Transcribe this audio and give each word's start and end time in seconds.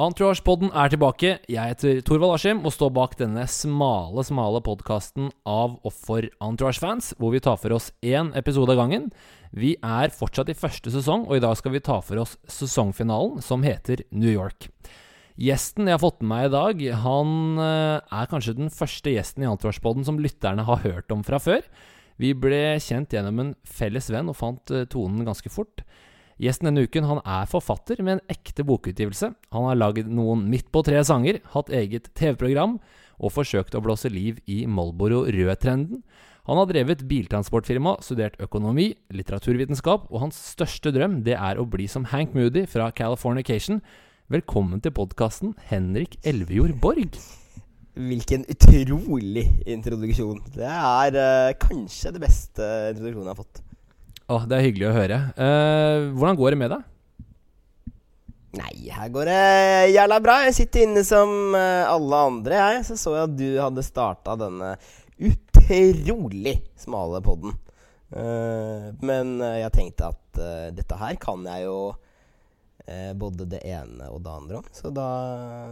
Entourage-podden 0.00 0.70
er 0.72 0.88
tilbake. 0.88 1.30
Jeg 1.50 1.74
heter 1.74 1.98
Torvald 2.06 2.38
Askim 2.38 2.62
og 2.64 2.72
står 2.72 2.92
bak 2.96 3.18
denne 3.20 3.42
smale, 3.50 4.22
smale 4.24 4.62
podkasten 4.64 5.26
av 5.44 5.74
og 5.76 5.92
for 5.92 6.24
Entourage-fans, 6.40 7.10
hvor 7.20 7.34
vi 7.34 7.42
tar 7.44 7.58
for 7.60 7.74
oss 7.76 7.90
én 8.00 8.30
episode 8.38 8.72
av 8.72 8.80
gangen. 8.80 9.10
Vi 9.52 9.74
er 9.84 10.14
fortsatt 10.16 10.48
i 10.48 10.56
første 10.56 10.88
sesong, 10.94 11.26
og 11.28 11.36
i 11.36 11.44
dag 11.44 11.52
skal 11.60 11.74
vi 11.74 11.84
ta 11.84 11.98
for 12.00 12.22
oss 12.22 12.38
sesongfinalen, 12.48 13.44
som 13.44 13.66
heter 13.66 14.06
New 14.08 14.32
York. 14.32 14.70
Gjesten 15.36 15.90
jeg 15.90 15.98
har 15.98 16.04
fått 16.06 16.22
med 16.24 16.32
meg 16.32 16.48
i 16.48 16.54
dag, 16.56 16.84
han 17.04 17.60
eh, 17.60 18.16
er 18.22 18.30
kanskje 18.32 18.56
den 18.56 18.72
første 18.72 19.12
gjesten 19.12 19.44
i 19.44 19.50
Entourage-podden 19.52 20.08
som 20.08 20.22
lytterne 20.22 20.64
har 20.64 20.80
hørt 20.86 21.12
om 21.12 21.26
fra 21.28 21.42
før. 21.44 21.66
Vi 22.16 22.32
ble 22.32 22.78
kjent 22.80 23.12
gjennom 23.12 23.44
en 23.44 23.56
felles 23.68 24.08
venn 24.08 24.32
og 24.32 24.40
fant 24.40 24.72
eh, 24.72 24.88
tonen 24.88 25.28
ganske 25.28 25.52
fort. 25.52 25.84
Gjesten 26.40 26.70
denne 26.70 26.86
uken 26.88 27.04
han 27.04 27.18
er 27.28 27.48
forfatter 27.50 27.98
med 28.00 28.16
en 28.16 28.32
ekte 28.32 28.64
bokutgivelse. 28.64 29.28
Han 29.52 29.66
har 29.68 29.76
lagd 29.76 30.08
noen 30.08 30.46
midt 30.48 30.70
på 30.72 30.80
tre 30.86 31.02
sanger, 31.04 31.42
hatt 31.52 31.68
eget 31.68 32.08
TV-program 32.16 32.78
og 33.20 33.34
forsøkt 33.34 33.76
å 33.76 33.82
blåse 33.84 34.08
liv 34.08 34.38
i 34.48 34.62
Molboro 34.64 35.26
Rød-trenden. 35.28 36.00
Han 36.48 36.56
har 36.56 36.70
drevet 36.70 37.04
biltransportfirma, 37.10 37.98
studert 38.00 38.40
økonomi, 38.40 38.94
litteraturvitenskap, 39.12 40.08
og 40.08 40.24
hans 40.24 40.40
største 40.54 40.94
drøm 40.96 41.20
det 41.28 41.36
er 41.36 41.60
å 41.60 41.68
bli 41.68 41.84
som 41.92 42.08
Hank 42.08 42.32
Moody 42.32 42.64
fra 42.64 42.88
Californication. 42.88 43.84
Velkommen 44.32 44.80
til 44.80 44.96
podkasten, 44.96 45.52
Henrik 45.68 46.16
Elvejord 46.24 46.78
Borg. 46.80 47.20
Hvilken 48.00 48.48
utrolig 48.48 49.50
introduksjon. 49.68 50.40
Det 50.56 50.72
er 50.72 51.20
uh, 51.20 51.56
kanskje 51.60 52.14
det 52.16 52.24
beste 52.24 52.70
introduksjonen 52.94 53.28
jeg 53.28 53.36
har 53.36 53.44
fått. 53.44 53.66
Åh, 54.30 54.46
Det 54.46 54.56
er 54.56 54.66
hyggelig 54.68 54.86
å 54.86 54.94
høre. 54.94 55.16
Uh, 55.34 56.10
hvordan 56.14 56.36
går 56.38 56.54
det 56.54 56.58
med 56.60 56.70
deg? 56.70 56.82
Nei, 58.60 58.74
her 58.94 59.08
går 59.10 59.30
det 59.30 59.40
jævla 59.90 60.18
bra. 60.22 60.36
Jeg 60.46 60.54
sitter 60.54 60.84
inne 60.86 61.02
som 61.06 61.32
uh, 61.56 61.90
alle 61.90 62.20
andre, 62.28 62.60
jeg. 62.60 62.84
Så 62.86 62.98
så 63.00 63.16
jeg 63.16 63.26
at 63.26 63.34
du 63.40 63.48
hadde 63.58 63.86
starta 63.86 64.36
denne 64.38 64.76
utrolig 65.18 66.60
smale 66.78 67.18
poden. 67.26 67.56
Uh, 68.10 68.94
men 69.02 69.38
jeg 69.42 69.74
tenkte 69.74 70.12
at 70.14 70.40
dette 70.74 70.96
her 70.98 71.18
kan 71.20 71.42
jeg 71.50 71.66
jo 71.66 71.80
både 73.18 73.44
det 73.46 73.58
ene 73.68 74.06
og 74.10 74.22
det 74.24 74.30
andre 74.32 74.60
om. 74.60 74.68
Så 74.74 74.90
da 74.94 75.08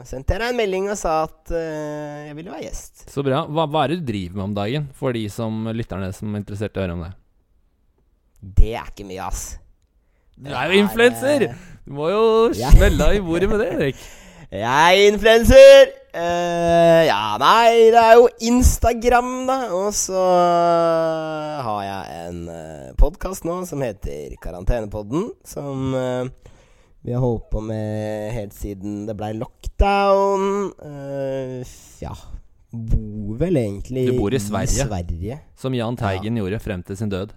sendte 0.06 0.34
jeg 0.34 0.42
deg 0.42 0.52
en 0.52 0.58
melding 0.58 0.90
og 0.92 0.98
sa 1.00 1.14
at 1.24 1.50
jeg 1.54 2.36
ville 2.36 2.52
være 2.52 2.66
gjest. 2.66 3.06
Så 3.10 3.24
bra. 3.26 3.40
Hva, 3.48 3.64
hva 3.70 3.86
er 3.86 3.94
det 3.94 4.02
du 4.02 4.10
driver 4.12 4.38
med 4.38 4.44
om 4.50 4.58
dagen, 4.58 4.90
for 4.98 5.16
de 5.16 5.24
som 5.32 5.70
lytterne 5.72 6.12
som 6.14 6.30
er 6.34 6.44
interessert 6.44 6.76
i 6.76 6.82
å 6.82 6.84
høre 6.84 6.98
om 6.98 7.06
det? 7.06 7.14
Det 8.40 8.74
er 8.78 8.90
ikke 8.90 9.08
mye, 9.08 9.24
ass. 9.26 9.58
Du 10.38 10.52
er 10.54 10.70
jo 10.70 10.82
influenser! 10.84 11.48
Du 11.86 11.94
må 11.96 12.10
jo 12.12 12.24
smelle 12.54 13.14
i 13.16 13.20
bordet 13.24 13.48
med 13.50 13.62
det, 13.64 13.72
Erik. 13.74 14.02
Jeg 14.48 14.98
er 14.98 15.08
influenser! 15.12 15.90
Uh, 16.08 17.04
ja, 17.04 17.36
nei, 17.36 17.90
det 17.92 18.00
er 18.00 18.14
jo 18.16 18.28
Instagram, 18.48 19.32
da. 19.48 19.56
Og 19.76 19.90
så 19.94 20.22
har 21.66 21.82
jeg 21.84 22.22
en 22.30 22.38
uh, 22.48 22.54
eh, 22.56 22.94
podkast 22.98 23.44
nå 23.44 23.58
som 23.68 23.84
heter 23.84 24.32
Karantenepodden. 24.40 25.28
Som 25.46 25.92
uh, 25.92 26.24
vi 27.04 27.12
har 27.12 27.20
holdt 27.22 27.50
på 27.52 27.60
med 27.60 28.32
helt 28.34 28.56
siden 28.56 29.02
det 29.08 29.18
blei 29.20 29.34
lockdown. 29.36 30.72
Uh, 30.80 31.76
ja. 32.00 32.14
Bor 32.72 33.36
vel 33.40 33.60
egentlig 33.60 34.08
Du 34.08 34.16
bor 34.22 34.32
i 34.32 34.40
Sverige, 34.40 34.84
i 34.84 34.88
Sverige. 34.88 35.38
som 35.56 35.76
Jahn 35.76 35.96
Teigen 35.96 36.36
ja. 36.36 36.42
gjorde 36.42 36.64
frem 36.64 36.82
til 36.88 36.98
sin 37.00 37.12
død. 37.12 37.36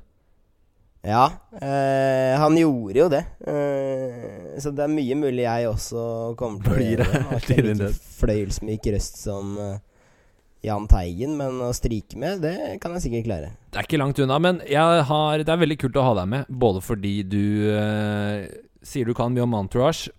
Ja, 1.02 1.31
eh, 1.57 2.39
han 2.39 2.57
gjorde 2.57 2.99
jo 2.99 3.07
det. 3.09 3.23
Eh, 3.49 4.57
så 4.61 4.69
det 4.69 4.83
er 4.85 4.91
mye 4.91 5.16
mulig 5.17 5.47
jeg 5.47 5.69
også 5.71 6.03
kommer 6.38 6.61
til 6.61 6.75
å 6.75 6.83
gjøre. 6.85 7.21
Jeg 7.49 7.63
ikke 7.73 7.89
fløyelsmyk 8.21 8.89
røst 8.94 9.17
som 9.23 9.55
uh, 9.57 9.79
Jahn 10.61 10.85
Teigen, 10.91 11.33
men 11.39 11.57
å 11.66 11.72
stryke 11.73 12.19
med, 12.22 12.44
det 12.45 12.77
kan 12.83 12.94
jeg 12.94 13.07
sikkert 13.07 13.29
klare. 13.31 13.53
Det 13.73 13.81
er 13.81 13.89
ikke 13.89 14.01
langt 14.03 14.22
unna, 14.22 14.38
men 14.38 14.61
har, 14.61 15.41
det 15.41 15.50
er 15.50 15.63
veldig 15.63 15.79
kult 15.81 15.97
å 15.97 16.06
ha 16.06 16.17
deg 16.22 16.29
med. 16.35 16.51
Både 16.66 16.84
fordi 16.85 17.16
du 17.25 17.41
uh, 17.73 18.45
sier 18.85 19.09
du 19.09 19.17
kan 19.17 19.34
mye 19.34 19.47
om 19.47 19.57
Entourage, 19.57 20.13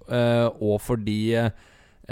og 0.59 0.81
fordi 0.83 1.37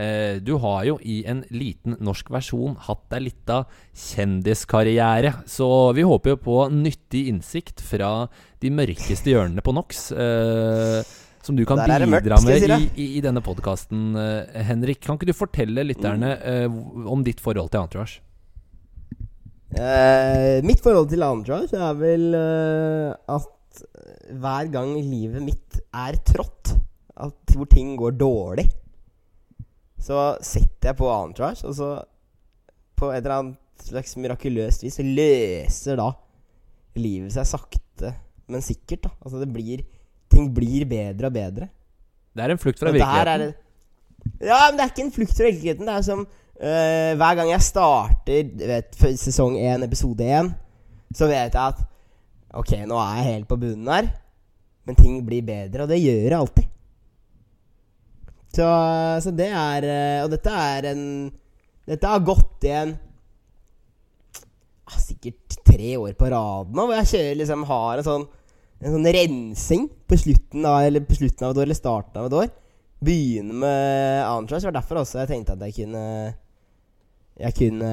Eh, 0.01 0.39
du 0.41 0.55
har 0.63 0.85
jo 0.89 0.97
i 1.05 1.21
en 1.29 1.43
liten 1.53 1.97
norsk 2.01 2.31
versjon 2.33 2.77
hatt 2.87 3.03
deg 3.13 3.27
litt 3.27 3.51
av 3.53 3.67
kjendiskarriere, 3.93 5.35
så 5.51 5.69
vi 5.97 6.07
håper 6.07 6.35
jo 6.35 6.39
på 6.47 6.61
nyttig 6.73 7.27
innsikt 7.33 7.83
fra 7.85 8.31
de 8.63 8.71
mørkeste 8.73 9.35
hjørnene 9.35 9.65
på 9.65 9.75
NOx. 9.77 10.07
Eh, 10.15 11.03
som 11.45 11.57
du 11.57 11.65
kan 11.69 11.81
bidra 11.81 12.09
mørkt, 12.09 12.33
med 12.45 12.65
i, 12.65 12.81
i, 12.95 13.07
i, 13.19 13.21
denne 13.25 13.43
podkasten, 13.45 14.11
eh, 14.17 14.65
Henrik. 14.69 15.01
Kan 15.05 15.19
ikke 15.19 15.31
du 15.31 15.37
fortelle 15.37 15.85
lytterne 15.89 16.35
eh, 16.39 16.67
om 17.09 17.25
ditt 17.27 17.41
forhold 17.41 17.73
til 17.73 17.85
Entourage? 17.85 18.21
Eh, 19.71 20.61
mitt 20.67 20.83
forhold 20.85 21.09
til 21.13 21.25
Entourage 21.25 21.77
er 21.77 21.97
vel 22.01 22.29
eh, 22.37 23.17
at 23.37 23.85
hver 24.41 24.69
gang 24.73 24.97
livet 24.99 25.45
mitt 25.45 25.81
er 25.97 26.21
trått, 26.27 26.75
at 27.21 27.57
hvor 27.57 27.69
ting 27.71 27.97
går 27.99 28.17
dårlig 28.21 28.69
så 30.01 30.35
setter 30.45 30.91
jeg 30.91 30.99
på 30.99 31.09
Entourage, 31.13 31.67
og 31.69 31.77
så 31.77 31.91
på 32.99 33.11
et 33.13 33.23
eller 33.23 33.37
annet 33.37 33.85
slags 33.85 34.17
mirakuløst 34.21 34.85
vis 34.85 35.01
løser 35.05 36.01
da 36.01 36.11
livet 37.01 37.33
seg 37.35 37.49
sakte, 37.49 38.13
men 38.51 38.65
sikkert. 38.65 39.07
da 39.07 39.13
Altså 39.21 39.43
det 39.43 39.51
blir 39.53 39.87
Ting 40.31 40.47
blir 40.55 40.85
bedre 40.87 41.27
og 41.27 41.35
bedre. 41.35 41.67
Det 42.31 42.45
er 42.45 42.53
en 42.53 42.61
flukt 42.63 42.79
fra 42.79 42.93
virkeligheten. 42.95 43.49
Det, 43.51 44.47
ja, 44.47 44.59
men 44.69 44.77
det 44.79 44.85
er 44.85 44.93
ikke 44.93 45.03
en 45.03 45.15
flukt 45.17 45.35
fra 45.35 45.49
virkeligheten. 45.49 45.89
Det 45.89 45.95
er 45.97 46.05
som 46.07 46.21
uh, 46.23 47.13
Hver 47.19 47.39
gang 47.41 47.51
jeg 47.51 47.67
starter 47.67 48.53
vet, 48.71 49.01
sesong 49.19 49.57
1, 49.59 49.87
episode 49.89 50.29
1, 50.39 50.53
så 51.19 51.27
vet 51.27 51.57
jeg 51.59 51.65
at 51.65 51.83
Ok, 52.61 52.77
nå 52.87 52.99
er 52.99 53.19
jeg 53.19 53.27
helt 53.27 53.51
på 53.51 53.59
bunnen 53.59 53.91
her, 53.91 54.09
men 54.87 54.97
ting 54.99 55.21
blir 55.27 55.45
bedre, 55.47 55.85
og 55.85 55.91
det 55.91 56.01
gjør 56.03 56.25
jeg 56.25 56.39
alltid. 56.39 56.71
Så, 58.51 58.67
så, 59.23 59.31
det 59.31 59.47
er 59.55 59.85
eh, 59.87 60.25
Og 60.25 60.33
dette 60.33 60.51
er 60.51 60.91
en 60.91 61.05
Dette 61.87 62.11
har 62.11 62.25
gått 62.27 62.67
igjen 62.67 62.97
ah, 64.91 64.99
sikkert 64.99 65.57
tre 65.67 65.95
år 65.99 66.17
på 66.19 66.29
rad 66.31 66.75
nå, 66.75 66.85
hvor 66.85 66.99
jeg 66.99 67.11
kjører 67.13 67.39
liksom 67.41 67.65
har 67.69 68.01
en 68.01 68.07
sånn, 68.07 68.27
en 68.83 68.95
sånn 68.97 69.11
rensing 69.17 69.87
på 70.11 70.19
slutten, 70.19 70.67
av, 70.67 70.83
eller 70.87 71.07
på 71.07 71.19
slutten 71.19 71.47
av 71.47 71.55
et 71.55 71.61
år, 71.61 71.69
eller 71.69 71.79
starten 71.79 72.21
av 72.21 72.29
et 72.29 72.37
år. 72.43 72.53
Begynne 73.07 73.57
med 73.63 74.23
Antrash. 74.27 74.65
Det 74.67 74.71
var 74.71 74.77
derfor 74.81 75.01
også 75.03 75.23
jeg 75.23 75.31
tenkte 75.31 75.57
at 75.57 75.65
jeg 75.67 75.77
kunne 75.79 76.05
Jeg 77.41 77.57
kunne 77.57 77.91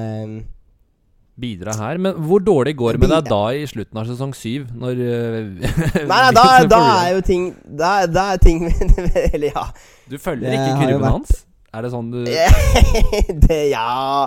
bidra 1.40 1.74
her. 1.78 1.98
Men 2.02 2.16
hvor 2.28 2.42
dårlig 2.42 2.74
går 2.78 2.96
det 2.96 3.02
med 3.04 3.12
deg 3.14 3.28
da 3.30 3.42
i 3.54 3.66
slutten 3.70 4.00
av 4.00 4.08
sesong 4.08 4.34
syv? 4.36 4.68
Når 4.78 5.02
uh, 5.02 5.68
Nei, 6.10 6.22
nei 6.24 6.32
da, 6.38 6.46
da, 6.68 6.80
er 7.04 7.14
jo 7.16 7.24
ting 7.26 7.50
Da, 7.64 7.92
da 8.10 8.32
er 8.34 8.42
ting 8.42 8.66
Eller 9.34 9.50
ja. 9.52 9.68
Du 10.10 10.18
følger 10.20 10.56
ikke 10.56 10.76
kurven 10.82 11.08
hans? 11.08 11.42
Er 11.74 11.84
det 11.84 11.92
sånn 11.92 12.10
du 12.12 12.22
det, 12.24 13.60
Ja 13.70 14.26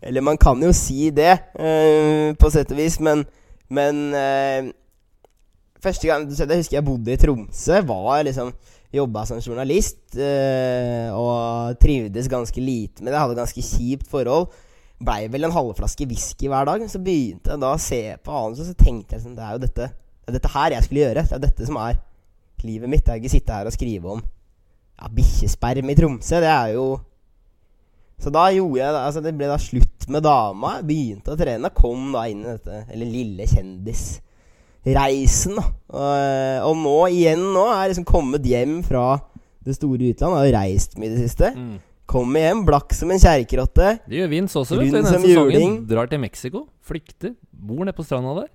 Eller 0.00 0.24
man 0.24 0.38
kan 0.40 0.62
jo 0.62 0.72
si 0.76 1.10
det, 1.14 1.34
uh, 1.58 2.32
på 2.38 2.52
sett 2.54 2.72
og 2.72 2.80
vis, 2.80 3.00
men 3.04 3.26
Men 3.68 4.06
uh, 4.14 4.72
Første 5.82 6.08
gang 6.08 6.24
jeg 6.30 6.48
husker 6.56 6.78
jeg 6.78 6.86
bodde 6.86 7.12
i 7.12 7.20
Tromsø, 7.20 7.82
var 7.86 8.24
liksom 8.26 8.54
Jobba 8.96 9.26
som 9.28 9.42
journalist 9.42 10.14
og 10.16 11.74
trivdes 11.82 12.30
ganske 12.32 12.62
lite 12.62 13.02
med 13.02 13.10
det. 13.12 13.18
Hadde 13.18 13.36
ganske 13.36 13.60
kjipt 13.60 14.06
forhold 14.08 14.46
blei 15.02 15.26
vel 15.32 15.48
en 15.48 15.54
halvflaske 15.54 16.06
whisky 16.08 16.50
hver 16.50 16.68
dag. 16.68 16.84
Så 16.90 17.00
begynte 17.02 17.52
jeg 17.52 17.62
da 17.62 17.72
å 17.74 17.82
se 17.82 18.02
på 18.22 18.32
annet, 18.32 18.62
og 18.62 18.68
så 18.68 18.76
tenkte 18.78 19.16
jeg 19.16 19.24
sånn 19.24 19.36
Det 19.36 19.44
er 19.44 19.56
jo 19.56 19.64
dette, 19.66 19.90
det 19.92 20.32
er 20.32 20.38
dette 20.38 20.54
her 20.54 20.76
jeg 20.76 20.86
skulle 20.86 21.04
gjøre. 21.04 21.26
Det 21.26 21.36
er 21.36 21.44
dette 21.44 21.68
som 21.68 21.80
er 21.82 21.98
livet 22.66 22.90
mitt. 22.90 23.06
Jeg 23.06 23.20
vil 23.20 23.26
ikke 23.26 23.36
sitte 23.36 23.58
her 23.58 23.68
og 23.68 23.76
skrive 23.76 24.14
om 24.16 24.22
ja, 24.22 25.10
bikkjesperm 25.12 25.92
i 25.92 25.98
Tromsø. 25.98 26.40
Det 26.44 26.52
er 26.52 26.72
jo 26.76 26.86
Så 28.16 28.30
da 28.32 28.46
gjorde 28.48 28.80
jeg 28.80 28.94
Altså, 28.96 29.20
det 29.20 29.34
ble 29.36 29.48
da 29.50 29.58
slutt 29.60 30.06
med 30.08 30.24
dama. 30.24 30.78
Jeg 30.78 30.88
begynte 30.88 31.34
å 31.34 31.38
trene. 31.38 31.74
Kom 31.76 32.14
da 32.14 32.24
inn 32.30 32.46
i 32.46 32.54
dette 32.54 32.86
Eller 32.94 33.10
lille 33.10 33.48
kjendisreisen, 33.50 35.58
da. 35.58 35.66
Og, 35.92 36.70
og 36.70 36.78
nå 36.80 36.96
igjen 37.12 37.42
nå 37.52 37.66
er 37.68 37.82
jeg 37.82 37.92
liksom 37.92 38.08
kommet 38.08 38.48
hjem 38.48 38.80
fra 38.86 39.18
det 39.66 39.76
store 39.76 40.14
utlandet. 40.14 40.40
Har 40.40 40.56
reist 40.62 40.96
mye 40.96 41.10
i 41.10 41.12
det 41.12 41.26
siste. 41.26 41.52
Mm. 41.52 41.76
Kommer 42.06 42.44
hjem 42.44 42.60
blakk 42.66 42.94
som 42.94 43.10
en 43.10 43.18
kjerkerotte. 43.18 43.96
Det 44.06 44.20
gjør 44.20 44.28
Vince 44.30 44.60
også. 44.60 44.78
Vet 44.78 44.92
du, 44.94 44.98
denne 45.00 45.30
juling. 45.32 45.80
Drar 45.90 46.10
til 46.10 46.20
Mexico. 46.22 46.66
Flykter. 46.86 47.34
Bor 47.50 47.82
nede 47.82 47.96
på 47.96 48.06
stranda 48.06 48.34
der. 48.42 48.52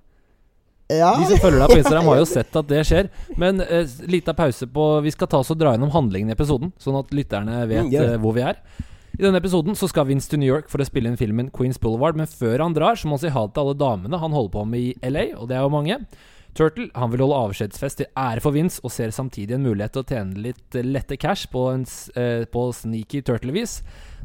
Ja. 0.92 1.12
De 1.16 1.28
som 1.28 1.40
følger 1.40 1.60
deg 1.62 1.72
på 1.72 1.80
Instagram, 1.80 2.08
har 2.10 2.22
jo 2.22 2.28
sett 2.36 2.56
at 2.58 2.70
det 2.70 2.80
skjer. 2.88 3.10
Men 3.40 3.60
eh, 3.64 3.92
lita 4.08 4.34
pause 4.36 4.68
på 4.68 4.86
Vi 5.04 5.12
skal 5.14 5.30
ta 5.30 5.40
oss 5.40 5.52
og 5.52 5.60
dra 5.60 5.74
gjennom 5.76 5.92
handlingen 5.94 6.32
i 6.32 6.36
episoden, 6.36 6.72
sånn 6.80 6.98
at 7.00 7.12
lytterne 7.16 7.62
vet 7.70 7.92
eh, 7.96 8.16
hvor 8.20 8.36
vi 8.36 8.44
er. 8.48 8.60
I 9.12 9.20
denne 9.20 9.40
episoden 9.42 9.76
så 9.76 9.88
skal 9.90 10.08
Vince 10.08 10.30
til 10.32 10.40
New 10.40 10.48
York 10.48 10.70
for 10.72 10.80
å 10.80 10.88
spille 10.88 11.10
inn 11.10 11.20
filmen 11.20 11.50
Queens 11.52 11.80
Boulevard. 11.80 12.16
Men 12.16 12.28
før 12.30 12.64
han 12.64 12.76
drar, 12.76 12.96
så 12.96 13.08
må 13.08 13.18
han 13.18 13.24
si 13.26 13.32
ha 13.32 13.44
det 13.46 13.52
til 13.56 13.66
alle 13.66 13.76
damene 13.80 14.20
han 14.20 14.32
holder 14.32 14.54
på 14.54 14.64
med 14.68 14.86
i 14.86 15.10
LA, 15.12 15.26
og 15.36 15.50
det 15.50 15.58
er 15.58 15.66
jo 15.66 15.74
mange. 15.76 16.00
Turtle 16.56 16.90
han 16.94 17.12
vil 17.12 17.22
holde 17.24 17.40
avskjedsfest 17.48 18.02
til 18.02 18.08
ære 18.18 18.42
for 18.44 18.52
Vince, 18.52 18.80
og 18.84 18.92
ser 18.92 19.12
samtidig 19.14 19.56
en 19.56 19.64
mulighet 19.64 19.94
til 19.96 20.02
å 20.02 20.08
tjene 20.08 20.42
litt 20.48 20.76
eh, 20.76 20.84
lette 20.84 21.16
cash 21.20 21.48
på, 21.52 21.68
en, 21.72 21.86
eh, 22.18 22.44
på 22.44 22.66
sneaky 22.76 23.22
Turtle-vis. 23.24 23.80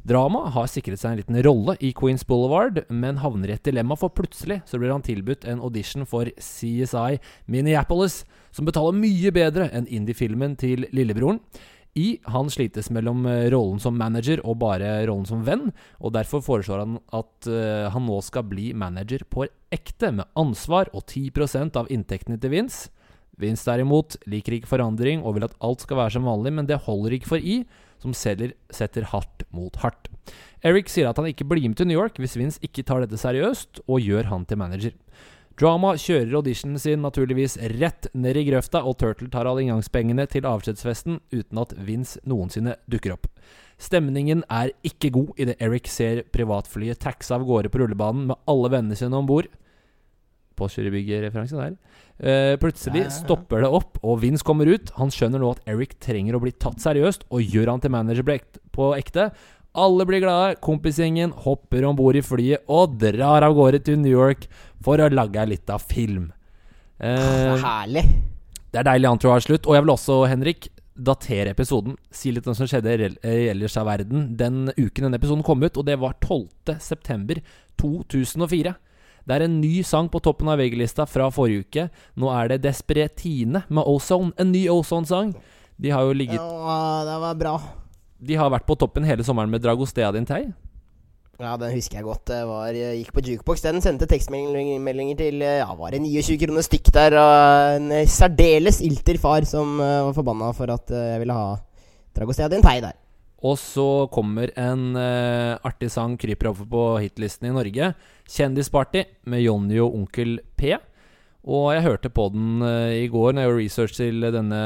Drama 0.08 0.46
har 0.56 0.68
sikret 0.72 1.02
seg 1.02 1.14
en 1.14 1.22
liten 1.22 1.40
rolle 1.44 1.76
i 1.84 1.94
Queens 1.96 2.24
Boulevard, 2.28 2.84
men 2.88 3.20
havner 3.24 3.52
i 3.52 3.56
et 3.58 3.66
dilemma, 3.68 3.98
for 4.00 4.14
plutselig 4.16 4.62
så 4.68 4.80
blir 4.80 4.94
han 4.94 5.04
tilbudt 5.04 5.48
en 5.48 5.64
audition 5.64 6.08
for 6.08 6.30
CSI 6.40 7.18
Minneapolis, 7.52 8.22
som 8.56 8.68
betaler 8.68 8.96
mye 8.96 9.34
bedre 9.36 9.68
enn 9.76 9.90
indie-filmen 9.92 10.56
til 10.60 10.88
lillebroren. 10.96 11.42
I 11.98 12.08
han 12.30 12.50
slites 12.54 12.92
mellom 12.94 13.26
eh, 13.26 13.48
rollen 13.54 13.80
som 13.82 13.98
manager 13.98 14.44
og 14.46 14.60
bare 14.62 15.00
rollen 15.10 15.26
som 15.30 15.42
venn, 15.48 15.72
og 15.98 16.14
derfor 16.14 16.44
foreslår 16.46 16.84
han 16.84 17.00
at 17.16 17.50
uh, 17.50 17.88
han 17.94 18.06
nå 18.06 18.20
skal 18.26 18.46
bli 18.46 18.70
manager 18.78 19.26
på 19.34 19.48
ekte, 19.74 20.12
med 20.14 20.30
ansvar 20.38 20.92
og 20.94 21.08
10% 21.10 21.80
av 21.80 21.90
inntektene 21.94 22.38
til 22.42 22.54
Vince. 22.54 22.92
Vince 23.38 23.66
derimot 23.68 24.18
liker 24.30 24.58
ikke 24.58 24.70
forandring 24.70 25.22
og 25.26 25.38
vil 25.38 25.48
at 25.48 25.58
alt 25.64 25.84
skal 25.86 26.00
være 26.00 26.16
som 26.18 26.30
vanlig, 26.30 26.54
men 26.58 26.70
det 26.70 26.84
holder 26.86 27.18
ikke 27.18 27.34
for 27.34 27.42
I, 27.42 27.60
som 28.02 28.14
selger 28.14 28.54
setter 28.74 29.10
hardt 29.12 29.46
mot 29.54 29.78
hardt. 29.82 30.10
Eric 30.66 30.90
sier 30.90 31.10
at 31.10 31.18
han 31.20 31.30
ikke 31.30 31.46
blir 31.50 31.66
med 31.66 31.78
til 31.78 31.90
New 31.90 31.98
York 31.98 32.18
hvis 32.22 32.38
Vince 32.38 32.62
ikke 32.66 32.86
tar 32.86 33.04
dette 33.04 33.20
seriøst, 33.22 33.84
og 33.86 34.02
gjør 34.06 34.30
han 34.32 34.46
til 34.46 34.62
manager. 34.62 34.96
Drama 35.58 35.96
kjører 35.98 36.36
auditionen 36.38 36.78
sin 36.78 37.02
naturligvis 37.02 37.56
rett 37.80 38.06
ned 38.14 38.38
i 38.38 38.44
grøfta, 38.46 38.84
og 38.86 39.00
Turtle 39.02 39.30
tar 39.34 39.48
alle 39.50 39.64
inngangspengene 39.64 40.28
til 40.30 40.46
avskjedsfesten 40.46 41.18
uten 41.34 41.62
at 41.64 41.74
Vince 41.82 42.22
noensinne 42.30 42.76
dukker 42.86 43.16
opp. 43.16 43.26
Stemningen 43.82 44.44
er 44.54 44.70
ikke 44.86 45.10
god 45.16 45.42
idet 45.42 45.58
Eric 45.62 45.90
ser 45.90 46.22
privatflyet 46.34 47.02
taxe 47.02 47.34
av 47.34 47.46
gårde 47.46 47.72
på 47.74 47.82
rullebanen 47.82 48.30
med 48.30 48.38
alle 48.50 48.70
vennene 48.74 48.98
sine 49.00 49.18
om 49.18 49.26
bord. 49.30 49.50
Postgirobygget-referanse 50.58 51.58
der. 51.58 51.74
Uh, 52.18 52.54
plutselig 52.62 53.04
Ja, 53.04 53.08
ja, 53.08 53.10
ja. 53.10 53.18
stopper 53.18 53.66
det 53.66 53.74
opp, 53.82 53.98
og 54.06 54.22
Vince 54.22 54.46
kommer 54.46 54.70
ut. 54.70 54.94
Han 55.02 55.10
skjønner 55.14 55.42
nå 55.42 55.56
at 55.56 55.66
Eric 55.70 55.98
trenger 56.02 56.38
å 56.38 56.42
bli 56.42 56.54
tatt 56.54 56.82
seriøst, 56.86 57.26
og 57.34 57.42
gjør 57.42 57.74
han 57.74 57.82
til 57.82 57.94
manager 57.94 58.30
på 58.78 58.94
ekte. 58.98 59.32
Alle 59.78 60.06
blir 60.10 60.24
glade, 60.24 60.56
kompisgjengen 60.64 61.32
hopper 61.46 61.86
om 61.86 61.96
bord 62.00 62.18
i 62.18 62.24
flyet 62.26 62.64
og 62.74 62.96
drar 63.02 63.46
av 63.46 63.54
gårde 63.58 63.84
til 63.86 64.00
New 64.02 64.12
York 64.14 64.48
for 64.84 64.98
å 64.98 65.10
lage 65.14 65.38
ei 65.44 65.52
lita 65.54 65.78
film. 65.82 66.32
Det 66.98 67.06
Eh, 67.06 67.54
er 67.54 67.62
herlig. 67.68 68.04
det 68.74 68.80
er 68.82 68.88
deilig 68.90 69.12
har 69.30 69.40
slutt. 69.46 69.68
Og 69.70 69.76
jeg 69.78 69.84
vil 69.86 69.94
også, 69.94 70.16
Henrik, 70.32 70.70
datere 70.98 71.52
episoden. 71.54 71.94
Si 72.10 72.32
litt 72.34 72.48
om 72.48 72.54
det 72.56 72.58
som 72.58 72.66
skjedde 72.72 72.96
rel- 72.98 73.20
eh, 73.22 73.52
ellers 73.52 73.78
av 73.78 73.86
verden 73.86 74.36
den 74.36 74.72
uken 74.78 75.06
denne 75.06 75.20
episoden 75.22 75.44
kom 75.46 75.62
ut, 75.62 75.78
og 75.78 75.86
det 75.86 76.00
var 76.02 76.16
12. 76.26 76.80
september 76.82 77.36
2004. 77.78 78.74
Det 79.28 79.36
er 79.36 79.44
en 79.46 79.60
ny 79.62 79.84
sang 79.84 80.08
på 80.10 80.22
toppen 80.24 80.48
av 80.50 80.58
VG-lista 80.58 81.06
fra 81.06 81.30
forrige 81.30 81.66
uke. 81.68 81.90
Nå 82.18 82.32
er 82.34 82.48
det 82.48 82.62
Desperetine 82.64 83.62
med 83.70 83.84
Ozone. 83.86 84.32
En 84.40 84.52
ny 84.52 84.66
Ozone-sang. 84.72 85.36
De 85.78 85.90
har 85.94 86.02
jo 86.08 86.14
ligget 86.18 86.40
Ja, 86.42 87.04
det 87.06 87.18
var 87.22 87.36
bra. 87.36 87.56
De 88.18 88.38
har 88.40 88.50
vært 88.50 88.66
på 88.68 88.78
toppen 88.80 89.06
hele 89.06 89.26
sommeren 89.26 89.52
med 89.52 89.62
Dragostea 89.62 90.10
din 90.16 90.26
Tei. 90.26 90.48
Ja, 91.38 91.54
den 91.62 91.70
husker 91.76 92.00
jeg 92.00 92.08
godt. 92.08 92.24
Det 92.32 92.40
var, 92.50 92.74
jeg 92.74 93.02
gikk 93.04 93.12
på 93.14 93.22
jukebox. 93.22 93.62
Den 93.62 93.78
sendte 93.84 94.08
tekstmeldinger 94.10 95.20
til 95.20 95.44
ja, 95.46 95.68
var 95.78 95.94
det 95.94 96.02
29 96.02 96.38
kroner 96.42 96.66
stykk 96.66 96.90
der. 96.96 97.18
Og 97.22 97.76
en 97.78 97.92
særdeles 98.10 98.82
ilter 98.82 99.20
far 99.22 99.46
som 99.46 99.78
eh, 99.78 100.00
var 100.08 100.16
forbanna 100.18 100.50
for 100.58 100.74
at 100.74 100.90
eh, 100.90 101.12
jeg 101.14 101.22
ville 101.22 101.38
ha 101.38 101.52
Dragostea 102.18 102.50
din 102.50 102.66
tei 102.66 102.80
der. 102.82 102.98
Og 103.46 103.54
så 103.62 104.08
kommer 104.10 104.50
en 104.58 104.96
uh, 104.98 105.62
artig 105.68 105.92
sang 105.94 106.16
kryper 106.18 106.50
over 106.50 106.66
på 106.66 106.86
hitlisten 107.04 107.52
i 107.52 107.54
Norge. 107.54 107.92
'Kjendisparty' 108.26 109.06
med 109.30 109.44
Jonny 109.44 109.78
og 109.78 109.94
Onkel 109.94 110.40
P. 110.58 110.74
Og 111.48 111.70
jeg 111.72 111.86
hørte 111.86 112.10
på 112.12 112.28
den 112.34 112.64
eh, 112.66 113.04
i 113.06 113.10
går 113.12 113.36
når 113.36 113.44
jeg 113.44 113.50
gjorde 113.50 113.64
research 113.64 113.98
til 114.00 114.30
denne 114.36 114.62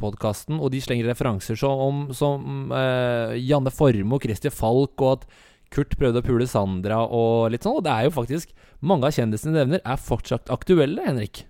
podkasten, 0.00 0.58
og 0.58 0.72
de 0.72 0.80
slenger 0.82 1.10
referanser 1.10 1.58
så 1.60 1.70
om, 1.86 2.06
som 2.16 2.72
eh, 2.74 3.36
Janne 3.44 3.70
Formoe 3.74 4.18
og 4.18 4.24
Christer 4.24 4.54
Falk, 4.54 4.96
og 5.02 5.12
at 5.18 5.28
Kurt 5.74 5.96
prøvde 5.98 6.22
å 6.22 6.26
pule 6.26 6.46
Sandra 6.48 7.02
og 7.04 7.50
litt 7.52 7.66
sånn. 7.66 7.78
Og 7.80 7.84
det 7.86 7.92
er 7.92 8.06
jo 8.06 8.14
faktisk 8.14 8.52
Mange 8.86 9.08
av 9.08 9.14
kjendisene 9.16 9.54
de 9.54 9.62
nevner, 9.62 9.80
er 9.82 9.98
fortsatt 9.98 10.50
aktuelle, 10.52 11.00
Henrik. 11.06 11.46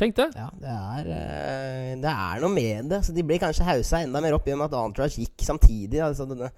Tenk 0.00 0.16
det. 0.18 0.26
Ja, 0.34 0.48
det 0.58 0.72
er, 0.72 1.10
eh, 1.14 1.90
det 2.02 2.10
er 2.10 2.40
noe 2.42 2.50
med 2.50 2.88
det. 2.90 2.98
Så 3.06 3.14
de 3.14 3.22
blir 3.22 3.38
kanskje 3.38 3.66
haussa 3.68 4.00
enda 4.02 4.20
mer 4.20 4.34
opp 4.34 4.48
i 4.48 4.54
og 4.56 4.58
med 4.58 4.72
at 4.72 4.78
Antrash 4.80 5.20
gikk 5.22 5.44
samtidig. 5.46 6.00
Altså 6.02 6.26
denne 6.26 6.50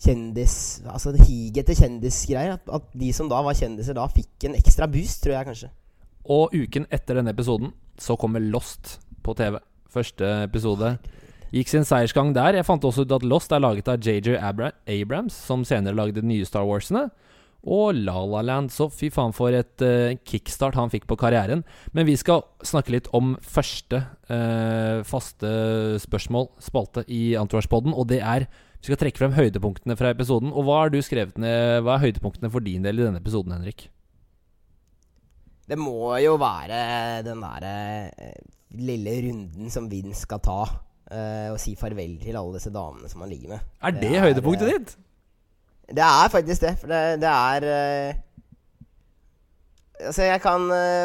kjendis 0.00 0.80
Altså 0.88 1.12
higet 1.14 1.62
etter 1.62 1.78
kjendisgreier. 1.78 2.58
At, 2.58 2.66
at 2.80 2.90
de 2.98 3.12
som 3.14 3.30
da 3.30 3.38
var 3.46 3.54
kjendiser, 3.54 3.94
da 3.94 4.08
fikk 4.10 4.48
en 4.48 4.58
ekstra 4.58 4.90
boost, 4.90 5.22
tror 5.22 5.36
jeg 5.36 5.48
kanskje. 5.52 5.70
Og 6.30 6.54
uken 6.54 6.86
etter 6.94 7.18
denne 7.18 7.34
episoden 7.34 7.72
så 8.00 8.16
kommer 8.18 8.42
Lost 8.42 8.98
på 9.26 9.34
TV. 9.38 9.58
Første 9.90 10.28
episode 10.46 10.94
gikk 11.50 11.72
sin 11.72 11.86
seiersgang 11.86 12.30
der. 12.36 12.54
Jeg 12.54 12.68
fant 12.68 12.84
også 12.86 13.02
ut 13.02 13.16
at 13.16 13.26
Lost 13.26 13.50
er 13.52 13.62
laget 13.62 13.90
av 13.90 13.98
JJ 13.98 14.38
Abra 14.38 14.70
Abrams, 14.86 15.34
som 15.34 15.66
senere 15.66 15.98
lagde 15.98 16.20
de 16.20 16.30
nye 16.30 16.46
Star 16.46 16.68
Warsene. 16.68 17.08
Og 17.60 17.98
La 17.98 18.16
La 18.24 18.40
Land. 18.46 18.70
Så 18.72 18.86
fy 18.94 19.10
faen 19.12 19.34
for 19.36 19.52
et 19.52 19.84
uh, 19.84 20.14
kickstart 20.24 20.78
han 20.78 20.92
fikk 20.92 21.04
på 21.10 21.18
karrieren. 21.20 21.64
Men 21.92 22.08
vi 22.08 22.16
skal 22.16 22.46
snakke 22.64 22.94
litt 22.94 23.10
om 23.16 23.34
første 23.42 24.04
uh, 24.30 25.02
faste 25.04 25.52
spørsmål, 26.00 26.52
spalte, 26.62 27.04
i 27.10 27.34
Entourage-podden. 27.36 27.92
Og 27.92 28.08
det 28.14 28.22
er 28.22 28.48
Vi 28.80 28.88
skal 28.88 28.96
trekke 28.96 29.20
frem 29.20 29.34
høydepunktene 29.36 29.98
fra 29.98 30.14
episoden. 30.14 30.54
Og 30.54 30.64
hva 30.64 30.84
har 30.84 30.94
du 30.94 31.02
skrevet 31.04 31.36
ned 31.36 31.82
Hva 31.84 31.98
er 31.98 32.06
høydepunktene 32.06 32.48
for 32.48 32.64
din 32.64 32.86
del 32.86 33.02
i 33.02 33.10
denne 33.10 33.20
episoden, 33.20 33.52
Henrik? 33.52 33.90
Det 35.70 35.78
må 35.78 36.16
jo 36.18 36.32
være 36.40 36.78
den 37.26 37.42
derre 37.44 37.74
eh, 38.10 38.40
lille 38.80 39.12
runden 39.28 39.70
som 39.70 39.86
Vince 39.90 40.24
skal 40.26 40.40
ta. 40.42 40.62
eh, 41.10 41.46
og 41.52 41.58
si 41.62 41.76
farvel 41.78 42.16
til 42.22 42.36
alle 42.38 42.56
disse 42.58 42.72
damene 42.74 43.10
som 43.10 43.22
han 43.22 43.30
ligger 43.30 43.54
med. 43.54 43.68
Er 43.82 43.94
det, 43.94 44.00
Det 44.02 44.16
er, 44.16 44.24
høydepunktet 44.26 44.66
eh, 44.66 44.74
ditt? 44.78 44.96
Det 45.90 46.02
er 46.06 46.28
faktisk 46.30 46.62
det. 46.66 46.74
For 46.78 46.90
det, 46.90 47.00
det 47.22 47.30
er 47.30 48.18
Altså, 50.00 50.22
jeg 50.24 50.40
kan 50.40 50.62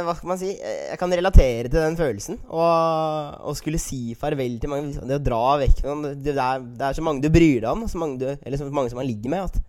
Hva 0.08 0.14
skal 0.16 0.30
man 0.30 0.38
si? 0.40 0.54
Jeg 0.56 0.98
kan 1.02 1.12
relatere 1.12 1.68
til 1.68 1.82
den 1.82 1.98
følelsen. 2.00 2.38
Og, 2.48 3.42
og 3.44 3.58
skulle 3.60 3.82
si 3.82 4.14
farvel 4.16 4.60
til 4.62 4.72
mange 4.72 4.94
Det 5.10 5.18
å 5.18 5.24
dra 5.26 5.42
vekk 5.60 5.82
det, 6.24 6.36
er, 6.38 6.64
det 6.64 6.86
er 6.88 6.96
så 6.96 7.04
mange 7.04 7.26
du 7.26 7.28
bryr 7.34 7.60
deg 7.66 7.72
om, 7.74 7.84
så 7.92 8.00
mange 8.00 8.22
du, 8.22 8.30
eller 8.40 8.62
så 8.62 8.70
mange 8.72 8.94
som 8.94 9.02
man 9.02 9.10
ligger 9.10 9.34
med, 9.34 9.50
at, 9.50 9.60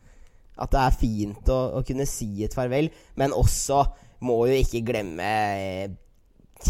at 0.62 0.70
det 0.76 0.82
er 0.84 0.98
fint 1.00 1.50
å, 1.52 1.58
å 1.80 1.82
kunne 1.88 2.06
si 2.06 2.28
et 2.46 2.54
farvel. 2.54 2.92
Men 3.18 3.34
også 3.34 3.82
må 4.24 4.42
jo 4.48 4.56
ikke 4.60 4.84
glemme 4.86 5.30
eh, 5.60 5.94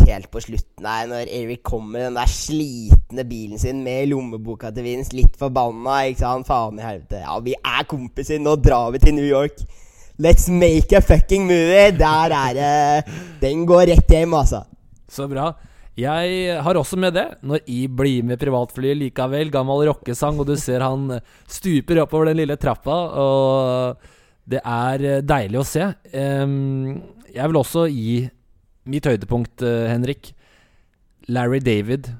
helt 0.06 0.28
på 0.32 0.42
slutten 0.42 0.86
her, 0.88 1.06
når 1.10 1.30
Eric 1.30 1.62
kommer 1.66 1.98
med 1.98 2.06
den 2.08 2.18
der 2.18 2.30
slitne 2.30 3.24
bilen 3.28 3.60
sin 3.62 3.82
med 3.86 4.08
lommeboka 4.10 4.72
til 4.74 4.86
Vince, 4.86 5.14
litt 5.16 5.36
forbanna, 5.38 6.02
ikke 6.10 6.24
sant? 6.24 6.48
Faen 6.48 6.80
i 6.80 6.84
helvete. 6.84 7.22
Ja, 7.22 7.36
vi 7.44 7.54
er 7.56 7.86
kompiser, 7.88 8.42
nå 8.42 8.56
drar 8.60 8.90
vi 8.94 9.02
til 9.02 9.16
New 9.16 9.28
York. 9.28 9.62
Let's 10.22 10.48
make 10.48 10.96
a 10.96 11.02
fucking 11.04 11.44
movie! 11.44 11.92
Der 11.92 12.32
er 12.32 12.54
det 12.56 13.14
Den 13.42 13.66
går 13.68 13.90
rett 13.92 14.10
hjem, 14.10 14.34
altså. 14.34 14.62
Så 15.12 15.28
bra. 15.28 15.50
Jeg 15.96 16.56
har 16.60 16.76
også 16.76 16.98
med 17.00 17.14
det. 17.16 17.26
Når 17.46 17.62
I 17.72 17.86
blir 17.88 18.24
med 18.24 18.40
privatflyet 18.40 18.98
likevel, 19.00 19.52
gammel 19.52 19.86
rockesang, 19.88 20.40
og 20.40 20.48
du 20.48 20.56
ser 20.60 20.84
han 20.84 21.20
stuper 21.48 22.02
oppover 22.02 22.30
den 22.30 22.42
lille 22.42 22.56
trappa, 22.60 22.96
og 23.22 24.10
det 24.46 24.60
er 24.60 25.22
deilig 25.26 25.60
å 25.60 25.66
se. 25.68 25.86
Em, 26.16 26.96
jeg 27.36 27.50
vil 27.50 27.60
også 27.60 27.86
gi 27.92 28.30
mitt 28.88 29.06
høydepunkt, 29.06 29.62
eh, 29.62 29.88
Henrik. 29.90 30.32
Larry 31.28 31.58
David, 31.58 32.14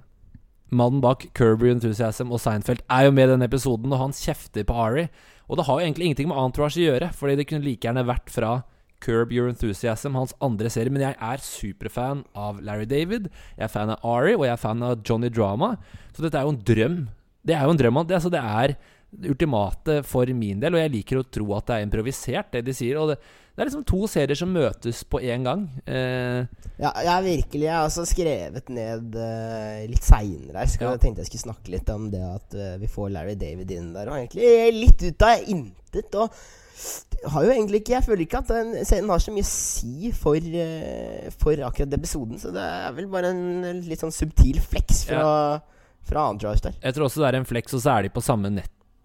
mannen 0.71 1.01
bak 1.01 1.29
Kirby 1.33 1.71
Enthusiasm 1.71 2.33
og 2.33 2.41
Seinfeld, 2.43 2.83
er 2.91 3.07
jo 3.07 3.13
med 3.13 3.29
i 3.29 3.33
denne 3.33 3.47
episoden, 3.47 3.93
og 3.93 4.01
han 4.01 4.17
kjefter 4.17 4.67
på 4.67 4.75
Ari. 4.75 5.09
Og 5.49 5.57
det 5.57 5.67
har 5.67 5.79
jo 5.79 5.87
egentlig 5.87 6.09
ingenting 6.09 6.29
med 6.29 6.39
Entourage 6.43 6.81
å 6.81 6.87
gjøre, 6.89 7.13
fordi 7.15 7.37
det 7.37 7.47
kunne 7.47 7.63
like 7.63 7.87
gjerne 7.87 8.07
vært 8.07 8.33
fra 8.35 8.65
Curb 9.01 9.33
Your 9.33 9.49
Enthusiasm, 9.49 10.17
hans 10.19 10.35
andre 10.43 10.69
serie. 10.73 10.91
Men 10.91 11.05
jeg 11.05 11.17
er 11.21 11.45
superfan 11.45 12.25
av 12.35 12.61
Larry 12.65 12.89
David, 12.91 13.31
jeg 13.57 13.69
er 13.69 13.73
fan 13.73 13.93
av 13.95 14.03
Ari, 14.03 14.35
og 14.35 14.45
jeg 14.45 14.57
er 14.57 14.63
fan 14.65 14.83
av 14.83 15.03
Johnny 15.07 15.31
Drama. 15.31 15.77
Så 16.17 16.25
dette 16.25 16.35
er 16.35 16.49
jo 16.49 16.57
en 16.57 16.65
drøm. 16.67 16.99
Det 17.47 17.55
er 17.55 17.63
jo 17.63 17.77
en 17.77 17.79
drøm. 17.79 18.03
Det, 18.09 18.19
altså, 18.19 18.33
det 18.33 18.43
er 18.43 18.77
ultimate 19.25 20.03
for 20.07 20.29
min 20.37 20.61
del, 20.61 20.77
og 20.77 20.83
jeg 20.83 20.93
liker 20.93 21.21
å 21.21 21.27
tro 21.31 21.49
at 21.57 21.67
det 21.71 21.77
er 21.79 21.87
improvisert, 21.87 22.53
det 22.53 22.65
de 22.67 22.75
sier. 22.77 22.99
Og 23.01 23.13
det, 23.13 23.17
det 23.57 23.63
er 23.65 23.71
liksom 23.71 23.87
to 23.89 24.03
serier 24.11 24.37
som 24.37 24.51
møtes 24.53 25.01
på 25.09 25.23
én 25.25 25.47
gang. 25.47 25.63
Eh, 25.89 26.45
Ja, 26.77 26.91
jeg 27.01 27.09
har 27.09 27.23
virkelig 27.25 27.65
Jeg 27.65 27.73
har 27.73 27.87
også 27.87 28.03
skrevet 28.05 28.69
ned 28.69 29.15
uh, 29.17 29.87
litt 29.89 30.05
seinere 30.05 30.67
Jeg 30.67 30.83
Ja. 30.83 30.91
Tenkte 31.01 31.23
jeg 31.25 31.31
skulle 31.31 31.47
snakke 31.47 31.73
litt 31.73 31.89
om 31.89 32.11
det 32.13 32.21
at 32.21 32.57
uh, 32.59 32.75
vi 32.83 32.91
får 32.93 33.15
Larry 33.15 33.35
David 33.41 33.73
inn 33.73 33.95
der. 33.95 34.11
Og 34.13 34.19
egentlig 34.19 34.77
litt 34.77 35.07
ut 35.07 35.25
av 35.25 35.49
intet. 35.49 36.21
Og 36.21 37.33
har 37.33 37.47
jo 37.47 37.55
egentlig 37.55 37.81
ikke 37.81 37.95
Jeg 37.97 38.05
føler 38.05 38.27
ikke 38.27 38.43
at 38.45 38.51
den 38.53 38.75
serien 38.85 39.09
har 39.09 39.23
så 39.25 39.33
mye 39.33 39.47
å 39.47 39.49
si 39.49 40.13
for, 40.13 40.37
uh, 40.37 41.33
for 41.41 41.65
akkurat 41.71 41.89
den 41.89 42.03
episoden. 42.05 42.37
Så 42.43 42.53
det 42.53 42.61
er 42.61 42.93
vel 42.99 43.09
bare 43.09 43.33
en 43.33 43.81
litt 43.89 44.05
sånn 44.05 44.13
subtil 44.13 44.61
fleks 44.61 45.07
fra, 45.09 45.63
fra 46.05 46.29
Entourage 46.29 46.67
der. 46.69 46.77
jeg 46.83 46.93
tror 46.99 47.09
også 47.09 47.25
det 47.25 47.31
er 47.33 47.41
en 47.41 47.49
flex, 47.49 47.73
og 47.73 47.81
så 47.81 47.97
er 47.97 48.05
de 48.05 48.13
på 48.13 48.21
samme 48.29 48.53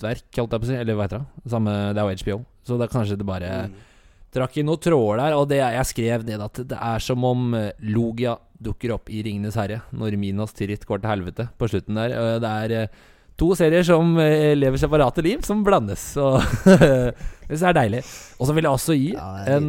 nettverk, 0.01 0.25
holdt 0.41 0.51
jeg 0.58 0.62
på 0.63 0.67
å 0.67 0.72
si. 0.72 0.75
Eller 0.81 0.98
hva 0.98 1.05
heter 1.08 1.22
det? 1.22 1.51
Samme, 1.53 1.77
det 1.93 2.01
er 2.01 2.10
jo 2.10 2.20
HBO. 2.25 2.38
Så 2.65 2.77
det 2.77 2.88
er 2.89 2.93
kanskje 2.98 3.17
det 3.22 3.25
bare 3.29 3.53
Mm. 3.70 3.79
Trakk 4.31 4.53
i 4.58 4.63
noen 4.63 4.79
tråder 4.79 5.17
der, 5.20 5.34
og 5.36 5.50
det, 5.50 5.58
jeg 5.60 5.88
skrev 5.89 6.22
ned 6.24 6.39
at 6.39 6.60
det 6.70 6.77
er 6.79 7.00
som 7.03 7.20
om 7.27 7.50
eh, 7.53 7.74
Logia 7.84 8.38
dukker 8.63 8.93
opp 8.96 9.10
i 9.12 9.20
Ringenes 9.25 9.58
herre 9.60 9.81
når 9.91 10.15
Minas 10.15 10.53
Tirith 10.55 10.88
går 10.88 11.01
til 11.03 11.10
helvete 11.12 11.50
på 11.60 11.67
slutten 11.67 12.00
der. 12.00 12.13
Eh, 12.15 12.38
Det 12.39 12.48
er 12.63 12.72
eh, 12.77 12.88
to 13.36 13.50
serier 13.60 13.84
som 13.84 14.15
lever 14.15 14.77
separate 14.79 15.20
liv, 15.25 15.41
som 15.43 15.65
blandes. 15.67 16.00
Så 16.15 16.29
det 17.50 17.60
er 17.60 17.75
deilig. 17.75 18.05
Og 18.39 18.48
så 18.48 18.55
vil 18.55 18.63
jeg 18.70 18.72
også 18.72 18.96
gi 18.96 19.12
Ja, 19.17 19.27
en 19.58 19.67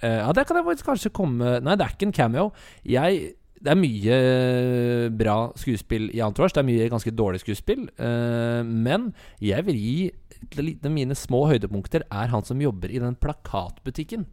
eh, 0.00 0.08
Ja, 0.22 0.32
der 0.32 0.44
kan 0.48 0.56
jeg 0.56 0.64
faktisk 0.70 0.88
kanskje 0.88 1.12
komme 1.12 1.58
Nei, 1.60 1.76
det 1.76 1.84
er 1.84 1.92
ikke 1.98 2.08
en 2.08 2.16
cameo. 2.16 2.48
Jeg 2.86 3.34
det 3.58 3.72
er 3.72 3.78
mye 3.78 4.16
eh, 4.16 5.06
bra 5.14 5.36
skuespill 5.58 6.08
i 6.14 6.22
Entourage. 6.24 6.54
Det 6.56 6.62
er 6.62 6.68
mye 6.68 6.90
ganske 6.92 7.12
dårlig 7.14 7.42
skuespill. 7.42 7.88
eh, 7.98 8.60
men 8.62 9.12
jeg 9.42 9.66
vil 9.66 9.78
gi 9.78 10.10
de 10.54 10.92
mine 10.92 11.16
små 11.18 11.48
høydepunkter 11.50 12.04
er 12.06 12.30
han 12.30 12.44
som 12.46 12.60
jobber 12.62 12.92
i 12.94 13.00
den 13.02 13.16
plakatbutikken. 13.18 14.28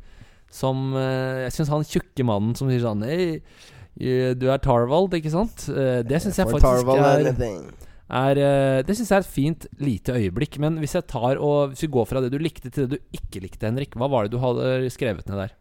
Som 0.54 0.94
eh, 0.94 1.48
Jeg 1.48 1.56
syns 1.58 1.74
han 1.74 1.88
tjukke 1.90 2.28
mannen 2.28 2.54
som 2.58 2.70
sier 2.70 2.84
sånn 2.84 3.02
Hei, 3.06 3.42
du 3.96 4.46
er 4.52 4.60
Tarvald, 4.60 5.14
ikke 5.16 5.32
sant? 5.32 5.70
Det 5.72 6.18
syns 6.22 6.38
jeg 6.42 6.50
faktisk 6.52 6.90
er, 7.00 7.30
er 8.12 8.40
Det 8.84 8.96
synes 8.98 9.08
jeg 9.08 9.16
er 9.16 9.24
et 9.24 9.36
fint 9.38 9.68
lite 9.80 10.18
øyeblikk. 10.20 10.60
Men 10.60 10.82
hvis 10.84 10.98
jeg 10.98 11.08
tar 11.08 11.40
og 11.40 11.72
Hvis 11.72 11.86
vi 11.88 11.94
går 11.96 12.10
fra 12.10 12.22
det 12.22 12.34
du 12.34 12.38
likte 12.38 12.68
til 12.70 12.90
det 12.90 13.00
du 13.00 13.16
ikke 13.16 13.42
likte, 13.48 13.66
Henrik, 13.66 13.96
hva 13.96 14.12
var 14.12 14.28
det 14.28 14.36
du 14.36 14.44
hadde 14.44 14.92
skrevet 14.94 15.32
ned 15.32 15.46
der? 15.46 15.56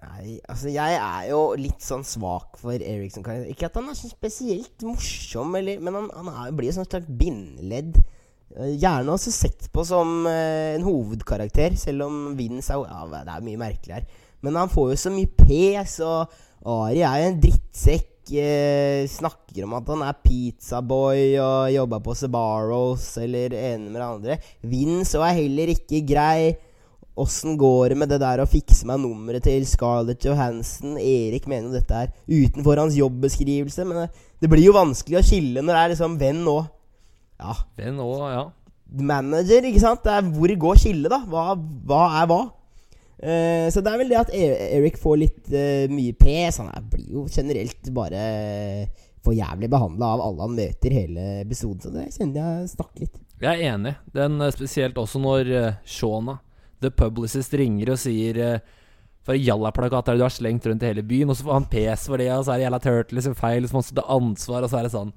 Nei, 0.00 0.38
altså 0.48 0.70
jeg 0.72 0.96
er 0.96 1.24
jo 1.28 1.40
litt 1.60 1.82
sånn 1.84 2.06
svak 2.08 2.56
for 2.60 2.72
Erik 2.72 3.12
som 3.12 3.24
karakter. 3.24 3.50
Ikke 3.52 3.68
at 3.68 3.76
han 3.76 3.90
er 3.90 3.98
så 3.98 4.08
spesielt 4.08 4.84
morsom, 4.86 5.52
eller, 5.58 5.82
men 5.82 5.98
han, 5.98 6.06
han 6.16 6.30
er, 6.32 6.54
blir 6.56 6.70
jo 6.70 6.78
sånn 6.78 6.88
slags 6.88 7.10
bindeledd. 7.20 7.98
Eh, 8.56 8.76
Gjerne 8.80 9.12
også 9.12 9.32
sett 9.34 9.68
på 9.74 9.84
som 9.86 10.24
uh, 10.24 10.76
en 10.76 10.86
hovedkarakter, 10.86 11.76
selv 11.80 12.06
om 12.08 12.22
Vince 12.38 12.72
er 12.72 12.86
ja, 12.88 13.02
Det 13.12 13.34
er 13.34 13.44
mye 13.50 13.60
merkelig 13.60 13.98
her. 13.98 14.06
Men 14.40 14.56
han 14.56 14.72
får 14.72 14.94
jo 14.94 15.02
så 15.02 15.12
mye 15.12 15.28
pes, 15.36 15.98
og 16.06 16.32
Ari 16.78 17.04
er 17.04 17.20
jo 17.20 17.28
en 17.34 17.44
drittsekk. 17.44 18.08
Uh, 18.30 19.04
snakker 19.10 19.64
om 19.66 19.72
at 19.74 19.88
han 19.90 20.04
er 20.06 20.18
pizzaboy 20.22 21.34
og 21.42 21.72
jobber 21.74 22.02
på 22.04 22.14
Sebaros 22.14 23.06
eller 23.18 23.56
ene 23.58 23.90
med 23.90 23.98
det 23.98 24.06
andre. 24.06 24.40
Vince 24.70 25.20
er 25.20 25.40
heller 25.42 25.72
ikke 25.74 26.04
grei. 26.08 26.52
Åssen 27.20 27.56
går 27.60 27.92
det 27.92 27.98
med 28.00 28.10
det 28.12 28.20
der 28.22 28.40
å 28.42 28.48
fikse 28.48 28.86
meg 28.88 29.00
nummeret 29.02 29.44
til 29.44 29.66
Scarlett 29.68 30.24
Johansen? 30.24 30.96
Erik 31.00 31.48
mener 31.50 31.68
jo 31.68 31.76
dette 31.76 32.04
er 32.06 32.14
utenfor 32.26 32.80
hans 32.80 32.96
jobbeskrivelse, 32.96 33.84
men 33.88 34.06
det, 34.08 34.48
blir 34.48 34.64
jo 34.64 34.76
vanskelig 34.76 35.20
å 35.20 35.26
skille 35.26 35.64
når 35.64 35.74
det 35.76 35.82
er 35.82 35.92
liksom 35.94 36.16
venn 36.20 36.40
og 36.48 36.62
ja, 37.40 37.54
Venn 37.80 38.00
og, 38.04 38.24
ja. 38.28 38.46
manager, 39.00 39.64
ikke 39.68 39.80
sant? 39.80 40.02
Det 40.04 40.12
er 40.12 40.32
hvor 40.32 40.54
går 40.64 40.80
skillet, 40.80 41.12
da? 41.12 41.22
Hva, 41.28 41.54
hva 41.88 42.00
er 42.20 42.26
hva? 42.30 42.40
Uh, 43.20 43.68
så 43.72 43.82
det 43.84 43.92
er 43.92 44.00
vel 44.00 44.12
det 44.12 44.18
at 44.20 44.32
E- 44.32 44.76
Erik 44.78 44.96
får 45.00 45.16
litt 45.20 45.48
uh, 45.52 45.86
mye 45.92 46.16
pes. 46.16 46.60
Han 46.60 46.68
er, 46.72 46.84
blir 46.92 47.08
jo 47.18 47.24
generelt 47.32 47.88
bare 47.96 48.24
for 49.24 49.36
jævlig 49.36 49.68
behandla 49.72 50.14
av 50.14 50.22
alle 50.24 50.46
han 50.46 50.54
møter 50.56 50.94
hele 50.96 51.24
episoden, 51.42 51.82
så 51.84 51.92
det 51.92 52.06
kjenner 52.14 52.40
jeg 52.40 52.70
stakk 52.72 53.02
litt. 53.02 53.18
Jeg 53.40 53.50
er 53.52 53.74
enig. 53.74 53.94
Den 54.14 54.40
eh, 54.40 54.52
Spesielt 54.54 54.98
også 55.00 55.20
når 55.20 55.50
uh, 55.52 55.66
Shauna, 55.84 56.38
the 56.80 56.90
publicist, 56.90 57.52
ringer 57.54 57.90
og 57.94 57.98
sier 57.98 58.60
For 59.22 59.34
en 59.36 59.42
jallaplakat 59.44 60.08
er 60.08 60.16
det 60.16 60.22
du 60.22 60.24
har 60.24 60.32
slengt 60.32 60.64
rundt 60.66 60.82
i 60.82 60.86
hele 60.90 61.02
byen, 61.04 61.28
og 61.30 61.36
så 61.36 61.44
får 61.44 61.52
han 61.58 61.66
pes 61.70 62.06
for 62.08 62.16
det, 62.16 62.30
og 62.32 62.44
så 62.46 62.54
er 62.54 62.58
det 62.62 62.64
jævla 62.68 62.80
Turtles 62.86 63.24
sin 63.28 63.34
feil, 63.36 63.66
så 63.68 63.76
må 63.76 63.82
han 63.84 63.98
ta 64.00 64.06
ansvar, 64.16 64.64
og 64.64 64.70
så 64.72 64.78
er 64.80 64.88
det 64.88 64.92
sånn 64.94 65.12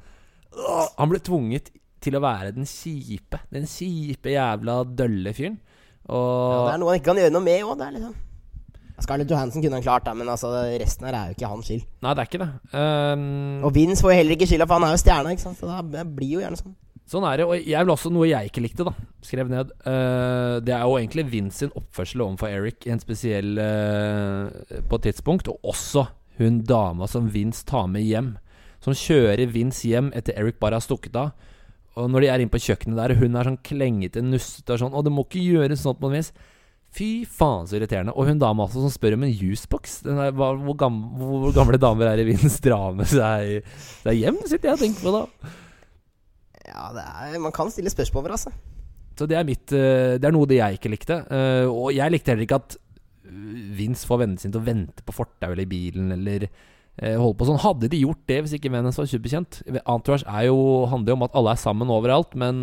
Han 0.99 1.09
ble 1.09 1.19
tvunget 1.23 1.71
til 2.03 2.17
å 2.19 2.21
være 2.21 2.51
den 2.53 2.65
kjipe, 2.67 3.39
den 3.53 3.63
kjipe 3.65 4.33
jævla 4.33 4.81
dølle 4.91 5.31
fyren. 5.33 5.55
Ja, 6.03 6.65
det 6.67 6.73
er 6.73 6.81
noe 6.81 6.91
han 6.91 6.99
ikke 6.99 7.07
kan 7.13 7.21
gjøre 7.21 7.31
noe 7.31 7.45
med 7.45 7.63
òg. 7.63 7.79
Liksom. 7.95 8.13
Scarlett 9.03 9.31
Johansen 9.31 9.63
kunne 9.63 9.79
han 9.79 9.85
klart, 9.87 10.03
da, 10.05 10.13
men 10.13 10.27
altså, 10.29 10.51
resten 10.81 11.07
her 11.07 11.15
er 11.17 11.31
jo 11.31 11.37
ikke 11.37 11.49
hans 11.49 11.69
skyld. 11.71 11.85
Nei, 12.03 12.11
det 12.13 12.21
er 12.25 12.27
ikke 12.29 12.41
det. 12.43 12.49
Um, 12.75 13.63
Og 13.63 13.73
Vince 13.73 14.03
får 14.03 14.11
jo 14.13 14.17
heller 14.19 14.35
ikke 14.35 14.49
skylda, 14.51 14.67
for 14.67 14.77
han 14.77 14.89
er 14.89 14.97
jo 14.97 15.01
stjerna. 15.01 15.31
ikke 15.33 15.45
sant? 15.47 15.57
Så 15.63 15.65
da- 15.71 15.81
det 15.95 16.03
blir 16.15 16.35
jo 16.35 16.43
gjerne 16.43 16.59
sånn. 16.59 16.75
Sånn 17.09 17.25
er 17.27 17.41
det. 17.41 17.47
Og 17.47 17.55
jeg 17.59 17.83
vil 17.83 17.93
også 17.93 18.11
noe 18.13 18.29
jeg 18.29 18.49
ikke 18.49 18.63
likte, 18.63 18.85
da. 18.87 18.93
Skrev 19.23 19.51
ned. 19.51 19.73
Uh, 19.85 20.59
det 20.63 20.75
er 20.75 20.85
jo 20.85 20.97
egentlig 20.99 21.27
Vince 21.31 21.63
sin 21.63 21.73
oppførsel 21.77 22.23
overfor 22.25 22.51
Eric 22.51 22.87
en 22.87 23.01
spesiell 23.01 23.59
uh, 23.59 24.79
På 24.89 24.99
et 24.99 25.09
tidspunkt. 25.09 25.51
Og 25.51 25.73
også 25.73 26.07
hun 26.39 26.63
dama 26.67 27.07
som 27.11 27.29
Vince 27.33 27.65
tar 27.69 27.89
med 27.91 28.07
hjem. 28.07 28.33
Som 28.83 28.97
kjører 28.97 29.51
Vince 29.51 29.87
hjem 29.87 30.11
etter 30.15 30.37
Eric 30.39 30.59
bare 30.63 30.79
har 30.79 30.85
stukket 30.85 31.19
av. 31.19 31.33
Og 31.99 32.09
når 32.09 32.23
de 32.23 32.31
er 32.31 32.41
inne 32.41 32.53
på 32.53 32.61
kjøkkenet 32.63 32.97
der, 32.97 33.13
hun 33.19 33.37
er 33.37 33.51
sånn 33.51 33.61
klengete, 33.61 34.23
nussete 34.25 34.73
og 34.73 34.81
sånn 34.81 34.95
Og 34.97 35.03
det 35.05 35.11
må 35.13 35.27
ikke 35.27 35.43
gjøres 35.43 35.83
sånn 35.85 35.99
på 35.99 36.09
Vince'. 36.09 36.33
Fy 36.93 37.25
faen, 37.25 37.65
så 37.65 37.79
irriterende. 37.79 38.13
Og 38.13 38.27
hun 38.29 38.41
dama 38.41 38.67
også 38.67 38.83
som 38.83 38.91
spør 38.93 39.15
om 39.15 39.23
en 39.25 39.33
juicebox. 39.33 40.03
Hvor, 40.05 40.73
gam, 40.77 40.99
hvor 41.17 41.53
gamle 41.55 41.79
damer 41.81 42.11
er 42.11 42.21
i 42.21 42.27
Vince 42.27 42.61
drar 42.61 42.93
med 42.93 43.09
seg 43.09 43.65
hjem, 44.13 44.37
sitter 44.45 44.69
jeg 44.69 44.77
og 44.77 44.83
tenker 44.83 45.07
på 45.07 45.13
da. 45.15 45.53
Ja, 46.67 46.91
det 46.95 47.03
er, 47.03 47.39
man 47.43 47.55
kan 47.55 47.71
stille 47.73 47.91
spørsmål 47.91 48.23
over, 48.23 48.37
altså. 48.37 48.53
Så 49.17 49.27
det 49.29 49.37
er 49.37 49.47
mitt 49.47 49.73
eh, 49.75 50.15
Det 50.17 50.25
er 50.27 50.33
noe 50.33 50.49
det 50.49 50.59
jeg 50.59 50.79
ikke 50.79 50.93
likte. 50.93 51.19
Eh, 51.29 51.65
og 51.69 51.91
jeg 51.93 52.13
likte 52.13 52.33
heller 52.33 52.47
ikke 52.47 52.61
at 52.61 52.77
eh, 52.77 53.41
Vince 53.77 54.09
får 54.09 54.23
vennene 54.23 54.41
sine 54.41 54.55
til 54.55 54.63
å 54.63 54.67
vente 54.67 55.05
på 55.05 55.15
fortauet 55.15 55.53
eller 55.53 55.65
i 55.67 55.73
bilen 55.73 56.15
eller 56.17 56.47
holde 56.93 57.33
på 57.39 57.45
sånn. 57.49 57.57
Hadde 57.57 57.87
de 57.89 58.03
gjort 58.03 58.19
det 58.29 58.35
hvis 58.45 58.51
ikke 58.59 58.69
vennene 58.69 58.93
var 58.93 59.07
superkjent? 59.09 59.63
Entourage 59.81 60.27
er 60.29 60.43
jo, 60.45 60.57
handler 60.91 61.09
jo 61.09 61.15
om 61.17 61.23
at 61.25 61.37
alle 61.39 61.55
er 61.55 61.61
sammen 61.63 61.89
overalt, 61.89 62.35
men 62.37 62.59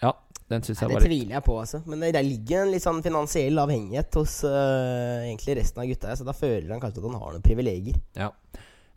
Ja, 0.00 0.14
den 0.48 0.64
syns 0.64 0.80
jeg 0.80 0.88
det 0.88 0.96
var 0.96 1.04
litt 1.04 1.10
tviler 1.10 1.36
jeg 1.36 1.44
på, 1.44 1.58
altså. 1.60 1.82
Men 1.84 2.00
det, 2.00 2.14
der 2.16 2.24
ligger 2.24 2.62
en 2.62 2.72
litt 2.72 2.86
sånn 2.86 3.02
finansiell 3.04 3.60
avhengighet 3.60 4.16
hos 4.16 4.38
uh, 4.48 5.20
egentlig 5.26 5.58
resten 5.60 5.84
av 5.84 5.92
gutta 5.92 6.16
så 6.16 6.24
da 6.24 6.32
føler 6.36 6.72
han 6.72 6.80
kanskje 6.80 7.02
at 7.02 7.10
han 7.10 7.20
har 7.20 7.36
noen 7.36 7.44
privilegier. 7.44 8.00
Ja. 8.16 8.30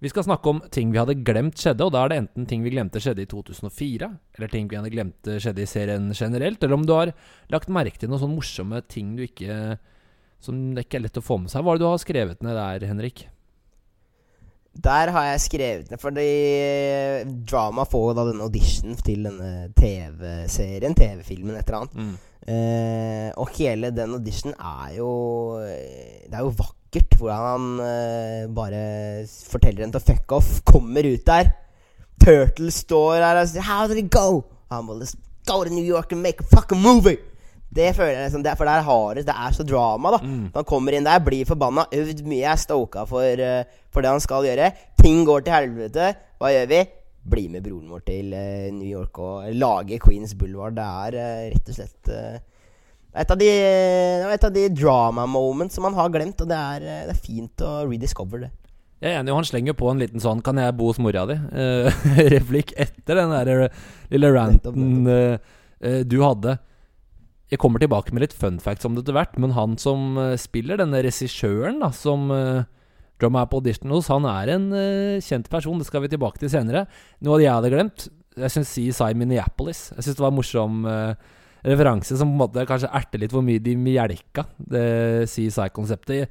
Vi 0.04 0.12
skal 0.12 0.26
snakke 0.28 0.52
om 0.52 0.60
ting 0.74 0.92
vi 0.92 1.00
hadde 1.00 1.16
glemt 1.26 1.60
skjedde, 1.60 1.86
og 1.88 1.94
da 1.96 2.04
er 2.04 2.12
det 2.12 2.18
enten 2.24 2.48
ting 2.50 2.66
vi 2.66 2.74
glemte 2.74 3.00
skjedde 3.02 3.24
i 3.24 3.30
2004, 3.32 4.10
eller 4.38 4.52
ting 4.52 4.68
vi 4.70 4.78
hadde 4.78 4.92
glemt 4.94 5.30
skjedde 5.40 5.64
i 5.64 5.70
serien 5.70 6.10
generelt, 6.12 6.60
eller 6.62 6.76
om 6.76 6.84
du 6.86 6.92
har 6.94 7.14
lagt 7.54 7.72
merke 7.72 8.02
til 8.02 8.12
noen 8.12 8.22
sånne 8.22 8.38
morsomme 8.38 8.82
ting 8.92 9.16
du 9.16 9.24
ikke 9.28 9.78
Som 10.44 10.76
det 10.76 10.84
ikke 10.86 11.00
er 11.00 11.06
lett 11.08 11.18
å 11.18 11.24
få 11.24 11.40
med 11.42 11.50
seg. 11.50 11.64
Hva 11.64 11.74
er 11.74 11.80
det 11.80 11.86
du 11.86 11.88
har 11.88 12.02
skrevet 12.04 12.44
ned 12.44 12.58
der, 12.60 12.84
Henrik? 12.86 13.24
Der 14.76 15.10
har 15.16 15.24
jeg 15.30 15.42
skrevet 15.42 15.90
ned, 15.90 16.00
fordi 16.02 16.28
øh, 16.60 17.30
Drama 17.48 17.86
får 17.88 18.10
da 18.18 18.26
denne 18.28 18.44
audition 18.44 18.98
til 19.00 19.24
denne 19.26 19.70
TV-serien, 19.80 20.94
TV-filmen, 21.00 21.56
et 21.56 21.72
eller 21.72 21.86
annet. 21.86 22.20
Eh, 22.46 23.30
og 23.42 23.50
hele 23.58 23.90
den 23.90 24.14
auditionen 24.20 24.54
er 24.62 24.92
jo 25.00 25.08
eh, 25.66 26.28
Det 26.30 26.36
er 26.38 26.44
jo 26.46 26.52
vakkert 26.54 27.16
hvordan 27.18 27.46
han 27.50 27.64
eh, 27.82 28.44
bare 28.54 28.82
forteller 29.26 29.82
henne 29.82 29.96
til 29.96 30.04
å 30.04 30.08
fuck 30.12 30.36
off. 30.38 30.52
Kommer 30.68 31.08
ut 31.10 31.26
der. 31.26 31.54
Turtle 32.22 32.72
står 32.72 33.24
her 33.26 33.42
og 33.42 33.50
sier 33.50 33.66
'How 33.66 33.88
did 33.90 34.04
it 34.04 34.12
go?' 34.14 34.44
Han 34.72 34.88
bare 34.88 35.00
'Let's 35.02 35.16
go 35.46 35.64
to 35.64 35.70
New 35.70 35.84
York 35.86 36.12
and 36.12 36.22
make 36.22 36.40
a 36.40 36.48
fucking 36.56 36.82
movie. 36.82 37.18
Det 37.76 37.96
føler 37.96 38.14
jeg 38.14 38.30
liksom, 38.30 38.44
det, 38.44 38.58
For 38.58 38.66
der 38.66 38.82
har 38.82 39.14
det 39.14 39.26
Det 39.28 39.36
er 39.36 39.52
så 39.52 39.64
drama, 39.64 40.12
da. 40.12 40.20
Mm. 40.24 40.52
Han 40.56 40.64
kommer 40.64 40.96
inn 40.96 41.06
der, 41.06 41.20
blir 41.20 41.46
forbanna, 41.46 41.86
øvd 41.92 42.24
mye, 42.24 42.46
er 42.52 42.56
stoka 42.56 43.04
for, 43.10 43.22
uh, 43.22 43.64
for 43.92 44.02
det 44.02 44.12
han 44.12 44.24
skal 44.24 44.46
gjøre. 44.48 44.72
Ting 45.02 45.26
går 45.26 45.40
til 45.40 45.54
helvete. 45.54 46.14
Hva 46.40 46.54
gjør 46.54 46.70
vi? 46.72 46.82
Bli 47.26 47.48
med 47.50 47.64
broren 47.66 47.90
vår 47.90 48.04
til 48.06 48.34
eh, 48.38 48.68
New 48.74 48.86
York 48.86 49.18
og 49.22 49.48
lage 49.58 49.98
Queens 50.02 50.36
Boulevard. 50.38 50.76
Det 50.78 50.86
er 50.86 51.18
eh, 51.22 51.48
rett 51.56 51.72
og 51.72 51.78
slett 51.78 52.12
eh, 52.14 52.36
et 53.16 53.32
av 53.32 53.40
de, 53.40 53.48
et 54.36 54.46
av 54.46 54.54
de 54.54 54.66
drama 54.76 55.24
moments 55.30 55.78
som 55.78 55.88
man 55.88 55.96
har 55.98 56.12
glemt, 56.12 56.42
og 56.44 56.52
det 56.52 56.60
er, 56.60 56.86
det 57.08 57.16
er 57.16 57.24
fint 57.24 57.64
å 57.64 57.72
rediscover 57.88 58.44
det. 58.44 58.52
Jeg 59.02 59.14
er 59.14 59.22
enig, 59.22 59.32
og 59.32 59.40
han 59.40 59.48
slenger 59.48 59.78
på 59.78 59.88
en 59.88 60.02
liten 60.04 60.22
sånn 60.24 60.42
'Kan 60.44 60.60
jeg 60.60 60.76
bo 60.76 60.90
hos 60.90 61.00
mora 61.00 61.26
di?' 61.30 61.40
replikk 62.36 62.74
etter 62.76 63.22
den 63.22 63.32
der 63.32 63.70
lille 64.12 64.32
ranten 64.36 65.08
uh, 65.08 65.38
du 66.04 66.18
hadde. 66.24 66.58
Jeg 67.52 67.62
kommer 67.62 67.80
tilbake 67.80 68.12
med 68.12 68.26
litt 68.26 68.36
fun 68.36 68.60
facts 68.60 68.88
om 68.88 68.96
det 68.96 69.06
etter 69.06 69.16
hvert, 69.16 69.40
men 69.40 69.56
han 69.56 69.78
som 69.80 70.18
spiller 70.40 70.82
denne 70.82 71.04
regissøren 71.06 71.80
da, 71.84 71.92
som 71.96 72.32
uh, 73.24 73.42
Apple 73.42 73.62
Auditionals 73.62 74.10
han 74.12 74.28
er 74.30 74.54
en 74.56 74.68
uh, 74.74 75.24
kjent 75.24 75.50
person. 75.52 75.80
Det 75.80 75.88
skal 75.88 76.04
vi 76.04 76.12
tilbake 76.12 76.42
til 76.42 76.52
senere. 76.52 76.86
Noe 77.24 77.38
av 77.38 77.42
det 77.42 77.48
jeg 77.48 77.56
hadde 77.58 77.74
glemt, 77.74 78.08
jeg 78.36 78.52
syns 78.52 78.74
CSI 78.76 79.16
Minneapolis. 79.18 79.88
Jeg 79.96 80.08
syns 80.08 80.18
det 80.18 80.26
var 80.26 80.34
en 80.34 80.40
morsom 80.40 80.84
uh, 80.90 81.14
referanse 81.66 82.18
som 82.20 82.30
på 82.30 82.36
en 82.36 82.44
måte 82.44 82.66
kanskje 82.70 82.92
erter 82.94 83.24
litt 83.24 83.34
hvor 83.34 83.46
mye 83.46 83.64
de 83.64 83.78
mjelka 83.80 84.46
det 84.60 84.86
CSI-konseptet. 85.32 86.30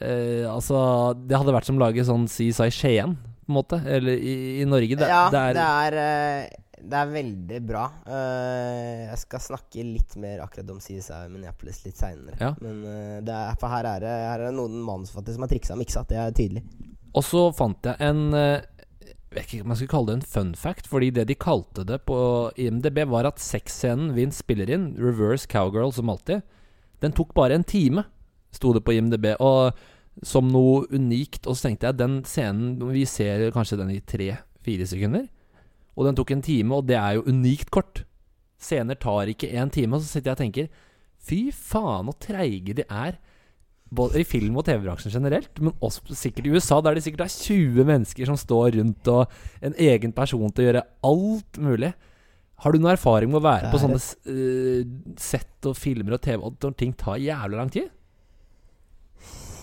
Uh, 0.00 0.46
altså, 0.48 0.78
det 1.18 1.36
hadde 1.36 1.54
vært 1.54 1.68
som 1.68 1.80
å 1.80 1.84
lage 1.84 2.06
sånn 2.06 2.28
CSI 2.30 2.70
Skien, 2.72 3.18
på 3.18 3.52
en 3.52 3.58
måte. 3.58 3.80
Eller 3.84 4.16
i, 4.16 4.36
i 4.62 4.68
Norge. 4.68 4.96
Det, 5.00 5.10
ja, 5.10 5.26
det 5.32 5.42
er, 5.50 5.58
det 5.58 5.66
er, 5.66 5.98
eh, 6.04 6.69
det 6.82 6.96
er 6.98 7.12
veldig 7.12 7.60
bra. 7.66 7.84
Uh, 8.06 9.06
jeg 9.10 9.20
skal 9.22 9.42
snakke 9.44 9.84
litt 9.84 10.16
mer 10.20 10.42
akkurat 10.44 10.72
om 10.72 10.80
CSI 10.82 11.26
Minneapolis 11.32 11.82
litt 11.84 12.00
seinere. 12.00 12.38
Ja. 12.40 12.52
Men 12.62 12.82
uh, 12.86 13.18
det 13.24 13.36
er, 13.36 13.58
for 13.60 13.72
her 13.72 13.88
er 13.92 14.04
det, 14.04 14.14
her 14.26 14.38
er 14.38 14.48
det 14.48 14.56
noen 14.58 14.80
manusforfattere 14.86 15.36
som 15.36 15.46
har 15.46 15.52
triksa 15.52 15.76
og 15.76 15.82
miksa. 15.82 16.04
Det 16.08 16.20
er 16.20 16.36
tydelig. 16.36 16.64
Og 17.16 17.26
så 17.26 17.46
fant 17.56 17.88
jeg 17.88 17.98
en 18.06 18.36
eh, 18.38 18.62
Jeg 19.02 19.34
vet 19.34 19.48
ikke 19.48 19.64
om 19.64 19.72
jeg 19.72 19.80
skal 19.80 19.90
kalle 19.90 20.10
det 20.10 20.16
en 20.20 20.28
fun 20.34 20.52
fact, 20.58 20.86
fordi 20.90 21.08
det 21.14 21.24
de 21.26 21.36
kalte 21.38 21.82
det 21.86 22.00
på 22.06 22.18
IMDb, 22.58 23.02
var 23.10 23.26
at 23.26 23.42
sexscenen 23.42 24.12
Vince 24.14 24.44
spiller 24.44 24.70
inn, 24.70 24.92
reverse 24.98 25.50
cowgirl 25.50 25.94
som 25.94 26.10
alltid, 26.10 26.42
Den 27.02 27.14
tok 27.16 27.34
bare 27.34 27.56
en 27.58 27.64
time, 27.64 28.04
sto 28.54 28.72
det 28.74 28.84
på 28.86 28.94
IMDb. 28.94 29.32
Og 29.40 29.72
som 30.26 30.48
noe 30.52 30.84
unikt. 30.92 31.46
Og 31.46 31.56
så 31.56 31.68
tenkte 31.68 31.90
jeg 31.90 32.00
den 32.00 32.20
scenen 32.28 32.90
Vi 32.92 33.04
ser 33.08 33.48
kanskje 33.54 33.78
den 33.80 33.92
i 33.94 34.00
tre-fire 34.00 34.88
sekunder. 34.88 35.28
Og 36.00 36.06
den 36.08 36.16
tok 36.16 36.32
en 36.32 36.44
time, 36.44 36.78
og 36.78 36.86
det 36.88 36.96
er 36.96 37.18
jo 37.18 37.26
unikt 37.28 37.68
kort. 37.74 38.06
Scener 38.60 38.96
tar 39.00 39.28
ikke 39.28 39.50
én 39.52 39.72
time. 39.72 39.96
Og 39.96 40.00
så 40.00 40.14
sitter 40.14 40.32
jeg 40.32 40.38
og 40.38 40.44
tenker 40.44 40.70
Fy 41.20 41.40
faen, 41.52 42.08
så 42.08 42.30
treige 42.30 42.78
de 42.78 42.86
er. 42.88 43.18
Både 43.90 44.22
i 44.22 44.24
film- 44.24 44.56
og 44.56 44.64
TV-bransjen 44.64 45.12
generelt, 45.12 45.50
men 45.58 45.74
også 45.82 46.14
sikkert 46.14 46.46
i 46.46 46.52
USA, 46.54 46.78
der 46.80 46.94
det 46.94 47.02
sikkert 47.02 47.24
er 47.26 47.32
20 47.34 47.84
mennesker 47.88 48.28
som 48.28 48.38
står 48.38 48.78
rundt, 48.78 49.08
og 49.10 49.26
en 49.66 49.74
egen 49.74 50.14
person 50.14 50.52
til 50.54 50.62
å 50.62 50.66
gjøre 50.68 50.84
alt 51.10 51.58
mulig. 51.58 51.90
Har 52.62 52.72
du 52.72 52.78
noen 52.78 52.94
erfaring 52.94 53.32
med 53.32 53.40
å 53.40 53.48
være 53.48 53.72
på 53.72 53.80
sånne 53.82 53.98
uh, 53.98 54.84
sett 55.18 55.66
og 55.66 55.74
filmer 55.76 56.16
og 56.16 56.22
TV, 56.22 56.38
og 56.38 56.78
ting 56.78 56.94
tar 56.94 57.18
jævlig 57.18 57.58
lang 57.58 57.74
tid? 57.74 57.90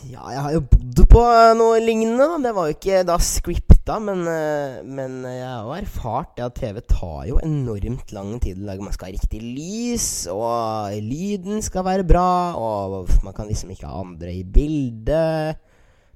Ja, 0.08 0.24
jeg 0.32 0.40
har 0.40 0.54
jo 0.56 0.62
bodd 0.72 1.00
på 1.12 1.22
eh, 1.22 1.54
noe 1.58 1.80
lignende. 1.84 2.24
da 2.24 2.38
Det 2.40 2.54
var 2.56 2.70
jo 2.70 2.76
ikke 2.78 3.02
da 3.08 3.18
scripta, 3.20 3.98
men, 4.00 4.22
eh, 4.32 4.78
men 4.88 5.18
jeg 5.28 5.44
har 5.44 5.66
jo 5.66 5.74
erfart 5.76 6.40
at 6.46 6.56
TV 6.56 6.80
tar 6.88 7.26
jo 7.28 7.42
enormt 7.44 8.14
lang 8.16 8.38
tid 8.44 8.62
å 8.62 8.70
lage. 8.70 8.86
Man 8.86 8.96
skal 8.96 9.10
ha 9.10 9.18
riktig 9.18 9.42
lys, 9.44 10.08
og 10.32 10.96
lyden 11.04 11.60
skal 11.66 11.88
være 11.90 12.08
bra, 12.08 12.56
og 12.56 13.12
man 13.26 13.36
kan 13.36 13.52
liksom 13.52 13.74
ikke 13.74 13.90
ha 13.90 14.00
andre 14.06 14.32
i 14.38 14.46
bildet. 14.48 15.60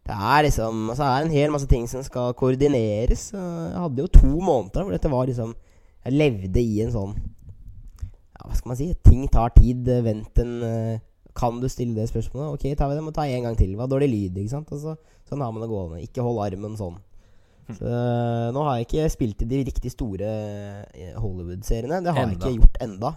Det 0.07 0.15
er 0.15 0.47
liksom 0.47 0.87
altså 0.89 1.03
det 1.03 1.11
er 1.11 1.25
en 1.25 1.35
hel 1.35 1.51
masse 1.53 1.69
ting 1.69 1.83
som 1.89 2.05
skal 2.05 2.33
koordineres. 2.37 3.27
Jeg 3.35 3.83
hadde 3.83 4.01
jo 4.01 4.15
to 4.15 4.31
måneder 4.39 4.85
hvor 4.85 4.95
dette 4.95 5.11
var 5.11 5.27
liksom 5.29 5.53
Jeg 6.01 6.17
levde 6.17 6.57
i 6.57 6.79
en 6.81 6.89
sånn 6.89 7.11
Ja, 7.13 8.47
hva 8.47 8.55
skal 8.57 8.71
man 8.71 8.79
si? 8.79 8.87
Ting 9.05 9.27
tar 9.29 9.53
tid. 9.53 9.85
Vent 10.01 10.41
en 10.41 10.55
eh, 10.65 11.03
kan 11.37 11.61
du 11.61 11.67
stille 11.71 11.95
det 11.95 12.09
spørsmålet? 12.09 12.57
Ok, 12.57 12.65
tar 12.77 12.89
vi 12.91 12.97
det. 12.97 13.03
Må 13.05 13.13
ta 13.15 13.25
en 13.27 13.47
gang 13.47 13.57
til. 13.57 13.73
Hva 13.79 13.87
dårlig 13.89 14.09
lyd, 14.11 14.41
ikke 14.41 14.53
sant? 14.55 14.71
Altså, 14.75 14.97
sånn 15.29 15.43
har 15.43 15.53
man 15.55 15.63
det 15.63 15.71
gående. 15.71 16.03
Ikke 16.03 16.25
hold 16.25 16.41
armen 16.43 16.77
sånn. 16.79 16.99
Så, 17.71 17.87
øh, 17.87 18.47
nå 18.51 18.63
har 18.65 18.77
jeg 18.77 18.87
ikke 18.87 19.09
spilt 19.13 19.43
i 19.45 19.47
de 19.47 19.59
riktig 19.69 19.91
store 19.93 20.31
øh, 20.91 21.13
Hollywood-seriene. 21.21 22.01
Det 22.03 22.15
har 22.15 22.27
jeg 22.27 22.37
ikke 22.39 22.55
gjort 22.57 22.79
enda. 22.83 23.13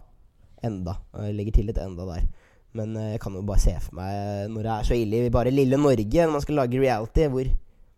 Enda. 0.65 0.97
Jeg 1.25 1.39
legger 1.39 1.57
til 1.59 1.73
et 1.73 1.81
enda 1.83 2.07
der. 2.13 2.29
Men 2.75 2.97
øh, 2.97 3.11
jeg 3.15 3.21
kan 3.21 3.35
jo 3.35 3.43
bare 3.47 3.63
se 3.63 3.75
for 3.81 3.99
meg 3.99 4.51
når 4.51 4.67
det 4.67 4.73
er 4.75 4.87
så 4.89 4.99
ille 4.99 5.25
i 5.27 5.33
bare 5.35 5.55
lille 5.55 5.79
Norge, 5.79 6.27
når 6.27 6.33
man 6.37 6.45
skal 6.45 6.61
lage 6.61 6.81
reality, 6.81 7.27
hvor, 7.31 7.51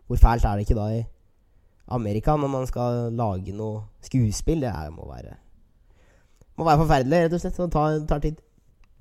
hvor 0.07 0.23
fælt 0.23 0.45
er 0.45 0.57
det 0.57 0.67
ikke 0.67 0.81
da 0.81 0.89
i 0.97 1.05
Amerika 1.97 2.37
når 2.37 2.51
man 2.53 2.67
skal 2.67 3.13
lage 3.13 3.53
noe 3.57 3.85
skuespill? 4.05 4.65
Det 4.65 4.73
er, 4.73 4.91
må 4.91 5.09
være 5.13 5.37
Må 6.57 6.65
være 6.65 6.81
forferdelig, 6.85 7.25
rett 7.25 7.37
og 7.37 7.41
slett. 7.41 7.57
Det 7.61 7.73
tar, 7.73 7.99
tar 8.09 8.21
tid. 8.25 8.46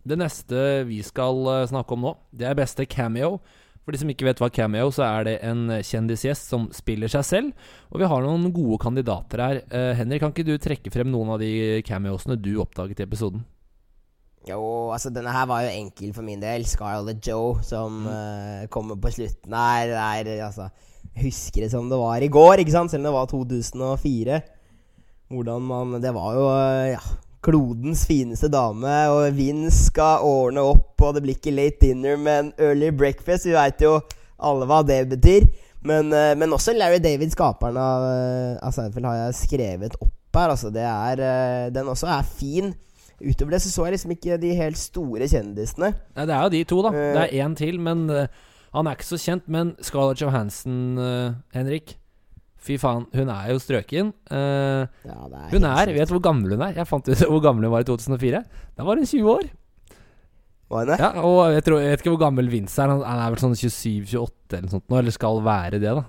Det 0.06 0.18
neste 0.22 0.86
vi 0.90 1.00
skal 1.06 1.40
eh, 1.52 1.68
snakke 1.72 1.96
om 1.96 2.06
nå, 2.06 2.16
det 2.36 2.50
er 2.50 2.58
beste 2.58 2.86
cameo. 2.86 3.40
For 3.86 3.94
de 3.94 4.02
som 4.02 4.10
ikke 4.10 4.26
vet 4.26 4.40
hva 4.42 4.50
cameo, 4.50 4.90
så 4.94 5.04
er 5.06 5.26
det 5.28 5.34
en 5.46 5.68
kjendisgjest 5.86 6.50
som 6.50 6.70
spiller 6.74 7.10
seg 7.12 7.26
selv. 7.26 7.68
Og 7.94 8.02
vi 8.02 8.08
har 8.10 8.24
noen 8.26 8.48
gode 8.54 8.80
kandidater 8.82 9.44
her. 9.44 9.60
Eh, 9.70 9.92
Henrik, 10.00 10.24
kan 10.24 10.34
ikke 10.34 10.48
du 10.48 10.56
trekke 10.62 10.94
frem 10.94 11.12
noen 11.14 11.36
av 11.36 11.42
de 11.42 11.84
cameosene 11.86 12.38
du 12.42 12.56
oppdaget 12.64 13.04
i 13.04 13.06
episoden? 13.06 13.46
Jo, 14.46 14.62
altså 14.94 15.10
denne 15.10 15.34
her 15.34 15.48
var 15.50 15.64
jo 15.66 15.74
enkel 15.74 16.12
for 16.14 16.26
min 16.26 16.42
del. 16.42 16.66
Scarlett 16.70 17.22
Joe 17.26 17.64
som 17.66 18.04
eh, 18.10 18.66
kommer 18.74 18.98
på 19.02 19.14
slutten 19.14 19.54
her. 19.58 19.90
Det 19.90 20.34
er, 20.34 20.46
altså, 20.46 20.70
husker 21.18 21.66
det 21.66 21.72
som 21.74 21.90
det 21.90 21.98
var 21.98 22.22
i 22.22 22.30
går, 22.30 22.62
ikke 22.62 22.74
sant? 22.74 22.94
selv 22.94 23.06
om 23.06 23.10
det 23.10 23.16
var 23.18 23.32
2004. 23.32 24.42
Hvordan 25.34 25.62
man 25.66 26.02
Det 26.02 26.14
var 26.14 26.34
jo 26.38 26.44
uh, 26.46 26.92
ja, 26.94 27.00
klodens 27.46 28.06
fineste 28.10 28.50
dame, 28.50 28.94
og 29.14 29.36
vinn 29.38 29.68
skal 29.74 30.24
ordne 30.26 30.64
opp, 30.66 30.96
og 31.06 31.14
det 31.16 31.22
blir 31.26 31.38
ikke 31.38 31.54
late 31.54 31.84
dinner, 31.84 32.18
men 32.18 32.50
early 32.58 32.90
breakfast. 32.90 33.46
Vi 33.46 33.54
veit 33.54 33.84
jo 33.86 34.00
alle 34.42 34.66
hva 34.70 34.82
det 34.86 35.04
betyr. 35.14 35.46
Men, 35.86 36.10
eh, 36.14 36.34
men 36.34 36.54
også 36.56 36.74
Larry 36.74 36.98
David, 36.98 37.30
skaperen 37.36 37.78
av, 37.78 38.06
eh, 38.10 38.58
av 38.66 38.74
Seinfeld, 38.74 39.06
har 39.06 39.20
jeg 39.20 39.38
skrevet 39.44 39.98
opp 40.02 40.40
her. 40.40 40.50
Altså, 40.50 40.72
det 40.74 40.82
er, 40.82 41.22
eh, 41.22 41.70
den 41.70 41.86
også 41.86 42.10
er 42.10 42.24
fin. 42.24 42.74
Utover 43.22 43.52
det 43.52 43.62
så 43.62 43.70
så 43.72 43.86
jeg 43.86 43.94
liksom 43.94 44.12
ikke 44.12 44.40
de 44.42 44.56
helt 44.56 44.78
store 44.78 45.30
kjendisene. 45.30 45.94
Nei, 46.18 46.26
det 46.26 46.36
er 46.36 46.42
jo 46.44 46.50
de 46.50 46.64
to, 46.68 46.82
da. 46.82 46.90
Uh, 46.90 47.14
Det 47.14 47.22
er 47.22 47.46
én 47.46 47.56
til, 47.56 47.80
men 47.80 48.10
uh, 48.10 48.28
han 48.74 48.88
er 48.88 48.98
ikke 48.98 49.08
så 49.08 49.22
kjent. 49.22 49.48
Men 49.48 49.76
Scarlett 49.80 50.20
Johansen, 50.20 50.98
uh, 50.98 51.34
Henrik 51.54 51.96
Fy 52.60 52.80
faen, 52.82 53.06
hun 53.14 53.30
er 53.30 53.54
jo 53.54 53.60
strøken. 53.62 54.12
Uh, 54.32 54.90
Ja, 55.06 55.22
er 55.46 55.58
hun 55.58 55.68
er. 55.72 55.94
Vet 55.96 56.10
du 56.10 56.16
hvor 56.18 56.26
gammel 56.28 56.56
hun 56.56 56.66
er? 56.66 56.74
Jeg 56.80 56.90
fant 56.90 57.12
ut 57.12 57.24
hvor 57.32 57.44
gammel 57.44 57.68
hun 57.68 57.76
var 57.76 57.86
i 57.86 57.90
2004. 57.90 58.42
Da 58.76 58.88
var 58.88 59.00
hun 59.00 59.08
20 59.10 59.32
år. 59.36 59.46
Var 60.74 60.84
hun 60.84 60.92
det? 60.92 61.00
Ja, 61.02 61.12
og 61.22 61.40
jeg, 61.54 61.66
tror, 61.68 61.84
jeg 61.84 61.94
vet 61.94 62.04
ikke 62.04 62.16
hvor 62.16 62.24
gammel 62.26 62.52
Vince 62.52 62.82
er. 62.82 62.96
Han 62.96 63.22
er 63.22 63.36
vel 63.36 63.44
sånn 63.44 63.58
27-28 63.58 64.60
eller 64.60 64.74
sånt 64.74 64.88
nå, 64.90 65.00
eller 65.02 65.16
skal 65.16 65.44
være 65.46 65.82
det, 65.84 65.94
da. 66.02 66.08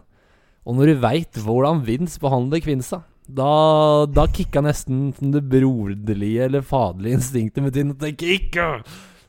Og 0.67 0.75
når 0.79 0.91
du 0.91 1.05
veit 1.05 1.39
hvordan 1.45 1.85
Vince 1.87 2.19
behandler 2.23 2.65
Kvinsa 2.65 3.05
da, 3.27 4.07
da 4.07 4.27
kicka 4.31 4.63
nesten 4.63 5.11
det 5.35 5.43
broderlige 5.51 6.47
eller 6.47 6.63
faderlige 6.63 7.19
instinktet 7.19 7.65
mitt 7.65 7.79
inn 7.81 7.91
og 7.91 7.99
tenker 7.99 8.31
ikke 8.37 8.67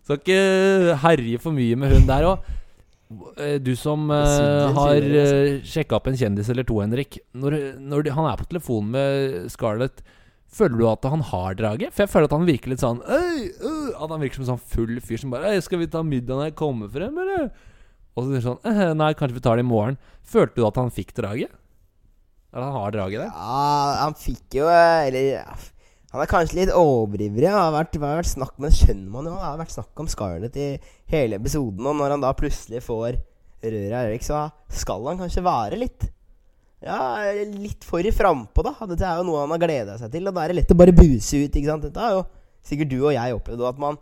Skal 0.06 0.20
ikke 0.22 0.98
herje 1.02 1.42
for 1.42 1.56
mye 1.56 1.78
med 1.80 1.96
hun 1.96 2.06
der 2.08 2.28
òg. 2.30 2.46
Du 3.64 3.72
som 3.80 4.10
uh, 4.12 4.74
har 4.76 4.98
sier 4.98 5.14
altså. 5.22 5.36
uh, 5.40 5.68
sjekka 5.68 5.96
opp 5.96 6.10
en 6.12 6.18
kjendis 6.20 6.50
eller 6.52 6.66
to, 6.68 6.82
Henrik. 6.84 7.20
Når, 7.32 7.56
når 7.80 8.04
de, 8.04 8.12
han 8.18 8.28
er 8.28 8.40
på 8.40 8.48
telefonen 8.50 8.90
med 8.98 9.38
Scarlett, 9.54 10.02
føler 10.52 10.76
du 10.80 10.86
at 10.90 11.08
han 11.08 11.24
har 11.30 11.56
draget? 11.60 11.96
For 11.96 12.04
jeg 12.04 12.12
føler 12.12 12.28
at 12.28 12.36
han 12.36 12.50
virker 12.50 12.74
litt 12.74 12.84
sånn 12.84 13.00
«Øy, 13.04 13.48
øh», 13.64 13.94
At 13.96 14.12
han 14.12 14.22
virker 14.22 14.42
som 14.42 14.46
en 14.46 14.52
sånn 14.56 14.68
full 14.74 15.00
fyr 15.04 15.24
som 15.24 15.32
bare 15.32 15.54
«Øy, 15.56 15.62
'Skal 15.64 15.80
vi 15.80 15.90
ta 15.92 16.04
middag 16.04 16.36
når 16.36 16.50
jeg 16.50 16.60
kommer 16.60 16.92
frem, 16.92 17.16
eller?' 17.24 17.50
Og 18.18 18.26
så 18.26 18.28
sier 18.34 18.46
sånn 18.50 18.62
«Eh, 18.66 18.94
'Nei, 18.98 19.14
kanskje 19.14 19.38
vi 19.38 19.46
tar 19.46 19.60
det 19.60 19.66
i 19.66 19.70
morgen'. 19.72 20.00
Følte 20.28 20.60
du 20.60 20.68
at 20.68 20.80
han 20.82 20.92
fikk 20.92 21.16
draget? 21.16 21.54
Eller 22.54 22.66
han 22.72 22.80
har 22.82 22.92
draget 22.96 23.24
det? 23.24 23.32
Ja, 23.32 23.64
han 24.02 24.16
fikk 24.18 24.56
jo 24.58 24.68
eh, 24.72 25.08
Eller 25.08 25.26
ja, 25.36 25.56
Han 26.18 26.26
er 26.26 26.32
kanskje 26.32 26.58
litt 26.58 26.74
overivrig. 26.74 27.46
Det 27.46 27.54
har 27.54 27.72
vært, 27.76 27.98
vært 28.02 28.30
snakk 28.32 28.56
Men 28.64 28.74
skjønner 28.74 29.10
man 29.14 29.28
jo 29.30 29.36
Det 29.38 29.44
har 29.46 29.60
vært 29.60 29.74
snakk 29.76 30.02
om 30.02 30.08
Scarlett 30.10 30.56
i 30.58 30.70
hele 31.14 31.38
episoden, 31.38 31.86
og 31.86 31.94
når 32.00 32.16
han 32.16 32.24
da 32.26 32.32
plutselig 32.36 32.82
får 32.84 33.20
røret 33.62 33.94
av 33.94 34.08
Erik, 34.10 34.26
så 34.26 34.40
skal 34.74 35.06
han 35.12 35.20
kanskje 35.22 35.44
være 35.46 35.78
litt 35.80 36.08
Ja, 36.84 36.98
litt 37.54 37.86
for 37.88 38.06
i 38.06 38.12
frampå, 38.14 38.62
da. 38.66 38.74
Dette 38.90 39.06
er 39.08 39.22
jo 39.22 39.28
noe 39.30 39.44
han 39.46 39.54
har 39.56 39.62
gleda 39.62 39.96
seg 40.02 40.12
til, 40.14 40.28
og 40.30 40.36
da 40.36 40.44
er 40.44 40.52
det 40.54 40.58
lett 40.60 40.74
å 40.74 40.78
bare 40.78 40.94
buse 40.94 41.40
ut, 41.42 41.54
ikke 41.58 41.70
sant. 41.72 41.88
Dette 41.88 42.04
har 42.04 42.18
jo 42.20 42.26
sikkert 42.68 42.92
du 42.92 43.00
og 43.00 43.14
jeg 43.16 43.34
opplevd, 43.38 43.64
at 43.70 43.80
man, 43.82 43.98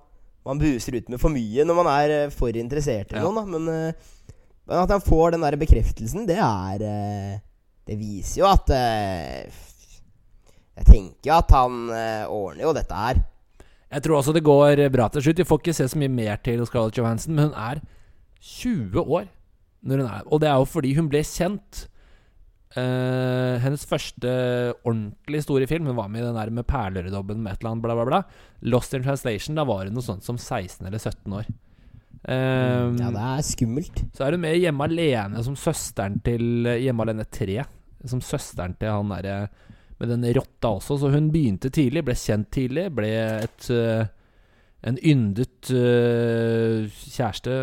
man 0.48 0.60
buser 0.60 0.98
ut 0.98 1.08
med 1.14 1.22
for 1.22 1.32
mye 1.36 1.64
når 1.68 1.78
man 1.78 1.92
er 1.94 2.16
eh, 2.18 2.34
for 2.36 2.52
interessert 2.60 3.14
i 3.14 3.20
Ja. 3.20 3.24
noen, 3.24 3.40
da. 3.40 3.46
Men, 3.48 3.70
eh, 3.72 4.36
men 4.66 4.82
at 4.82 4.92
han 4.96 5.04
får 5.06 5.36
den 5.38 5.46
der 5.46 5.56
bekreftelsen, 5.62 6.26
det 6.28 6.40
er 6.42 6.84
eh, 6.90 7.40
Det 7.86 8.00
viser 8.00 8.42
jo 8.42 8.48
at 8.50 8.72
Jeg 10.76 10.88
tenker 10.90 11.30
jo 11.30 11.38
at 11.38 11.54
han 11.56 11.82
eh, 11.96 12.26
ordner 12.28 12.66
jo 12.68 12.74
dette 12.76 13.00
her. 13.00 13.22
Jeg 13.96 14.04
tror 14.04 14.18
også 14.20 14.34
det 14.36 14.44
går 14.44 14.82
bra 14.92 15.08
til 15.14 15.24
slutt. 15.24 15.40
Vi 15.40 15.48
får 15.48 15.62
ikke 15.62 15.76
se 15.78 15.88
så 15.88 16.00
mye 16.02 16.12
mer 16.12 16.40
til 16.44 16.64
Scarlett 16.68 16.98
Johansen, 17.00 17.36
men 17.38 17.50
hun 17.52 17.60
er 17.60 17.80
20 18.44 19.00
år. 19.06 19.28
Når 19.86 20.02
hun 20.02 20.08
er, 20.10 20.24
og 20.26 20.42
det 20.42 20.50
er 20.50 20.58
jo 20.60 20.66
fordi 20.68 20.96
hun 20.98 21.08
ble 21.12 21.22
kjent. 21.26 21.86
Uh, 22.76 23.56
hennes 23.64 23.86
første 23.88 24.28
ordentlig 24.84 25.40
store 25.46 25.64
film 25.70 25.86
Hun 25.88 25.96
var 25.96 26.10
med 26.12 26.20
i 26.20 26.26
den 26.26 26.36
der 26.36 26.50
med 26.52 26.66
perleredobben 26.68 27.38
med 27.40 27.54
et 27.54 27.62
eller 27.62 27.72
annet 27.72 27.86
bla, 27.86 27.94
bla, 27.96 28.06
bla. 28.10 28.20
Lost 28.68 28.98
in 28.98 29.06
Translation. 29.06 29.56
Da 29.56 29.64
var 29.64 29.86
hun 29.88 29.96
noe 29.96 30.04
sånt 30.04 30.26
som 30.28 30.36
16 30.36 30.84
eller 30.90 31.00
17 31.00 31.38
år. 31.40 31.48
Eh, 32.26 32.90
Ja, 33.00 33.14
det 33.16 33.24
er 33.30 33.46
skummelt. 33.48 34.02
så 34.18 34.26
er 34.26 34.36
hun 34.36 34.44
med 34.44 34.58
Hjemme 34.60 34.90
alene 34.90 35.46
som 35.46 35.56
søsteren 35.56 36.20
til 36.26 36.68
Hjemme 36.82 37.06
alene 37.06 37.24
3. 37.32 37.62
Som 38.12 38.20
søsteren 38.20 38.76
til 38.82 38.92
han 38.92 39.14
derre 39.14 39.38
med 40.02 40.12
den 40.12 40.26
rotta 40.36 40.76
også. 40.78 41.00
Så 41.02 41.12
hun 41.14 41.32
begynte 41.34 41.72
tidlig, 41.74 42.04
ble 42.08 42.16
kjent 42.20 42.52
tidlig. 42.54 42.90
Ble 42.96 43.12
et 43.46 43.70
øh, 43.74 44.06
en 44.86 44.98
yndet 45.02 45.72
uh, 45.74 46.86
kjæreste 46.86 47.54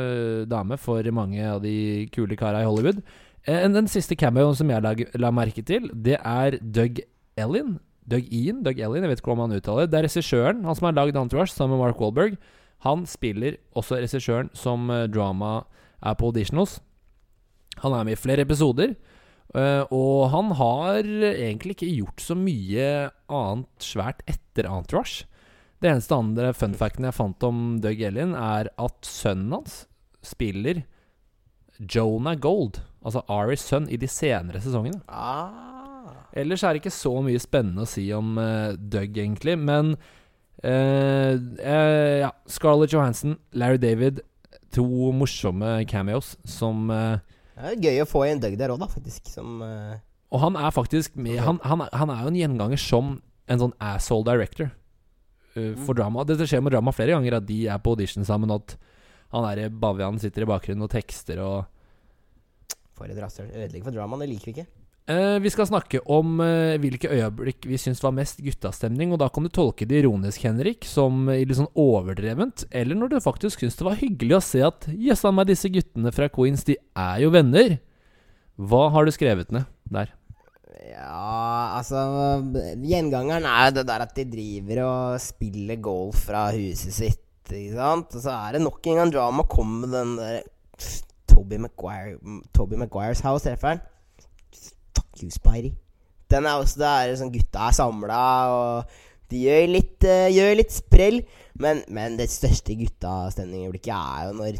dame 0.51 0.79
for 0.81 1.07
mange 1.14 1.45
av 1.47 1.61
de 1.62 2.09
kule 2.14 2.35
kara 2.38 2.64
i 2.64 2.66
Hollywood. 2.66 2.99
En, 3.47 3.77
den 3.77 3.90
siste 3.90 4.16
cameoen 4.18 4.57
som 4.59 4.71
jeg 4.71 4.83
la, 4.83 4.95
la 5.18 5.31
merke 5.35 5.62
til, 5.66 5.88
det 5.95 6.18
er 6.18 6.59
Doug 6.62 7.03
Ellin. 7.38 7.77
Doug 8.11 8.27
Ian, 8.35 8.64
Doug 8.66 8.81
Ellin, 8.83 9.05
jeg 9.07 9.12
vet 9.12 9.23
ikke 9.23 9.31
hvordan 9.31 9.53
han 9.53 9.62
uttaler 9.62 9.87
det. 9.87 9.99
Er 9.99 10.09
regissøren, 10.09 10.64
han 10.66 10.79
som 10.79 10.88
har 10.88 10.97
lagd 10.99 11.18
Entourage 11.18 11.55
sammen 11.55 11.77
med 11.77 11.85
Mark 11.85 12.03
Wahlberg. 12.03 12.35
Han 12.83 13.07
spiller 13.07 13.61
også 13.79 14.01
regissøren 14.03 14.51
som 14.59 14.90
eh, 14.90 15.07
drama 15.07 15.61
er 16.03 16.18
på 16.18 16.33
audition 16.33 16.59
hos. 16.59 16.81
Han 17.85 17.95
er 17.95 18.09
med 18.09 18.16
i 18.16 18.18
flere 18.18 18.42
episoder. 18.42 18.97
Eh, 19.59 19.83
og 19.93 20.31
han 20.33 20.55
har 20.59 21.03
egentlig 21.33 21.77
ikke 21.77 21.93
gjort 21.93 22.25
så 22.25 22.37
mye 22.38 22.88
annet 23.33 23.85
svært 23.85 24.23
etter 24.31 24.69
Antrush. 24.71 25.27
Det 25.83 25.91
eneste 25.91 26.15
andre 26.15 26.53
fun 26.55 26.77
facten 26.79 27.09
jeg 27.09 27.17
fant 27.17 27.49
om 27.49 27.62
Doug 27.83 28.01
Ellin, 28.07 28.37
er 28.38 28.71
at 28.79 29.09
sønnen 29.09 29.57
hans 29.57 29.85
spiller 30.23 30.85
Jonah 31.83 32.38
Gold, 32.38 32.79
altså 33.03 33.25
Aris 33.33 33.65
sønn, 33.67 33.88
i 33.91 33.99
de 33.99 34.07
senere 34.07 34.62
sesongene. 34.62 35.03
Ah. 35.11 35.73
Ellers 36.33 36.62
er 36.62 36.73
det 36.73 36.83
ikke 36.83 36.95
så 36.95 37.17
mye 37.25 37.41
spennende 37.43 37.85
å 37.85 37.91
si 37.91 38.07
om 38.15 38.37
uh, 38.38 38.73
Doug, 38.77 39.19
egentlig. 39.19 39.57
Men 39.59 39.97
uh, 40.62 41.35
ja, 42.23 42.31
Scarlett 42.47 42.95
Johansson, 42.95 43.37
Larry 43.53 43.83
David. 43.83 44.23
To 44.73 44.87
morsomme 45.12 45.83
cameos 45.85 46.31
som 46.49 46.87
eh, 46.88 47.19
Det 47.53 47.73
er 47.73 47.83
gøy 47.85 48.03
å 48.03 48.09
få 48.09 48.25
en 48.27 48.41
Doug 48.43 48.57
der 48.59 48.73
òg, 48.73 48.81
da, 48.81 48.88
faktisk. 48.91 49.29
Som 49.31 49.61
uh, 49.65 49.99
Og 50.33 50.41
han 50.45 50.57
er 50.57 50.73
faktisk 50.75 51.19
med 51.21 51.41
han, 51.45 51.61
han, 51.67 51.85
han 51.93 52.12
er 52.15 52.25
jo 52.25 52.33
en 52.33 52.38
gjenganger 52.41 52.81
som 52.81 53.19
en 53.51 53.61
sånn 53.61 53.75
asshole 53.83 54.27
director 54.31 54.71
uh, 54.71 55.75
for 55.85 55.99
drama. 55.99 56.25
Dette 56.29 56.49
skjer 56.49 56.65
med 56.65 56.75
drama 56.75 56.95
flere 56.97 57.17
ganger, 57.17 57.38
at 57.41 57.49
de 57.49 57.65
er 57.69 57.83
på 57.83 57.95
audition 57.97 58.27
sammen, 58.29 58.55
at 58.55 58.77
han 59.33 59.47
derre 59.49 59.69
i 59.69 59.73
Bavian 59.85 60.21
sitter 60.21 60.45
i 60.45 60.51
bakgrunnen 60.51 60.85
og 60.85 60.93
tekster 60.93 61.41
og 61.45 61.62
For 62.97 63.09
et 63.09 63.19
rasshøl. 63.19 63.49
Ødelegger 63.49 63.88
for 63.88 63.97
dramaen. 63.97 64.21
Det 64.25 64.33
liker 64.35 64.51
vi 64.51 64.57
ikke. 64.59 64.82
Eh, 65.11 65.38
Vi 65.43 65.51
skal 65.51 65.67
snakke 65.67 65.99
om 66.07 66.41
eh, 66.45 66.79
hvilke 66.79 67.11
øyeblikk 67.11 67.67
vi 67.67 67.79
syns 67.81 68.03
var 68.05 68.15
mest 68.15 68.38
guttastemning, 68.45 69.11
og 69.12 69.19
da 69.19 69.29
kan 69.33 69.43
du 69.43 69.51
tolke 69.51 69.87
det 69.88 70.03
ironisk, 70.05 70.45
Henrik, 70.47 70.87
som 70.87 71.27
litt 71.27 71.57
sånn 71.59 71.71
overdrevent, 71.75 72.67
eller 72.71 72.99
når 72.99 73.15
du 73.17 73.21
faktisk 73.25 73.65
syns 73.65 73.79
det 73.81 73.87
var 73.88 73.99
hyggelig 73.99 74.38
å 74.38 74.45
se 74.47 74.62
at 74.62 74.87
jøssa 74.95 75.33
meg, 75.35 75.51
disse 75.51 75.71
guttene 75.75 76.15
fra 76.15 76.31
Queens, 76.31 76.62
de 76.69 76.79
er 76.95 77.23
jo 77.25 77.33
venner. 77.35 77.81
Hva 78.62 78.87
har 78.95 79.09
du 79.09 79.11
skrevet 79.15 79.51
ned 79.55 79.67
der? 79.91 80.12
Ja, 80.93 81.79
altså 81.79 81.99
Gjengangeren 82.83 83.47
er 83.49 83.69
jo 83.69 83.75
det 83.79 83.85
der 83.88 84.05
at 84.05 84.15
de 84.17 84.25
driver 84.29 84.81
og 84.85 85.21
spiller 85.23 85.79
golf 85.83 86.27
fra 86.29 86.47
huset 86.55 86.95
sitt. 86.95 87.23
Ikke 87.53 87.75
sant? 87.77 88.15
Og 88.17 88.23
så 88.25 88.33
er 88.35 88.57
det 88.57 88.62
nok 88.62 88.87
en 88.91 89.01
gang 89.01 89.12
drama. 89.12 89.43
å 89.45 89.51
komme 89.51 89.83
med 89.83 89.93
den 89.97 90.12
der 90.21 90.45
Toby 91.33 91.59
Maguire 91.61 92.19
Toby 92.55 92.79
Maguires 92.81 93.23
house, 93.25 93.45
treffer 93.47 93.75
han. 93.75 93.83
Spidey. 95.30 95.72
Den 96.32 96.48
er 96.48 96.58
også 96.58 96.80
der 96.80 97.14
sånn 97.20 97.32
gutta 97.32 97.68
er 97.68 97.76
samla, 97.76 98.24
og 98.50 99.30
de 99.30 99.44
gjør 99.44 99.66
litt, 99.70 99.98
uh, 100.08 100.26
gjør 100.32 100.58
litt 100.58 100.74
sprell. 100.74 101.20
Men, 101.62 101.82
men 101.92 102.16
det 102.16 102.30
største 102.32 102.74
guttastemningsøyeblikket 102.80 103.92
er 103.92 104.28
jo 104.30 104.37
når 104.38 104.56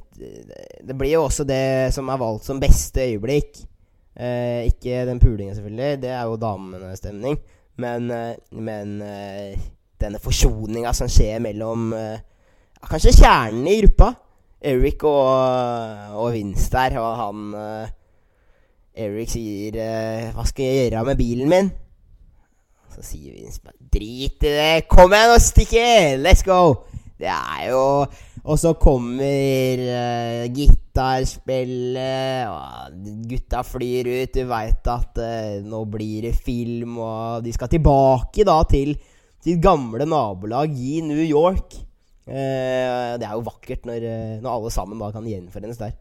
Det 0.85 0.97
blir 0.99 1.15
jo 1.15 1.23
også 1.25 1.47
det 1.49 1.91
som 1.97 2.11
er 2.13 2.21
valgt 2.21 2.47
som 2.47 2.61
beste 2.63 3.09
øyeblikk. 3.09 3.65
Uh, 4.13 4.69
ikke 4.69 5.07
den 5.09 5.21
pulingen, 5.23 5.57
selvfølgelig. 5.57 6.03
Det 6.05 6.13
er 6.13 6.27
jo 6.29 6.41
damenestemning. 6.41 7.41
Men, 7.81 8.11
uh, 8.13 8.59
men 8.61 8.99
eh, 9.03 9.57
denne 10.03 10.21
forsoninga 10.23 10.93
som 10.97 11.11
skjer 11.11 11.43
mellom 11.43 11.93
eh, 11.97 12.21
Kanskje 12.83 13.13
kjernen 13.15 13.67
i 13.71 13.77
gruppa. 13.79 14.09
Eric 14.63 15.05
og, 15.07 16.17
og 16.19 16.33
Vince 16.35 16.67
der, 16.71 16.97
og 16.99 17.13
han 17.19 17.53
eh, 17.59 17.93
Eric 18.93 19.31
sier 19.33 19.77
eh, 19.81 20.33
'Hva 20.33 20.45
skal 20.45 20.65
jeg 20.65 20.91
gjøre 20.91 21.05
med 21.09 21.17
bilen 21.17 21.49
min?' 21.49 21.73
Så 22.93 23.01
sier 23.01 23.33
Vince 23.33 23.61
bare 23.65 23.81
'Drit 23.89 24.45
i 24.45 24.53
det. 24.53 24.89
Kom 24.89 25.13
igjen 25.17 25.33
og 25.33 25.41
stikk! 25.41 25.73
Let's 26.21 26.45
go!' 26.45 26.85
Det 27.23 27.31
er 27.31 27.71
jo 27.71 28.07
Og 28.43 28.59
så 28.59 28.73
kommer 28.75 29.79
uh, 29.79 30.45
gitarspillet, 30.51 32.49
og 32.51 32.97
gutta 33.31 33.63
flyr 33.63 34.09
ut. 34.11 34.35
Du 34.35 34.49
veit 34.51 34.89
at 34.91 35.21
uh, 35.23 35.63
nå 35.63 35.85
blir 35.87 36.27
det 36.27 36.35
film, 36.35 36.99
og 36.99 37.45
de 37.45 37.53
skal 37.55 37.71
tilbake 37.71 38.43
da 38.43 38.59
til 38.67 38.97
sitt 39.39 39.63
gamle 39.63 40.03
nabolag 40.11 40.75
i 40.75 40.99
New 41.07 41.23
York. 41.23 41.79
Uh, 42.27 43.15
det 43.15 43.29
er 43.29 43.37
jo 43.37 43.47
vakkert 43.47 43.87
når, 43.87 44.09
når 44.43 44.51
alle 44.57 44.75
sammen 44.75 44.99
da 44.99 45.13
kan 45.15 45.31
gjenforenes 45.31 45.79
der. 45.79 45.95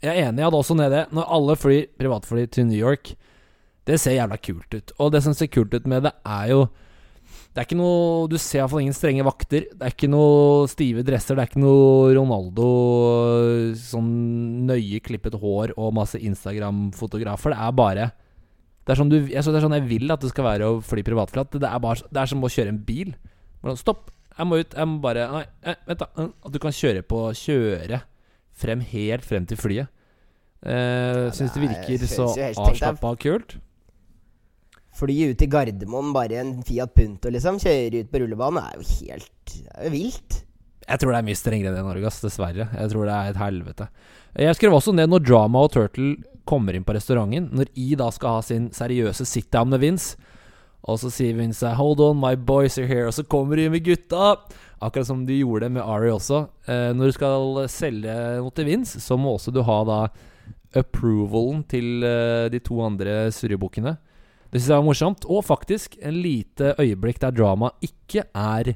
Jeg 0.00 0.14
er 0.14 0.30
enig, 0.30 0.40
jeg 0.40 0.48
hadde 0.48 0.60
også 0.60 0.76
ned 0.78 0.94
det. 0.94 1.02
Når 1.12 1.32
alle 1.36 1.56
flyr 1.60 1.88
privatfly 2.00 2.46
til 2.48 2.70
New 2.70 2.78
York, 2.78 3.12
det 3.88 3.98
ser 4.00 4.16
jævla 4.16 4.38
kult 4.40 4.76
ut. 4.76 4.94
Og 4.98 5.10
det 5.12 5.20
som 5.24 5.34
ser 5.36 5.50
kult 5.52 5.74
ut 5.76 5.88
med 5.90 6.06
det, 6.08 6.14
er 6.24 6.54
jo 6.54 6.68
Det 7.50 7.58
er 7.58 7.66
ikke 7.66 7.78
noe 7.78 8.28
Du 8.30 8.36
ser 8.38 8.60
iallfall 8.60 8.84
ingen 8.84 8.94
strenge 8.94 9.26
vakter. 9.26 9.66
Det 9.74 9.82
er 9.86 9.92
ikke 9.92 10.10
noe 10.10 10.68
stive 10.70 11.02
dresser. 11.06 11.34
Det 11.34 11.42
er 11.42 11.50
ikke 11.50 11.62
noe 11.62 12.14
Ronaldo 12.14 12.66
sånn 13.78 14.10
nøye 14.70 15.02
klippet 15.02 15.34
hår 15.34 15.74
og 15.76 15.94
masse 15.98 16.18
Instagram-fotografer. 16.18 17.54
Det 17.54 17.60
er 17.66 17.76
bare 17.76 18.10
det 18.86 18.94
er, 18.94 18.98
sånn 18.98 19.10
du, 19.12 19.18
jeg, 19.20 19.44
det 19.44 19.58
er 19.58 19.62
sånn 19.62 19.76
jeg 19.76 19.86
vil 19.86 20.10
at 20.10 20.22
det 20.22 20.30
skal 20.32 20.46
være 20.46 20.66
å 20.66 20.78
fly 20.82 21.02
privatflat 21.06 21.52
det 21.60 21.68
er, 21.68 22.00
det 22.10 22.22
er 22.22 22.30
som 22.30 22.42
å 22.42 22.48
kjøre 22.50 22.72
en 22.72 22.80
bil. 22.86 23.12
Stopp! 23.78 24.08
Jeg 24.38 24.48
må 24.48 24.56
ut. 24.62 24.72
Jeg 24.72 24.88
må 24.88 25.02
bare 25.04 25.26
Nei, 25.34 25.42
eh, 25.68 25.76
vent, 25.90 26.00
da. 26.00 26.30
At 26.46 26.54
du 26.54 26.58
kan 26.62 26.72
kjøre 26.72 27.02
på 27.04 27.26
Kjøre 27.36 28.00
frem 28.60 28.84
helt 28.92 29.24
frem 29.26 29.46
til 29.48 29.58
flyet. 29.60 29.88
Uh, 30.60 30.70
Ja, 30.70 31.30
Syns 31.32 31.54
det 31.54 31.62
er- 31.62 31.68
virker 31.68 32.06
så 32.10 32.26
avslappa 32.60 33.14
og 33.14 33.18
kult. 33.22 33.56
Fly 35.00 35.14
ut 35.30 35.38
til 35.40 35.48
Gardermoen 35.48 36.12
bare 36.12 36.40
en 36.42 36.56
Fiat 36.66 36.92
Punto, 36.96 37.30
liksom. 37.32 37.60
Kjøre 37.62 38.02
ut 38.04 38.10
på 38.12 38.20
rullebanen 38.24 38.60
Det 38.60 38.70
er 38.70 38.80
jo 38.80 39.06
helt 39.06 39.30
Det 39.46 39.68
er 39.78 39.84
jo 39.86 39.90
vilt. 39.94 40.40
Jeg 40.90 40.98
tror 40.98 41.12
det 41.14 41.18
er 41.20 41.26
mye 41.28 41.38
strengere 41.38 41.70
enn 41.78 41.84
i 41.84 41.86
Norge, 41.86 42.06
ass, 42.10 42.20
dessverre. 42.24 42.66
Jeg 42.74 42.90
tror 42.90 43.06
det 43.06 43.14
er 43.14 43.30
et 43.30 43.38
helvete. 43.38 43.86
Jeg 44.42 44.56
skrev 44.58 44.74
også 44.74 44.92
ned 44.94 45.08
når 45.12 45.22
Drama 45.22 45.62
og 45.62 45.70
Turtle 45.72 46.16
kommer 46.48 46.74
inn 46.74 46.82
på 46.84 46.94
restauranten. 46.96 47.46
Når 47.54 47.68
I 47.78 47.94
da 48.00 48.08
skal 48.10 48.36
ha 48.36 48.40
sin 48.42 48.70
seriøse 48.74 49.22
sit-down 49.28 49.70
med 49.70 49.80
Vince. 49.84 50.16
Og 50.88 50.98
så 51.02 51.10
sier 51.12 51.36
Vince 51.36 51.66
'Hold 51.76 52.00
on, 52.00 52.20
my 52.20 52.34
boys 52.34 52.78
are 52.78 52.86
here'. 52.88 53.06
Og 53.06 53.14
så 53.14 53.22
kommer 53.22 53.56
de 53.56 53.68
med 53.68 53.84
gutta. 53.84 54.36
Akkurat 54.80 55.06
som 55.06 55.26
de 55.26 55.40
gjorde 55.40 55.66
det 55.66 55.72
med 55.72 55.82
Ari 55.82 56.08
også. 56.08 56.48
Eh, 56.66 56.92
når 56.92 57.04
du 57.06 57.12
skal 57.12 57.68
selge 57.68 58.14
noe 58.40 58.50
til 58.50 58.64
Vince, 58.64 59.00
så 59.00 59.18
må 59.18 59.36
også 59.36 59.52
du 59.52 59.62
ha 59.62 59.84
da 59.84 60.08
approvalen 60.74 61.64
til 61.68 62.02
eh, 62.02 62.48
de 62.48 62.58
to 62.58 62.80
andre 62.80 63.30
surrebukkene. 63.30 63.96
Det 64.50 64.58
syns 64.58 64.70
jeg 64.70 64.80
var 64.80 64.86
morsomt. 64.86 65.26
Og 65.28 65.44
faktisk 65.44 65.98
en 66.02 66.22
lite 66.22 66.74
øyeblikk 66.78 67.20
der 67.20 67.30
drama 67.30 67.70
ikke 67.84 68.24
er 68.34 68.74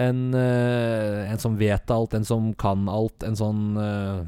en, 0.00 0.34
eh, 0.34 1.30
en 1.30 1.38
som 1.38 1.56
vet 1.58 1.90
alt, 1.90 2.14
en 2.14 2.24
som 2.24 2.52
kan 2.54 2.88
alt, 2.88 3.22
en 3.26 3.36
sånn 3.36 3.76
eh, 3.76 4.22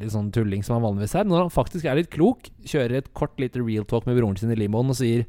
litt 0.00 0.14
sånn 0.14 0.32
tulling 0.34 0.64
som 0.64 0.78
han 0.78 0.86
vanligvis 0.88 1.14
er. 1.14 1.28
Når 1.28 1.44
han 1.44 1.54
faktisk 1.54 1.86
er 1.86 2.00
litt 2.00 2.10
klok, 2.14 2.50
kjører 2.66 2.98
et 2.98 3.12
kort 3.14 3.38
lite 3.38 3.62
real 3.62 3.84
talk 3.84 4.08
med 4.08 4.18
broren 4.18 4.38
sin 4.40 4.50
i 4.54 4.58
limoen 4.58 4.90
og 4.90 4.98
sier 4.98 5.26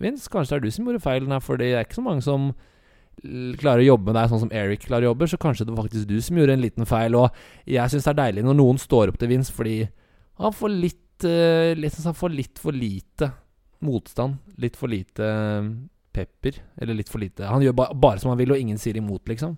Vince, 0.00 0.30
kanskje 0.30 0.54
det 0.54 0.60
er 0.60 0.64
du 0.64 0.74
som 0.74 0.88
gjorde 0.88 1.04
feilen 1.04 1.34
her, 1.34 1.42
for 1.44 1.60
det 1.60 1.72
er 1.72 1.84
ikke 1.86 2.00
så 2.00 2.06
mange 2.06 2.24
som 2.24 2.52
klarer 3.60 3.84
å 3.84 3.90
jobbe 3.92 4.10
med 4.10 4.18
deg 4.18 4.30
sånn 4.32 4.42
som 4.42 4.52
Eric 4.54 4.88
klarer 4.88 5.06
å 5.06 5.12
jobbe, 5.12 5.28
så 5.30 5.38
kanskje 5.40 5.66
det 5.68 5.74
var 5.74 5.86
faktisk 5.86 6.08
du 6.10 6.16
som 6.24 6.38
gjorde 6.40 6.56
en 6.56 6.64
liten 6.64 6.88
feil. 6.88 7.16
Og 7.18 7.70
jeg 7.70 7.92
syns 7.92 8.08
det 8.08 8.12
er 8.14 8.20
deilig 8.24 8.44
når 8.46 8.58
noen 8.58 8.80
står 8.82 9.12
opp 9.12 9.20
til 9.20 9.30
Vince 9.30 9.54
fordi 9.54 9.76
han 10.42 10.54
får 10.54 10.72
litt, 10.74 11.00
litt 11.78 11.98
Han 12.04 12.16
får 12.18 12.32
litt 12.34 12.58
for 12.58 12.74
lite 12.74 13.30
motstand. 13.84 14.40
Litt 14.58 14.76
for 14.76 14.90
lite 14.90 15.28
eh, 15.28 15.68
pepper. 16.12 16.58
Eller 16.82 16.98
litt 16.98 17.12
for 17.12 17.22
lite 17.22 17.46
Han 17.46 17.62
gjør 17.62 17.76
ba 17.78 17.86
bare 17.94 18.22
som 18.22 18.32
han 18.32 18.40
vil, 18.40 18.54
og 18.54 18.58
ingen 18.58 18.80
sier 18.80 18.98
imot, 18.98 19.22
liksom. 19.30 19.54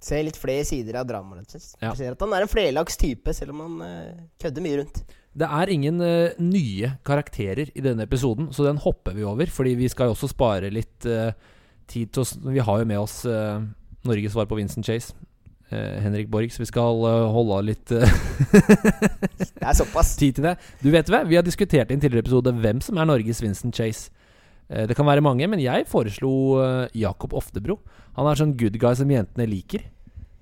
Ser 0.00 0.24
litt 0.24 0.38
flere 0.40 0.64
sider 0.68 1.00
av 1.00 1.08
dramaet. 1.08 1.56
Ja. 1.80 1.94
Ser 1.96 2.12
at 2.14 2.22
han 2.24 2.36
er 2.36 2.44
en 2.44 2.52
flerlags 2.52 3.00
type, 3.00 3.32
selv 3.36 3.56
om 3.56 3.64
han 3.64 3.88
eh, 3.88 4.20
kødder 4.40 4.64
mye 4.64 4.82
rundt. 4.82 5.02
Det 5.30 5.46
er 5.46 5.70
ingen 5.70 6.02
uh, 6.02 6.34
nye 6.42 6.94
karakterer 7.06 7.70
i 7.70 7.82
denne 7.84 8.02
episoden, 8.08 8.48
så 8.52 8.66
den 8.66 8.80
hopper 8.82 9.14
vi 9.14 9.26
over. 9.26 9.50
Fordi 9.50 9.76
vi 9.78 9.88
skal 9.90 10.10
jo 10.10 10.16
også 10.16 10.32
spare 10.32 10.72
litt 10.74 11.06
uh, 11.06 11.30
tid 11.90 12.10
til 12.10 12.24
oss 12.24 12.36
Vi 12.42 12.62
har 12.62 12.80
jo 12.80 12.88
med 12.88 12.98
oss 12.98 13.22
uh, 13.26 13.62
Norges 14.06 14.34
svar 14.34 14.48
på 14.50 14.58
Vincent 14.58 14.86
Chase. 14.86 15.14
Henrik 15.70 16.26
Borg, 16.26 16.50
så 16.50 16.64
vi 16.64 16.66
skal 16.66 16.96
holde 17.30 17.54
av 17.54 17.60
litt 17.62 17.92
Det 17.94 19.60
er 19.62 19.76
såpass. 19.78 20.16
tid 20.18 20.34
til 20.34 20.48
det. 20.48 20.56
Du 20.82 20.88
vet 20.90 21.06
hva, 21.06 21.20
vi 21.22 21.36
har 21.38 21.46
diskutert 21.46 21.92
i 21.92 21.94
en 21.94 22.02
tidligere 22.02 22.24
episode 22.24 22.50
hvem 22.58 22.80
som 22.82 22.98
er 22.98 23.06
Norges 23.06 23.38
Vincent 23.38 23.78
Chase. 23.78 24.10
Det 24.66 24.96
kan 24.98 25.06
være 25.06 25.22
mange, 25.22 25.46
men 25.46 25.62
jeg 25.62 25.86
foreslo 25.86 26.58
Jakob 26.90 27.38
Oftebro. 27.38 27.78
Han 28.18 28.26
er 28.26 28.42
sånn 28.42 28.56
good 28.58 28.80
guy 28.82 28.98
som 28.98 29.14
jentene 29.14 29.46
liker. 29.46 29.86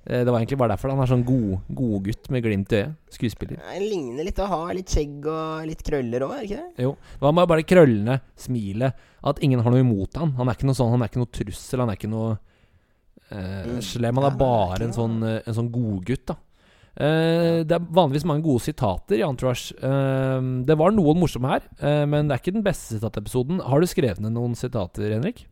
Eh, 0.08 0.24
Det 0.24 0.32
var 0.32 0.40
egentlig 0.40 0.56
bare 0.58 0.72
derfor. 0.72 0.90
Han 0.94 1.02
er 1.04 1.10
sånn 1.10 1.24
god, 1.28 1.60
god 1.76 2.02
gutt 2.08 2.30
med 2.32 2.42
glimt 2.42 2.72
i 2.72 2.78
øyet. 2.80 2.94
Skuespiller. 3.12 3.58
Han 3.68 3.82
ligner 3.84 4.24
litt 4.24 4.38
å 4.40 4.46
ha 4.48 4.60
litt 4.72 4.88
skjegg 4.88 5.26
og 5.28 5.66
litt 5.68 5.82
krøller 5.84 6.24
òg, 6.24 6.32
er 6.32 6.40
det 6.40 6.48
ikke 6.48 6.62
det? 6.64 6.84
Jo. 6.86 6.94
Hva 7.20 7.32
med 7.36 7.48
bare 7.52 7.66
krøllene, 7.68 8.20
smilet, 8.40 8.94
at 9.28 9.42
ingen 9.44 9.60
har 9.60 9.70
noe 9.74 9.84
imot 9.84 10.16
han? 10.16 10.32
Han 10.40 10.48
er 10.48 10.56
ikke 10.56 10.68
noe 10.70 10.78
sånn, 10.80 10.90
han 10.96 11.02
er 11.04 11.10
ikke 11.12 11.20
noe 11.20 11.32
trussel, 11.36 11.80
han 11.84 11.90
er 11.92 11.96
ikke 12.00 12.08
noe 12.12 12.38
eh, 13.30 13.64
Mm. 13.68 13.80
slem. 13.84 14.16
Han 14.16 14.32
er 14.32 14.36
bare 14.38 14.84
en 14.86 14.92
sånn, 14.96 15.22
eh, 15.22 15.42
en 15.46 15.54
sånn 15.54 15.70
godgutt, 15.70 16.24
da. 16.30 16.36
Eh, 16.96 17.62
det 17.62 17.72
er 17.76 17.84
vanligvis 17.92 18.24
mange 18.24 18.42
gode 18.42 18.62
sitater 18.64 19.18
i 19.18 19.22
Entourage. 19.22 19.74
Eh, 19.76 20.40
det 20.64 20.76
var 20.78 20.90
noen 20.90 21.20
morsomme 21.20 21.46
her, 21.52 21.62
eh, 21.80 22.06
men 22.06 22.26
det 22.26 22.34
er 22.34 22.40
ikke 22.42 22.54
den 22.54 22.64
beste 22.64 22.96
sitatepisoden. 22.98 23.60
Har 23.60 23.78
du 23.80 23.86
skrevet 23.86 24.18
ned 24.20 24.32
noen 24.32 24.56
sitater, 24.56 25.12
Henrik? 25.12 25.44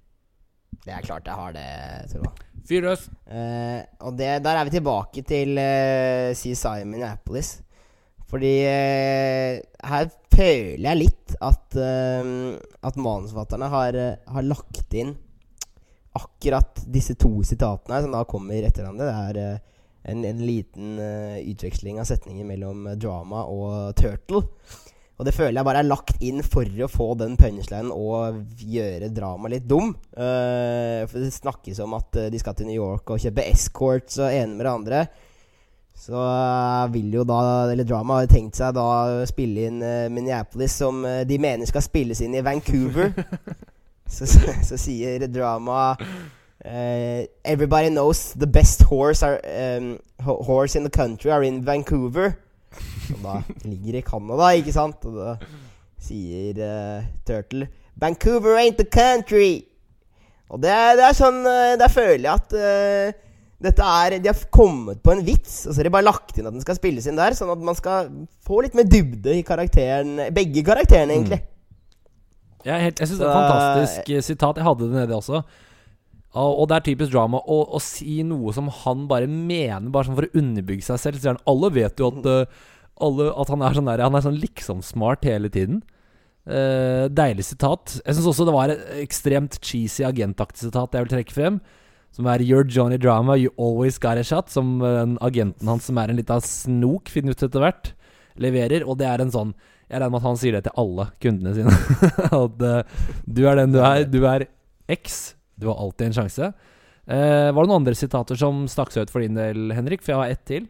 Det 0.85 0.95
er 0.97 1.03
klart 1.03 1.25
jeg 1.29 1.35
har 1.35 1.53
det, 1.53 1.67
jeg. 2.11 2.33
Fyr 2.67 2.87
løs. 2.89 3.07
Uh, 3.31 3.81
og 4.09 4.17
det, 4.19 4.31
der 4.43 4.59
er 4.59 4.67
vi 4.67 4.75
tilbake 4.75 5.23
til 5.27 5.55
uh, 5.59 6.33
i 6.35 6.89
Minneapolis. 6.89 7.61
Fordi 8.27 8.55
uh, 8.67 9.61
her 9.91 10.09
føler 10.35 10.89
jeg 10.89 11.03
litt 11.05 11.37
at, 11.41 11.79
uh, 11.79 12.59
at 12.83 12.99
manusforfatterne 12.99 13.71
har, 13.73 13.97
eh, 13.97 14.19
har 14.27 14.51
lagt 14.51 14.93
inn 14.99 15.15
akkurat 16.17 16.83
disse 16.87 17.17
to 17.19 17.31
sitatene 17.45 18.03
som 18.05 18.15
da 18.15 18.25
kommer 18.29 18.65
etter 18.65 18.85
hverandre. 18.85 19.09
Det 19.09 19.17
er 19.31 19.41
eh, 19.43 19.65
en, 20.13 20.25
en 20.29 20.43
liten 20.47 20.99
eh, 21.03 21.41
utveksling 21.51 22.01
av 22.01 22.09
setninger 22.09 22.47
mellom 22.49 22.87
eh, 22.91 22.99
drama 23.01 23.45
og 23.51 23.97
turtle. 23.99 24.45
Og 25.17 25.25
det 25.25 25.33
føler 25.33 25.57
jeg 25.57 25.65
bare 25.65 25.81
er 25.81 25.89
lagt 25.89 26.19
inn 26.25 26.43
for 26.45 26.69
å 26.85 26.91
få 26.93 27.07
den 27.17 27.39
punchlinen 27.41 27.89
og 27.93 28.43
gjøre 28.61 29.09
dramaet 29.17 29.55
litt 29.55 29.69
dum. 29.69 29.95
Uh, 30.13 31.07
for 31.09 31.23
det 31.23 31.33
snakkes 31.33 31.81
om 31.85 31.97
at 31.97 32.19
uh, 32.21 32.27
de 32.33 32.41
skal 32.41 32.57
til 32.57 32.69
New 32.69 32.77
York 32.77 33.09
og 33.15 33.23
kjøpe 33.23 33.47
escorts 33.49 34.21
og 34.21 34.29
ene 34.29 34.53
med 34.53 34.67
det 34.67 34.75
andre. 34.75 35.01
Så 35.97 36.21
uh, 36.21 36.85
vil 36.93 37.15
jo 37.17 37.25
da 37.25 37.39
Eller 37.73 37.89
Drama 37.89 38.21
har 38.21 38.29
tenkt 38.29 38.61
seg 38.61 38.77
da 38.77 38.85
å 38.85 39.25
spille 39.29 39.71
inn 39.71 39.81
Minneapolis, 40.13 40.77
som 40.83 41.01
de 41.01 41.41
mener 41.41 41.69
skal 41.69 41.87
spilles 41.87 42.21
inn 42.21 42.37
i 42.37 42.45
Vancouver. 42.45 43.15
så, 44.19 44.29
så, 44.29 44.53
så, 44.69 44.77
sier 44.77 45.25
Drama 45.33 45.95
Everybody 46.67 47.89
knows 47.95 48.35
the 48.35 48.47
best 48.47 48.83
horse, 48.91 49.23
are, 49.23 49.39
um, 49.47 50.01
horse 50.19 50.75
in 50.77 50.83
the 50.83 50.91
country 50.91 51.31
are 51.31 51.45
in 51.47 51.63
Vancouver. 51.65 52.35
Som 53.07 53.23
da 53.23 53.39
ligger 53.65 53.99
i 53.99 54.05
Canada, 54.05 54.51
ikke 54.59 54.75
sant? 54.75 55.05
Og 55.09 55.17
da 55.17 55.37
sier 56.07 56.59
uh, 56.61 57.07
Turtle 57.27 57.69
Vancouver 58.01 58.59
ain't 58.61 58.81
the 58.81 58.87
country! 58.87 59.65
Og 60.53 60.61
det, 60.63 60.75
det 60.99 61.03
er 61.03 61.17
sånn 61.17 61.41
uh, 61.43 61.75
Der 61.81 61.91
føler 61.91 62.29
jeg 62.29 62.35
at 62.37 62.53
uh, 62.55 63.23
dette 63.67 63.89
er 64.05 64.19
De 64.21 64.31
har 64.31 64.45
kommet 64.53 65.01
på 65.03 65.15
en 65.15 65.25
vits, 65.27 65.65
og 65.65 65.73
så 65.73 65.81
har 65.81 65.89
de 65.89 65.95
bare 65.97 66.07
lagt 66.07 66.37
inn 66.37 66.47
at 66.47 66.55
den 66.55 66.63
skal 66.63 66.77
spilles 66.79 67.07
inn 67.09 67.19
der, 67.19 67.35
sånn 67.35 67.55
at 67.55 67.63
man 67.65 67.79
skal 67.79 68.11
få 68.47 68.61
litt 68.67 68.77
mer 68.77 68.89
dybde 68.91 69.39
i 69.39 69.45
karakteren 69.47 70.29
Begge 70.37 70.65
karakterene, 70.67 71.17
egentlig. 71.17 71.41
Mm. 71.41 71.53
Jeg, 72.67 72.83
helt, 72.83 73.01
jeg 73.01 73.09
syns 73.09 73.21
det 73.21 73.27
er 73.27 73.31
et 73.31 73.39
fantastisk 73.39 74.09
sitat. 74.27 74.59
Jeg 74.59 74.67
hadde 74.67 74.89
det 74.91 74.99
nedi 74.99 75.15
også. 75.15 75.41
Og, 76.37 76.67
det 76.69 76.77
er 76.77 76.87
typisk 76.91 77.13
drama 77.15 77.41
å, 77.41 77.59
å, 77.77 77.81
si 77.83 78.21
noe 78.27 78.53
som 78.53 78.69
han 78.83 79.07
bare 79.11 79.29
mener, 79.31 79.89
bare 79.93 80.09
sånn 80.09 80.19
for 80.19 80.29
å 80.29 80.41
underbygge 80.41 80.85
seg 80.85 81.01
selv. 81.01 81.21
Så 81.23 81.37
alle 81.49 81.71
vet 81.73 82.03
jo 82.03 82.11
at 82.13 82.29
uh, 82.29 82.65
alle, 83.07 83.29
at 83.33 83.53
han 83.53 83.65
er 83.65 83.77
sånn 83.77 83.89
der, 83.89 84.05
Han 84.05 84.17
er 84.17 84.25
sånn 84.25 84.41
liksom-smart 84.43 85.25
hele 85.29 85.51
tiden. 85.53 85.83
Uh, 86.47 87.09
deilig 87.11 87.49
sitat. 87.49 87.99
Jeg 88.03 88.19
syns 88.19 88.31
også 88.31 88.47
det 88.47 88.55
var 88.55 88.73
et 88.73 88.85
ekstremt 89.03 89.59
cheesy 89.65 90.05
agentaktig 90.07 90.67
sitat 90.67 90.95
jeg 90.95 91.07
vil 91.07 91.15
trekke 91.15 91.37
frem. 91.37 91.61
Som 92.15 92.29
er 92.33 92.41
'You're 92.41 92.65
Johnny 92.65 92.97
Drama, 92.97 93.37
you 93.37 93.51
always 93.59 93.99
got 93.99 94.17
a 94.17 94.25
shot'. 94.25 94.53
Som 94.53 94.81
uh, 94.83 95.07
agenten 95.21 95.69
hans, 95.69 95.85
som 95.85 95.99
er 95.99 96.11
en 96.11 96.17
lita 96.17 96.41
snok, 96.41 97.09
finner 97.13 97.33
ut 97.33 97.43
etter 97.43 97.61
hvert, 97.61 97.93
leverer. 98.37 98.87
Og 98.87 98.99
det 98.99 99.09
er 99.09 99.21
en 99.21 99.33
sånn 99.33 99.55
Jeg 99.87 100.01
regner 100.01 100.11
med 100.11 100.19
at 100.19 100.27
han 100.27 100.39
sier 100.41 100.53
det 100.57 100.65
til 100.67 100.79
alle 100.83 101.05
kundene 101.23 101.55
sine. 101.55 101.71
at 102.43 102.63
uh, 102.63 102.83
du 103.23 103.47
er 103.47 103.57
den 103.57 103.73
du 103.73 103.79
er. 103.79 104.05
Du 104.05 104.25
er 104.27 104.49
X. 104.91 105.36
Du 105.57 105.69
har 105.71 105.79
alltid 105.81 106.11
en 106.11 106.17
sjanse. 106.21 106.53
var 107.07 107.57
det 107.57 107.69
noen 107.71 107.81
andre 107.81 107.95
sitater 107.97 108.39
som 108.39 108.65
stakk 108.69 108.91
seg 108.93 109.07
ut 109.07 109.13
for 109.13 109.25
din 109.25 109.39
del, 109.39 109.71
Henrik? 109.73 110.03
For 110.05 110.13
jeg 110.13 110.21
har 110.21 110.35
ett 110.35 110.45
til. 110.49 110.67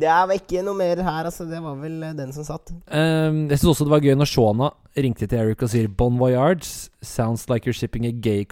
Det 0.00 0.08
er 0.08 0.32
ikke 0.32 0.62
noe 0.64 0.76
mer 0.78 1.00
her, 1.04 1.26
altså. 1.28 1.44
Det 1.48 1.60
var 1.60 1.76
vel 1.80 1.98
eh, 2.06 2.14
den 2.16 2.32
som 2.32 2.46
satt. 2.46 2.72
Um, 2.88 3.42
jeg 3.50 3.60
syns 3.60 3.72
også 3.74 3.86
det 3.86 3.92
var 3.92 4.04
gøy 4.04 4.16
når 4.16 4.30
Shona 4.30 4.70
ringte 4.96 5.28
til 5.28 5.42
Eric 5.42 5.64
og 5.66 5.72
sier 5.72 5.88
'Bon 5.88 6.16
voyage'. 6.20 6.88
Sounds 7.02 7.48
like 7.50 7.68
you're 7.68 7.76
shipping 7.76 8.06
a 8.06 8.12
gay, 8.12 8.46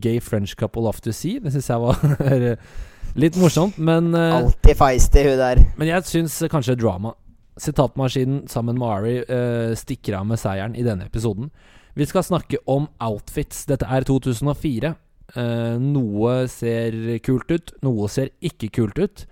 gay 0.00 0.20
French 0.20 0.56
couple 0.56 0.88
off 0.88 1.00
to 1.00 1.12
sea. 1.12 1.40
Det 1.40 1.52
syns 1.52 1.68
jeg 1.68 1.80
var 1.80 2.56
litt 3.22 3.36
morsomt, 3.36 3.76
men 3.78 4.14
uh, 4.14 4.40
Alltid 4.40 4.76
feisty, 4.80 5.26
hun 5.28 5.38
der. 5.38 5.60
Men 5.76 5.92
jeg 5.92 6.08
syns 6.08 6.40
kanskje 6.50 6.78
drama. 6.80 7.14
Sitatmaskinen 7.60 8.48
sammen 8.48 8.78
med 8.78 8.88
Ari 8.88 9.16
uh, 9.28 9.74
stikker 9.76 10.18
av 10.18 10.26
med 10.26 10.40
seieren 10.40 10.74
i 10.74 10.86
denne 10.86 11.06
episoden. 11.06 11.52
Vi 11.94 12.06
skal 12.10 12.26
snakke 12.26 12.58
om 12.70 12.88
outfits. 13.02 13.64
Dette 13.70 13.86
er 13.86 14.06
2004. 14.06 14.94
Uh, 15.34 15.80
noe 15.80 16.44
ser 16.52 16.94
kult 17.24 17.48
ut, 17.50 17.72
noe 17.86 18.10
ser 18.12 18.32
ikke 18.44 18.68
kult 18.80 18.98
ut. 19.00 19.24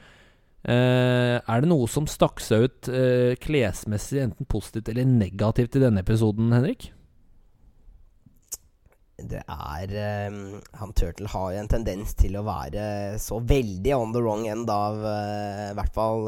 Uh, 0.62 1.42
er 1.42 1.62
det 1.62 1.68
noe 1.68 1.88
som 1.90 2.07
stakk 2.07 2.40
seg 2.42 2.68
ut 2.68 2.90
uh, 2.90 3.35
klesmessig, 3.42 4.22
enten 4.22 4.48
positivt 4.51 4.92
eller 4.92 5.09
negativt 5.11 5.79
i 5.79 5.83
denne 5.83 6.03
episoden, 6.07 6.55
Henrik? 6.55 6.92
Det 9.22 9.42
er 9.44 9.92
Han 10.81 10.94
Turtle 10.98 11.29
har 11.31 11.53
jo 11.53 11.59
en 11.61 11.68
tendens 11.70 12.16
til 12.18 12.35
å 12.35 12.42
være 12.42 13.20
så 13.22 13.37
veldig 13.38 13.92
on 13.94 14.14
the 14.16 14.22
wrong 14.22 14.48
end 14.51 14.70
av 14.72 14.96
i 15.05 15.77
hvert 15.79 15.94
fall 15.94 16.27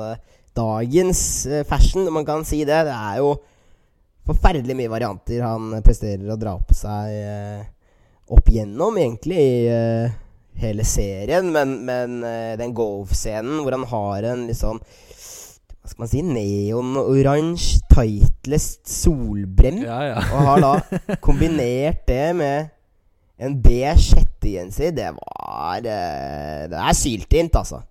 dagens 0.55 1.23
fashion, 1.67 2.07
om 2.07 2.15
man 2.21 2.29
kan 2.29 2.47
si 2.47 2.61
det. 2.63 2.85
Det 2.87 2.95
er 2.95 3.19
jo 3.19 3.33
forferdelig 4.25 4.77
mye 4.79 4.93
varianter 4.93 5.45
han 5.45 5.73
presterer 5.85 6.31
å 6.33 6.41
dra 6.41 6.57
på 6.59 6.77
seg 6.77 7.71
opp 8.33 8.47
gjennom, 8.49 8.97
egentlig, 8.97 9.37
i 9.37 10.13
hele 10.61 10.85
serien, 10.87 11.51
men, 11.53 11.79
men 11.87 12.21
eh, 12.25 12.55
den 12.59 12.75
golfscenen 12.75 13.63
hvor 13.63 13.75
han 13.75 13.87
har 13.91 14.29
en 14.31 14.47
litt 14.49 14.61
sånn 14.61 14.81
Hva 14.81 15.91
skal 15.91 16.05
man 16.05 16.11
si 16.11 16.23
Neonoransje, 16.25 17.83
tightless 17.93 18.79
solbrem. 18.89 19.83
Ja, 19.85 19.99
ja. 20.15 20.23
og 20.33 20.47
har 20.49 20.63
da 20.65 21.17
kombinert 21.25 22.07
det 22.09 22.31
med 22.39 22.71
en 23.37 23.59
beige 23.61 24.17
hettegenser. 24.17 24.95
Det 24.97 25.11
var 25.19 25.85
uh, 25.85 26.63
Det 26.73 26.81
er 26.81 26.97
syltynt, 26.97 27.59
altså. 27.61 27.83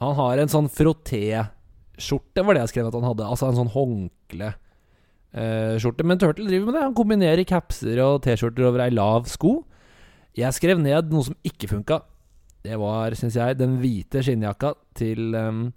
Han 0.00 0.14
har 0.16 0.38
en 0.38 0.52
sånn 0.52 0.70
frotté-skjorte, 0.70 2.44
var 2.46 2.56
det 2.56 2.62
jeg 2.62 2.74
skrev 2.76 2.92
at 2.92 2.98
han 3.00 3.08
hadde. 3.10 3.26
Altså 3.26 3.50
en 3.50 3.58
sånn 3.58 3.74
håndkle. 3.74 4.52
Uh, 5.30 5.76
skjorte. 5.78 6.06
Men 6.06 6.18
Turtle 6.18 6.48
driver 6.48 6.70
med 6.70 6.76
det. 6.78 6.86
Han 6.88 6.96
kombinerer 6.98 7.46
capser 7.46 8.00
og 8.02 8.22
T-skjorter 8.24 8.66
over 8.66 8.84
ei 8.86 8.92
lav 8.94 9.28
sko. 9.30 9.60
Jeg 10.38 10.56
skrev 10.56 10.80
ned 10.82 11.10
noe 11.12 11.26
som 11.26 11.36
ikke 11.46 11.70
funka. 11.70 12.00
Det 12.64 12.76
var, 12.76 13.14
syns 13.16 13.38
jeg, 13.38 13.56
den 13.58 13.78
hvite 13.80 14.22
skinnjakka 14.24 14.74
til, 14.98 15.34
um, 15.38 15.68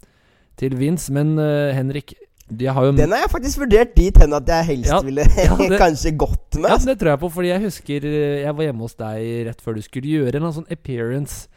til 0.60 0.74
Vince. 0.78 1.12
Men 1.14 1.36
uh, 1.38 1.72
Henrik 1.74 2.16
har 2.50 2.90
Den 2.92 3.14
har 3.14 3.22
jeg 3.24 3.30
faktisk 3.32 3.62
vurdert 3.62 3.94
dit 3.96 4.18
hen 4.20 4.36
at 4.36 4.50
jeg 4.52 4.66
helst 4.68 4.90
ja, 4.92 4.98
ville 5.00 5.24
ja, 5.46 5.54
det, 5.56 5.78
kanskje 5.80 6.12
gått 6.12 6.58
med. 6.58 6.68
Ja, 6.68 6.76
det 6.90 6.98
tror 7.00 7.14
jeg 7.14 7.20
på, 7.22 7.30
fordi 7.32 7.50
jeg 7.54 7.64
husker 7.64 8.04
eh, 8.10 8.42
jeg 8.42 8.56
var 8.58 8.68
hjemme 8.68 8.84
hos 8.84 8.98
deg 8.98 9.30
rett 9.48 9.64
før 9.64 9.78
du 9.78 9.84
skulle 9.86 10.10
gjøre 10.12 10.42
en 10.42 10.52
sånn 10.58 10.68
appearance. 10.72 11.48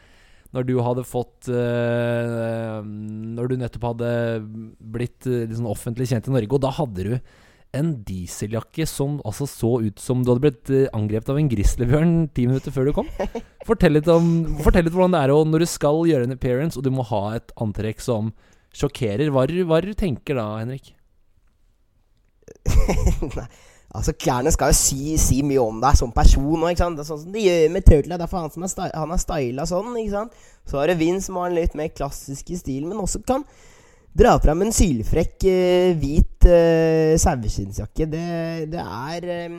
Når 0.56 0.64
du 0.64 0.78
hadde 0.80 1.02
fått 1.04 1.50
uh, 1.52 2.78
Når 2.80 3.50
du 3.50 3.58
nettopp 3.60 3.82
hadde 3.90 4.12
blitt 4.80 5.26
uh, 5.28 5.42
liksom 5.42 5.66
offentlig 5.68 6.06
kjent 6.08 6.30
i 6.30 6.32
Norge, 6.32 6.48
og 6.56 6.62
da 6.64 6.70
hadde 6.72 7.04
du 7.04 7.12
en 7.76 7.90
dieseljakke 8.06 8.86
som 8.88 9.18
altså 9.28 9.46
så 9.48 9.70
ut 9.84 10.00
som 10.00 10.22
du 10.24 10.30
hadde 10.32 10.44
blitt 10.46 10.70
eh, 10.72 10.88
angrepet 10.96 11.32
av 11.34 11.40
en 11.40 11.50
grizzlybjørn 11.52 12.12
ti 12.36 12.46
minutter 12.48 12.72
før 12.72 12.88
du 12.88 12.94
kom. 12.96 13.08
Fortell 13.68 13.98
litt, 13.98 14.08
om, 14.08 14.30
fortell 14.64 14.86
litt 14.88 14.94
hvordan 14.94 15.16
det 15.16 15.24
er 15.26 15.34
når 15.52 15.64
du 15.64 15.68
skal 15.68 16.00
gjøre 16.08 16.28
en 16.28 16.36
appearance, 16.36 16.78
og 16.80 16.86
du 16.86 16.92
må 16.94 17.04
ha 17.10 17.22
et 17.36 17.52
antrekk 17.60 18.00
som 18.00 18.32
sjokkerer. 18.74 19.28
Hva 19.32 19.44
du 19.84 19.92
tenker 19.98 20.38
da, 20.40 20.46
Henrik? 20.62 20.94
Nei, 23.36 23.46
altså 23.92 24.14
Klærne 24.16 24.52
skal 24.54 24.72
jo 24.72 24.78
si, 24.78 25.16
si, 25.20 25.42
mye 25.44 25.60
om 25.60 25.80
deg 25.82 25.98
som 26.00 26.12
person. 26.14 26.64
Ikke 26.70 26.84
sant? 26.84 26.96
Det 26.96 27.04
er 27.04 27.10
sånn 27.10 27.24
som 27.26 27.34
de 27.34 27.44
gjør 27.44 27.64
med 27.74 27.88
Turtle. 27.88 28.20
Derfor 28.20 28.46
han, 28.46 28.54
som 28.54 28.64
er 28.64 28.94
han 28.96 29.12
er 29.12 29.24
styla 29.24 29.68
sånn. 29.68 29.92
ikke 30.00 30.14
sant? 30.16 30.38
Så 30.68 30.80
har 30.80 30.88
du 30.88 31.00
Vin 31.00 31.20
som 31.24 31.40
har 31.40 31.50
en 31.50 31.58
litt 31.58 31.76
mer 31.78 31.92
klassisk 31.92 32.54
stil, 32.56 32.88
men 32.88 33.04
også 33.04 33.20
kan 33.28 33.44
dra 34.18 34.38
fram 34.42 34.64
en 34.64 34.74
sylfrekk 34.74 35.44
uh, 35.46 35.92
hvit 36.00 36.37
uh, 36.48 37.16
saueskinnsjakke. 37.20 38.06
Det, 38.10 38.24
det, 38.72 38.84
er 38.84 39.28
uh, 39.52 39.58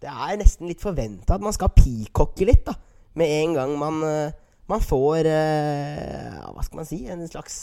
Det 0.00 0.10
er 0.10 0.40
nesten 0.40 0.70
litt 0.70 0.82
forventa 0.82 1.36
at 1.36 1.44
man 1.44 1.56
skal 1.56 1.72
peacocke 1.76 2.48
litt, 2.48 2.64
da. 2.66 2.76
Med 3.20 3.30
en 3.40 3.54
gang 3.58 3.76
man, 3.78 4.02
uh, 4.06 4.56
man 4.70 4.82
får 4.84 5.26
Hva 5.26 6.62
skal 6.62 6.78
man 6.82 6.88
si? 6.88 7.04
En 7.10 7.24
slags 7.28 7.56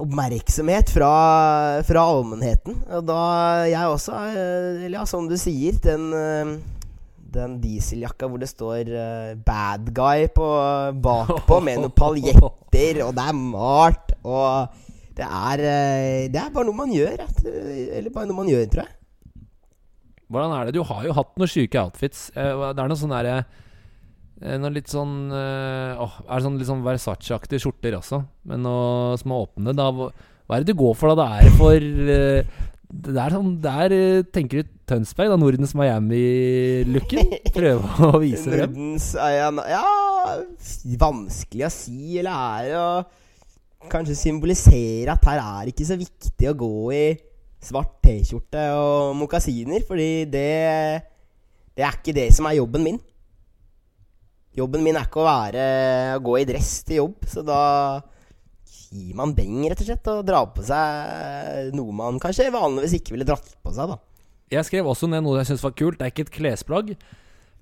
oppmerksomhet 0.00 0.88
fra, 0.90 1.10
fra 1.84 2.04
allmennheten. 2.14 2.78
Og 2.96 3.04
da 3.06 3.18
jeg 3.68 3.90
også 3.92 4.22
Eller 4.32 4.96
ja, 4.96 5.02
som 5.06 5.28
du 5.28 5.36
sier, 5.38 5.76
den 5.84 6.08
den 7.32 7.54
dieseljakka 7.62 8.28
hvor 8.28 8.40
det 8.42 8.50
står 8.50 8.90
'bad 9.40 9.86
guy' 9.96 10.28
på, 10.36 10.48
bakpå, 11.00 11.60
med 11.64 11.78
noen 11.80 11.94
paljetter, 11.96 13.00
og 13.06 13.14
det 13.16 13.24
er 13.24 13.38
malt, 13.38 14.12
og 14.20 14.68
det 15.18 15.26
er, 15.26 15.62
uh, 15.62 16.18
det 16.32 16.40
er 16.40 16.52
bare 16.54 16.68
noe 16.68 16.78
man 16.82 16.94
gjør. 16.94 17.24
Eller 17.44 18.14
bare 18.14 18.30
noe 18.30 18.40
man 18.42 18.50
gjør, 18.50 18.66
tror 18.72 18.84
jeg. 18.86 18.96
Hvordan 20.32 20.54
er 20.56 20.68
det? 20.68 20.74
Du 20.78 20.82
har 20.88 21.04
jo 21.04 21.16
hatt 21.16 21.34
noen 21.36 21.50
syke 21.50 21.80
outfits. 21.82 22.30
Uh, 22.36 22.72
det 22.72 22.80
er 22.80 22.92
noe 22.92 23.02
sånn 23.02 23.14
derre 23.16 23.42
noe 24.42 24.72
litt 24.74 24.90
sånn 24.90 25.30
åh, 25.30 26.14
Er 26.26 26.40
det 26.40 26.42
sånn 26.42 26.56
litt 26.58 26.66
sånn 26.66 26.80
Versace-aktige 26.82 27.62
skjorter 27.62 27.94
også, 27.94 28.18
men 28.50 28.64
noe 28.66 29.14
små 29.20 29.44
åpne. 29.44 29.70
Da, 29.78 29.86
hva 29.94 30.56
er 30.56 30.64
det 30.64 30.74
du 30.74 30.80
går 30.80 30.96
for, 30.98 31.14
da? 31.14 31.28
Det 31.38 31.46
er 31.46 31.54
for 31.60 32.72
det 32.92 33.16
er 33.16 33.32
sånn 33.32 33.54
Der 33.64 33.94
eh, 33.96 34.24
tenker 34.34 34.62
du 34.62 34.70
Tønsberg, 34.88 35.30
da. 35.32 35.38
Nordens 35.40 35.72
Miami-looken. 35.78 37.32
Prøve 37.54 38.08
å 38.10 38.20
vise 38.20 38.50
frem. 38.50 38.74
Nordens 38.76 39.12
Ja, 39.16 39.86
vanskelig 41.00 41.68
å 41.68 41.72
si. 41.72 42.18
Eller 42.20 42.34
er 42.34 42.68
det 42.68 42.82
kanskje 43.90 44.18
symbolisere 44.18 45.14
at 45.14 45.24
her 45.30 45.40
er 45.42 45.70
ikke 45.72 45.86
så 45.88 45.96
viktig 45.98 46.50
å 46.50 46.58
gå 46.58 46.74
i 46.94 47.04
svart 47.62 48.00
T-skjorte 48.02 48.62
og 48.76 49.16
mokasiner, 49.20 49.84
fordi 49.86 50.26
det 50.30 51.08
Det 51.72 51.84
er 51.86 51.94
ikke 51.96 52.12
det 52.12 52.28
som 52.36 52.44
er 52.44 52.58
jobben 52.58 52.82
min. 52.84 52.98
Jobben 54.52 54.82
min 54.84 54.96
er 54.98 55.06
ikke 55.06 55.22
å 55.22 55.24
være 55.24 55.62
å 56.18 56.20
gå 56.20 56.34
i 56.42 56.44
dress 56.44 56.82
til 56.84 56.98
jobb, 56.98 57.22
så 57.24 57.40
da 57.40 57.60
gir 58.92 59.14
man 59.16 59.32
beng, 59.32 59.62
rett 59.70 59.80
og 59.80 59.88
slett. 59.88 60.10
Og 60.12 60.26
drar 60.28 60.50
på 60.52 60.64
seg 60.68 61.70
noe 61.72 61.96
man 61.96 62.20
kanskje 62.20 62.50
vanligvis 62.52 62.98
ikke 62.98 63.14
ville 63.16 63.24
dratt 63.24 63.54
på 63.64 63.72
seg, 63.72 63.94
da. 63.94 63.96
Jeg 64.52 64.68
skrev 64.68 64.90
også 64.92 65.08
ned 65.08 65.24
noe 65.24 65.38
jeg 65.40 65.48
syns 65.48 65.64
var 65.64 65.72
kult. 65.72 65.96
Det 65.96 66.04
er 66.04 66.12
ikke 66.12 66.26
et 66.26 66.34
klesplagg, 66.36 66.92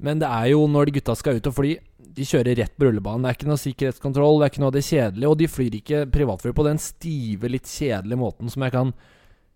men 0.03 0.19
det 0.19 0.27
er 0.27 0.51
jo 0.57 0.65
når 0.67 0.91
de 0.91 0.97
gutta 0.99 1.15
skal 1.15 1.39
ut 1.39 1.51
og 1.53 1.55
fly. 1.55 1.77
De 2.17 2.27
kjører 2.27 2.59
rett 2.59 2.75
på 2.77 2.89
rullebanen. 2.89 3.23
Det 3.25 3.31
er 3.31 3.39
ikke 3.39 3.51
noe 3.51 3.63
sikkerhetskontroll, 3.63 4.41
det 4.41 4.47
er 4.47 4.53
ikke 4.53 4.63
noe 4.65 4.73
av 4.73 4.77
det 4.77 4.87
kjedelige. 4.87 5.31
Og 5.31 5.39
de 5.41 5.49
flyr 5.51 5.79
ikke 5.79 6.05
privatfly 6.13 6.53
på 6.57 6.67
den 6.67 6.81
stive, 6.83 7.51
litt 7.53 7.71
kjedelige 7.71 8.21
måten 8.21 8.53
som 8.53 8.67
jeg 8.67 8.75
kan 8.75 8.95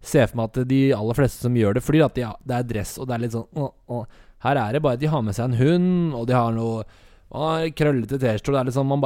se 0.04 0.26
for 0.28 0.38
meg 0.38 0.50
at 0.50 0.68
de 0.68 0.82
aller 0.94 1.16
fleste 1.16 1.46
som 1.46 1.56
gjør 1.56 1.78
det, 1.78 1.84
flyr. 1.84 2.04
At 2.06 2.18
de, 2.18 2.26
det 2.44 2.58
er 2.58 2.68
dress, 2.68 2.98
og 3.00 3.08
det 3.08 3.16
er 3.16 3.24
litt 3.24 3.34
sånn 3.34 3.64
å, 3.64 3.70
å. 3.88 4.04
Her 4.44 4.60
er 4.60 4.76
det 4.76 4.82
bare 4.84 4.98
at 4.98 5.00
de 5.00 5.08
har 5.08 5.24
med 5.24 5.36
seg 5.36 5.48
en 5.48 5.60
hund, 5.60 6.16
og 6.18 6.26
de 6.28 6.36
har 6.36 6.52
noe 6.52 6.84
krøllete 7.74 8.18
T-skjorte. 8.20 8.66
Liksom, 8.68 8.92
man, 8.92 9.00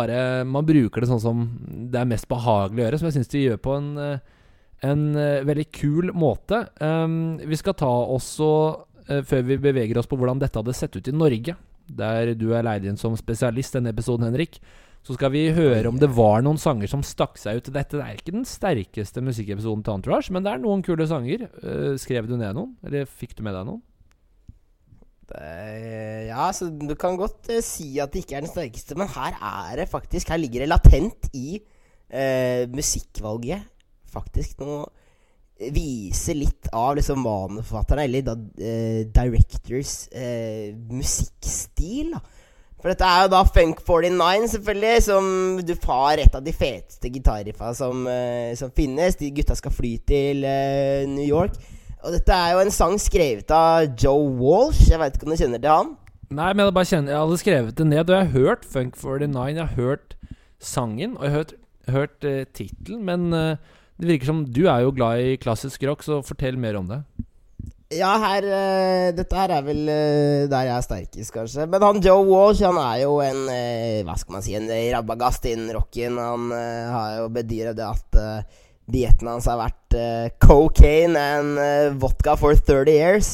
man 0.51 0.67
bruker 0.67 1.01
det 1.01 1.09
sånn 1.09 1.23
som 1.23 1.47
det 1.93 2.01
er 2.01 2.11
mest 2.11 2.29
behagelig 2.29 2.83
å 2.83 2.85
gjøre, 2.87 3.01
som 3.01 3.09
jeg 3.09 3.17
syns 3.19 3.33
de 3.33 3.45
gjør 3.45 3.63
på 3.63 3.77
en, 3.79 3.89
en 4.91 5.07
veldig 5.49 5.69
kul 5.73 6.13
måte. 6.13 6.65
Um, 6.83 7.39
vi 7.39 7.57
skal 7.57 7.79
ta 7.79 7.89
også, 7.89 8.51
uh, 9.09 9.23
før 9.23 9.47
vi 9.49 9.61
beveger 9.63 10.03
oss 10.03 10.11
på 10.11 10.19
hvordan 10.19 10.43
dette 10.43 10.59
hadde 10.61 10.77
sett 10.77 10.99
ut 10.99 11.09
i 11.09 11.15
Norge, 11.15 11.55
der 11.89 12.35
du 12.39 12.51
er 12.57 12.67
leid 12.67 12.87
inn 12.89 13.01
som 13.01 13.17
spesialist 13.19 13.77
denne 13.77 13.93
episoden, 13.95 14.29
Henrik, 14.29 14.61
så 15.07 15.15
skal 15.17 15.31
vi 15.33 15.47
høre 15.57 15.89
om 15.89 15.99
det 16.01 16.11
var 16.13 16.43
noen 16.45 16.59
sanger 16.61 16.91
som 16.91 17.05
stakk 17.07 17.39
seg 17.41 17.61
ut. 17.61 17.71
Dette 17.73 18.01
er 18.03 18.19
ikke 18.19 18.35
den 18.35 18.45
sterkeste 18.49 19.23
musikkepisoden 19.25 19.85
til 19.87 19.95
Entourage, 19.95 20.33
men 20.35 20.45
det 20.45 20.53
er 20.53 20.61
noen 20.63 20.83
kule 20.85 21.07
sanger. 21.09 21.47
Uh, 21.63 21.95
skrev 22.01 22.29
du 22.29 22.35
ned 22.37 22.57
noen, 22.59 22.75
eller 22.85 23.09
fikk 23.09 23.37
du 23.39 23.45
med 23.47 23.57
deg 23.57 23.69
noen? 23.71 23.81
Det, 25.29 25.41
ja, 26.29 26.47
så 26.57 26.71
du 26.73 26.95
kan 26.99 27.17
godt 27.21 27.51
uh, 27.53 27.63
si 27.65 27.95
at 28.03 28.13
det 28.13 28.25
ikke 28.25 28.39
er 28.41 28.45
den 28.45 28.53
sterkeste, 28.53 28.99
men 28.99 29.11
her 29.15 29.37
er 29.39 29.83
det 29.83 29.91
faktisk 29.93 30.33
Her 30.33 30.41
ligger 30.41 30.65
det 30.65 30.71
latent 30.73 31.29
i 31.37 31.61
uh, 31.61 32.65
musikkvalget 32.73 33.69
faktisk 34.13 34.61
noe 34.65 34.87
Viser 35.59 36.39
litt 36.39 36.69
av 36.71 36.97
liksom 36.99 37.23
manusforfatterne, 37.25 38.05
eller 38.07 38.27
da, 38.27 38.35
uh, 38.39 39.01
directors 39.15 40.09
musikkstil. 40.91 42.13
da 42.15 42.21
For 42.79 42.93
dette 42.93 43.09
er 43.09 43.25
jo 43.25 43.33
da 43.33 43.41
Funk 43.49 43.83
49, 43.83 44.53
selvfølgelig, 44.55 45.07
som 45.09 45.25
du 45.67 45.75
har 45.89 46.23
et 46.23 46.37
av 46.39 46.45
de 46.45 46.55
feteste 46.55 47.11
gitarriffa 47.11 47.73
som, 47.75 48.07
som 48.55 48.71
finnes. 48.71 49.19
De 49.19 49.33
gutta 49.35 49.57
skal 49.59 49.75
fly 49.75 49.97
til 50.07 50.47
New 51.11 51.27
York. 51.27 51.59
Og 52.07 52.15
dette 52.15 52.35
er 52.35 52.55
jo 52.55 52.61
en 52.63 52.71
sang 52.71 52.95
skrevet 53.03 53.51
av 53.51 53.89
Joe 53.99 54.29
Walsh. 54.39 54.87
Jeg 54.93 55.01
veit 55.01 55.17
ikke 55.17 55.27
om 55.27 55.35
du 55.35 55.41
kjenner 55.41 55.63
til 55.63 55.73
han? 55.73 55.97
Nei, 56.29 56.51
men 56.53 56.67
jeg, 56.67 56.75
bare 56.77 56.89
kjenner, 56.91 57.15
jeg 57.15 57.23
hadde 57.23 57.41
skrevet 57.41 57.79
det 57.79 57.87
ned, 57.89 58.03
og 58.05 58.15
jeg 58.15 58.27
har 58.27 58.35
hørt 58.35 58.69
Funk 58.69 58.99
49. 59.01 59.49
Jeg 59.49 59.63
har 59.65 59.75
hørt 59.79 60.15
sangen, 60.61 61.17
og 61.17 61.25
jeg 61.25 61.33
har 61.33 61.39
hørt, 61.39 61.55
hørt 61.89 62.29
uh, 62.29 62.43
tittelen. 62.55 63.03
Men 63.09 63.33
uh, 63.33 63.78
det 63.99 64.13
virker 64.13 64.31
som 64.31 64.45
du 64.47 64.65
er 64.71 64.85
jo 64.85 64.95
glad 64.95 65.25
i 65.25 65.39
klassisk 65.43 65.83
rock, 65.89 66.05
så 66.07 66.21
fortell 66.27 66.59
mer 66.61 66.79
om 66.79 66.87
det. 66.91 67.03
Ja, 67.89 68.11
her 68.21 68.45
uh, 68.45 69.07
Dette 69.17 69.37
her 69.39 69.53
er 69.57 69.65
vel 69.65 69.81
uh, 69.89 70.45
der 70.51 70.67
jeg 70.69 70.75
er 70.75 70.85
sterkest, 70.85 71.33
kanskje. 71.33 71.65
Men 71.73 71.85
han 71.87 72.03
Joe 72.05 72.21
Walsh 72.29 72.67
han 72.67 72.77
er 72.83 73.03
jo 73.07 73.17
en 73.25 73.47
uh, 73.49 74.05
Hva 74.05 74.17
skal 74.21 74.37
man 74.37 74.45
si 74.45 74.57
En 74.59 74.69
rabagast 74.69 75.49
innen 75.49 75.73
rocken. 75.73 76.21
Han 76.21 76.53
har 76.53 77.23
jo 77.23 77.31
bedyret 77.33 77.81
at 77.81 78.23
Dietten 78.89 79.29
hans 79.29 79.49
har 79.49 79.59
vært 79.61 79.97
cocaine 80.41 81.21
and 81.21 81.99
vodka 82.01 82.37
for 82.41 82.57
30 82.57 82.93
years. 82.93 83.33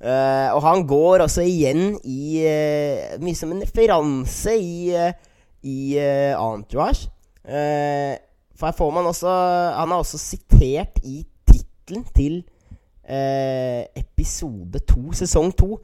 Og 0.00 0.62
han 0.64 0.82
går 0.88 1.22
også 1.26 1.44
igjen 1.46 1.92
i 2.02 2.40
Mye 3.22 3.38
som 3.38 3.52
en 3.54 3.62
referanse 3.62 4.56
i, 4.58 4.90
i 5.62 5.78
Entourage. 6.34 7.06
For 8.60 8.68
her 8.68 8.76
får 8.76 8.90
man 8.94 9.08
også 9.08 9.30
Han 9.80 9.94
er 9.94 10.02
også 10.04 10.20
sitert 10.20 11.00
i 11.02 11.24
tittelen 11.48 12.04
til 12.14 12.42
episode 13.98 14.78
to, 14.86 15.08
sesong 15.18 15.48
to. 15.58 15.80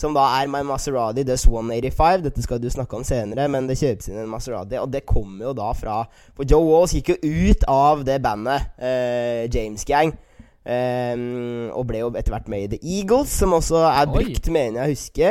Som 0.00 0.14
da 0.16 0.22
er 0.38 0.48
My 0.48 0.62
Maserati 0.64 1.24
Does 1.28 1.44
185. 1.44 2.22
Dette 2.24 2.42
skal 2.44 2.60
du 2.62 2.70
snakke 2.72 2.96
om 2.96 3.04
senere, 3.04 3.48
men 3.52 3.66
det 3.68 3.76
kjøpes 3.80 4.08
inn 4.08 4.22
en 4.22 4.30
Maserati. 4.32 4.78
Og 4.80 4.88
det 4.92 5.04
kommer 5.08 5.50
jo 5.50 5.52
da 5.56 5.74
fra 5.76 6.00
For 6.36 6.48
Joe 6.48 6.64
Walls 6.64 6.94
gikk 6.96 7.12
jo 7.12 7.18
ut 7.20 7.66
av 7.68 8.04
det 8.08 8.16
bandet, 8.24 8.70
eh, 8.78 9.44
James 9.52 9.84
Gang. 9.84 10.14
Um, 10.60 11.70
og 11.72 11.86
ble 11.88 12.02
jo 12.02 12.10
etter 12.20 12.34
hvert 12.34 12.48
med 12.52 12.66
i 12.66 12.76
The 12.76 12.80
Eagles, 12.84 13.32
som 13.32 13.54
også 13.56 13.80
er 13.88 14.10
brukt, 14.12 14.44
Oi. 14.44 14.52
mener 14.52 14.82
jeg 14.82 14.88
å 14.88 14.92
huske. 14.92 15.30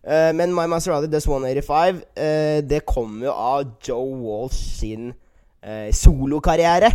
Uh, 0.00 0.30
men 0.36 0.54
My 0.56 0.64
Maserati 0.72 1.08
Does 1.12 1.28
185, 1.28 2.00
uh, 2.16 2.60
det 2.64 2.80
kommer 2.88 3.28
jo 3.28 3.34
av 3.34 3.74
Joe 3.86 4.16
Walsh 4.24 4.80
sin 4.80 5.12
solokarriere. 5.92 6.92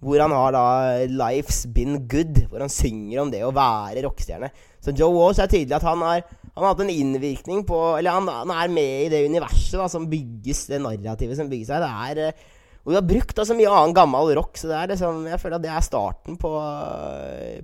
Hvor 0.00 0.20
han 0.20 0.32
har 0.32 0.52
da 0.52 0.64
'Life's 1.08 1.64
Been 1.72 2.06
Good', 2.08 2.46
hvor 2.50 2.60
han 2.60 2.68
synger 2.68 3.22
om 3.22 3.30
det 3.32 3.40
å 3.44 3.54
være 3.54 4.04
rockestjerne. 4.04 4.50
Så 4.80 4.92
Joe 4.92 5.12
Walsh 5.12 5.40
er 5.40 5.48
tydelig 5.48 5.76
at 5.78 5.88
han 5.88 6.04
har 6.04 6.20
han 6.56 6.64
har 6.64 6.72
hatt 6.72 6.86
en 6.86 6.92
innvirkning 6.92 7.64
på 7.68 7.78
Eller 7.98 8.16
han, 8.16 8.28
han 8.32 8.52
er 8.54 8.72
med 8.72 9.06
i 9.06 9.08
det 9.12 9.26
universet 9.28 9.76
da, 9.76 9.88
som 9.92 10.06
bygges, 10.08 10.66
det 10.70 10.80
narrativet 10.80 11.36
som 11.36 11.50
bygges 11.50 11.72
her. 11.74 11.84
Det 11.84 11.90
er 12.08 12.20
eh, 12.30 12.44
Og 12.86 12.94
vi 12.94 12.96
har 12.96 13.04
brukt 13.04 13.42
så 13.44 13.56
mye 13.58 13.72
annen 13.72 13.92
gammel 13.96 14.30
rock, 14.38 14.56
så 14.56 14.70
det 14.70 14.76
er 14.78 14.92
liksom, 14.94 15.24
jeg 15.28 15.40
føler 15.42 15.58
at 15.58 15.64
det 15.66 15.72
er 15.74 15.84
starten 15.84 16.36
på, 16.40 16.52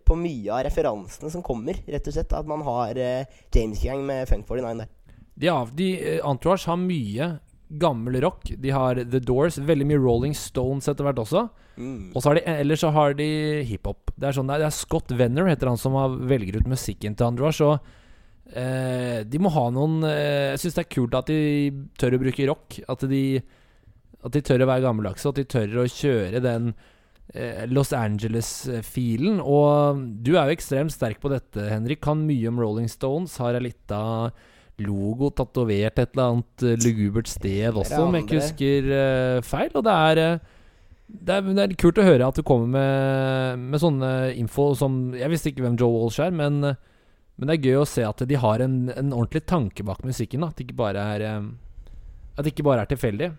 på 0.02 0.16
mye 0.18 0.50
av 0.50 0.64
referansene 0.66 1.30
som 1.30 1.44
kommer, 1.46 1.78
rett 1.86 2.10
og 2.10 2.16
slett. 2.16 2.34
At 2.34 2.48
man 2.50 2.64
har 2.66 2.98
uh, 2.98 3.38
James 3.54 3.80
Gang 3.86 4.02
med 4.08 4.26
Funk 4.28 4.50
49 4.50 4.82
der. 4.82 4.90
Ja, 5.46 5.60
de, 5.78 5.88
uh, 6.02 6.18
Entourage 6.32 6.66
har 6.66 6.80
mye 6.82 7.30
gammel 7.80 8.20
rock. 8.24 8.50
De 8.60 8.72
har 8.74 9.00
The 9.04 9.20
Doors, 9.22 9.56
veldig 9.62 9.86
mye 9.88 10.02
Rolling 10.02 10.36
Stones 10.36 10.90
etter 10.90 11.06
hvert 11.06 11.22
også. 11.22 11.46
Mm. 11.76 12.12
Og 12.12 12.20
så 12.20 12.28
har 12.28 12.38
de, 12.38 12.44
ellers 12.64 12.84
så 12.84 12.92
har 12.92 13.16
de 13.16 13.28
hiphop. 13.68 14.12
Det 14.16 14.28
er 14.28 14.36
sånn, 14.36 14.50
det 14.52 14.66
er 14.66 14.76
Scott 14.76 15.14
Venner 15.16 15.48
heter 15.48 15.70
han 15.70 15.80
som 15.80 15.96
velger 16.28 16.60
ut 16.60 16.70
musikken 16.74 17.16
til 17.16 17.30
Entourage. 17.30 17.66
Og 17.66 18.00
Eh, 18.52 19.22
de 19.24 19.38
må 19.40 19.48
ha 19.54 19.62
noen 19.72 20.02
eh, 20.04 20.52
Jeg 20.52 20.60
syns 20.60 20.74
det 20.76 20.82
er 20.82 20.92
kult 20.92 21.14
at 21.16 21.30
de 21.30 21.70
tør 22.00 22.18
å 22.18 22.22
bruke 22.22 22.48
rock. 22.50 22.80
At 22.90 23.04
de, 23.08 23.24
at 24.20 24.34
de 24.34 24.42
tør 24.44 24.64
å 24.64 24.68
være 24.68 24.84
gammeldagse, 24.84 25.30
at 25.30 25.40
de 25.40 25.46
tør 25.48 25.78
å 25.82 25.88
kjøre 25.88 26.42
den 26.44 26.72
eh, 27.32 27.64
Los 27.70 27.94
Angeles-filen. 27.96 29.40
Og 29.40 30.02
du 30.24 30.34
er 30.34 30.50
jo 30.50 30.56
ekstremt 30.58 30.94
sterk 30.94 31.22
på 31.22 31.32
dette, 31.32 31.70
Henrik. 31.70 32.02
Kan 32.04 32.26
mye 32.28 32.50
om 32.50 32.60
Rolling 32.60 32.90
Stones. 32.92 33.38
Har 33.40 33.56
ei 33.56 33.68
lita 33.70 34.02
logo 34.84 35.30
tatovert 35.34 35.98
et 35.98 36.12
eller 36.12 36.28
annet 36.28 36.64
eh, 36.66 36.80
lugubert 36.84 37.30
sted 37.30 37.70
også, 37.72 38.04
om 38.04 38.16
jeg 38.18 38.26
ikke 38.26 38.40
husker 38.40 38.88
uh, 38.92 39.38
feil. 39.46 39.70
Og 39.78 39.86
det 39.86 39.96
er, 39.96 40.22
det 41.12 41.36
er, 41.36 41.50
det 41.52 41.66
er 41.66 41.76
kult 41.80 42.00
å 42.00 42.06
høre 42.06 42.30
at 42.30 42.38
du 42.38 42.44
kommer 42.46 42.70
med, 42.76 43.68
med 43.72 43.82
sånne 43.82 44.12
info 44.40 44.72
som 44.78 45.12
Jeg 45.18 45.32
visste 45.32 45.52
ikke 45.52 45.66
hvem 45.66 45.78
Joe 45.80 45.92
Walsh 46.02 46.22
er, 46.24 46.34
men 46.34 46.74
men 47.42 47.48
det 47.48 47.56
er 47.56 47.70
gøy 47.70 47.80
å 47.80 47.88
se 47.88 48.04
at 48.06 48.20
de 48.28 48.38
har 48.38 48.62
en, 48.64 48.76
en 48.92 49.14
ordentlig 49.16 49.44
tanke 49.48 49.82
bak 49.86 50.04
musikken. 50.06 50.44
At 50.46 50.58
det 50.58 50.68
ikke 50.68 50.78
bare 50.82 51.06
er, 51.16 51.24
eh, 51.26 51.48
at 52.36 52.44
det 52.44 52.52
ikke 52.52 52.66
bare 52.68 52.84
er 52.84 52.92
tilfeldig. 52.92 53.32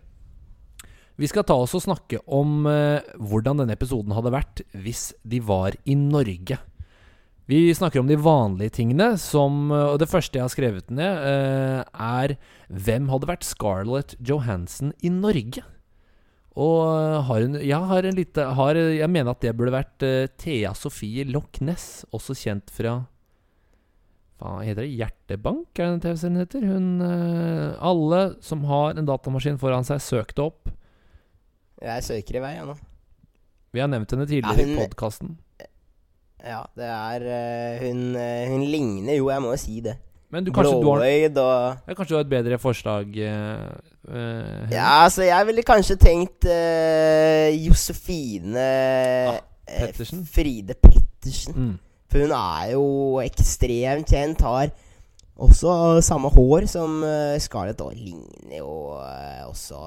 Vi 1.21 1.29
skal 1.29 1.45
ta 1.45 1.56
oss 1.62 1.75
og 1.77 1.84
snakke 1.86 2.23
om 2.25 2.65
uh, 2.65 2.97
hvordan 3.21 3.60
denne 3.62 3.75
episoden 3.77 4.15
hadde 4.17 4.32
vært 4.34 4.63
hvis 4.73 5.12
de 5.21 5.38
var 5.45 5.77
i 5.86 5.93
Norge. 5.95 6.58
Vi 7.45 7.75
snakker 7.75 7.99
om 7.99 8.08
de 8.08 8.15
vanlige 8.15 8.77
tingene, 8.79 9.13
som 9.19 9.71
eh, 9.71 9.91
Og 9.91 9.99
det 9.99 10.10
første 10.12 10.39
jeg 10.39 10.45
har 10.45 10.53
skrevet 10.53 10.91
ned, 10.93 11.23
uh, 11.27 11.84
er 11.91 12.38
Hvem 12.71 13.10
hadde 13.12 13.29
vært 13.29 13.47
Scarlett 13.47 14.15
Johansen 14.23 14.93
i 15.03 15.12
Norge? 15.12 15.65
Og 16.56 17.25
har 17.27 17.43
hun 17.43 17.58
Jeg 17.60 17.89
har 17.89 18.08
en 18.08 18.15
lite 18.15 18.45
har, 18.60 18.77
Jeg 18.77 19.10
mener 19.12 19.34
at 19.34 19.41
det 19.43 19.56
burde 19.58 19.75
vært 19.75 20.06
uh, 20.08 20.29
Thea 20.39 20.71
Sofie 20.77 21.25
Loch 21.27 21.60
Ness, 21.62 22.06
også 22.15 22.38
kjent 22.38 22.71
fra 22.73 23.01
hva 24.43 24.58
heter 24.60 24.82
det? 24.84 24.97
Hjertebank, 24.97 25.69
er 25.77 25.86
det 25.86 25.91
den 25.93 26.01
TV-serien 26.03 26.39
heter? 26.41 26.63
Hun 26.67 26.88
Alle 27.79 28.17
som 28.43 28.65
har 28.67 28.97
en 28.99 29.08
datamaskin 29.08 29.60
foran 29.62 29.88
seg, 29.88 30.01
søk 30.03 30.34
det 30.36 30.43
opp. 30.43 30.67
Jeg 31.79 32.03
søker 32.03 32.41
i 32.41 32.41
vei, 32.43 32.51
jeg 32.58 32.67
nå. 32.67 32.75
Vi 33.71 33.79
har 33.79 33.88
nevnt 33.93 34.12
henne 34.12 34.27
tidligere 34.27 34.65
ja, 34.65 34.67
hun, 34.67 34.73
i 34.73 34.82
podkasten. 34.82 35.32
Ja, 36.43 36.62
det 36.75 36.89
er 36.89 37.27
uh, 37.27 37.86
hun, 37.86 38.01
uh, 38.17 38.51
hun 38.51 38.65
ligner 38.67 39.15
jo, 39.15 39.29
jeg 39.32 39.43
må 39.43 39.53
jo 39.53 39.62
si 39.62 39.79
det. 39.86 39.95
Men 40.34 40.45
du, 40.45 40.49
kanskje, 40.51 40.73
du 40.82 40.88
har, 40.89 40.97
og 40.97 41.88
ja, 41.88 41.93
kanskje 41.93 42.10
du 42.10 42.15
har 42.17 42.23
et 42.25 42.29
bedre 42.32 42.58
forslag? 42.58 43.12
ja, 43.13 45.03
altså, 45.03 45.21
jeg 45.27 45.45
ville 45.47 45.63
kanskje 45.63 45.95
tenkt 46.01 46.47
Josefine 47.62 48.63
ah, 49.29 49.38
Pettersen? 49.69 50.23
Fride 50.25 50.73
Pettersen. 50.73 51.54
Mm. 51.54 51.75
For 52.10 52.25
hun 52.25 52.33
er 52.37 52.71
jo 52.73 52.87
ekstremt 53.21 54.10
kjent. 54.10 54.41
Har 54.41 54.73
også 55.33 56.02
samme 56.06 56.29
hår 56.29 56.67
som 56.69 57.02
uh, 57.02 57.37
Scarlett 57.41 57.81
og 57.81 57.96
ligner 57.98 58.60
jo 58.60 58.73
uh, 59.00 59.50
også 59.50 59.81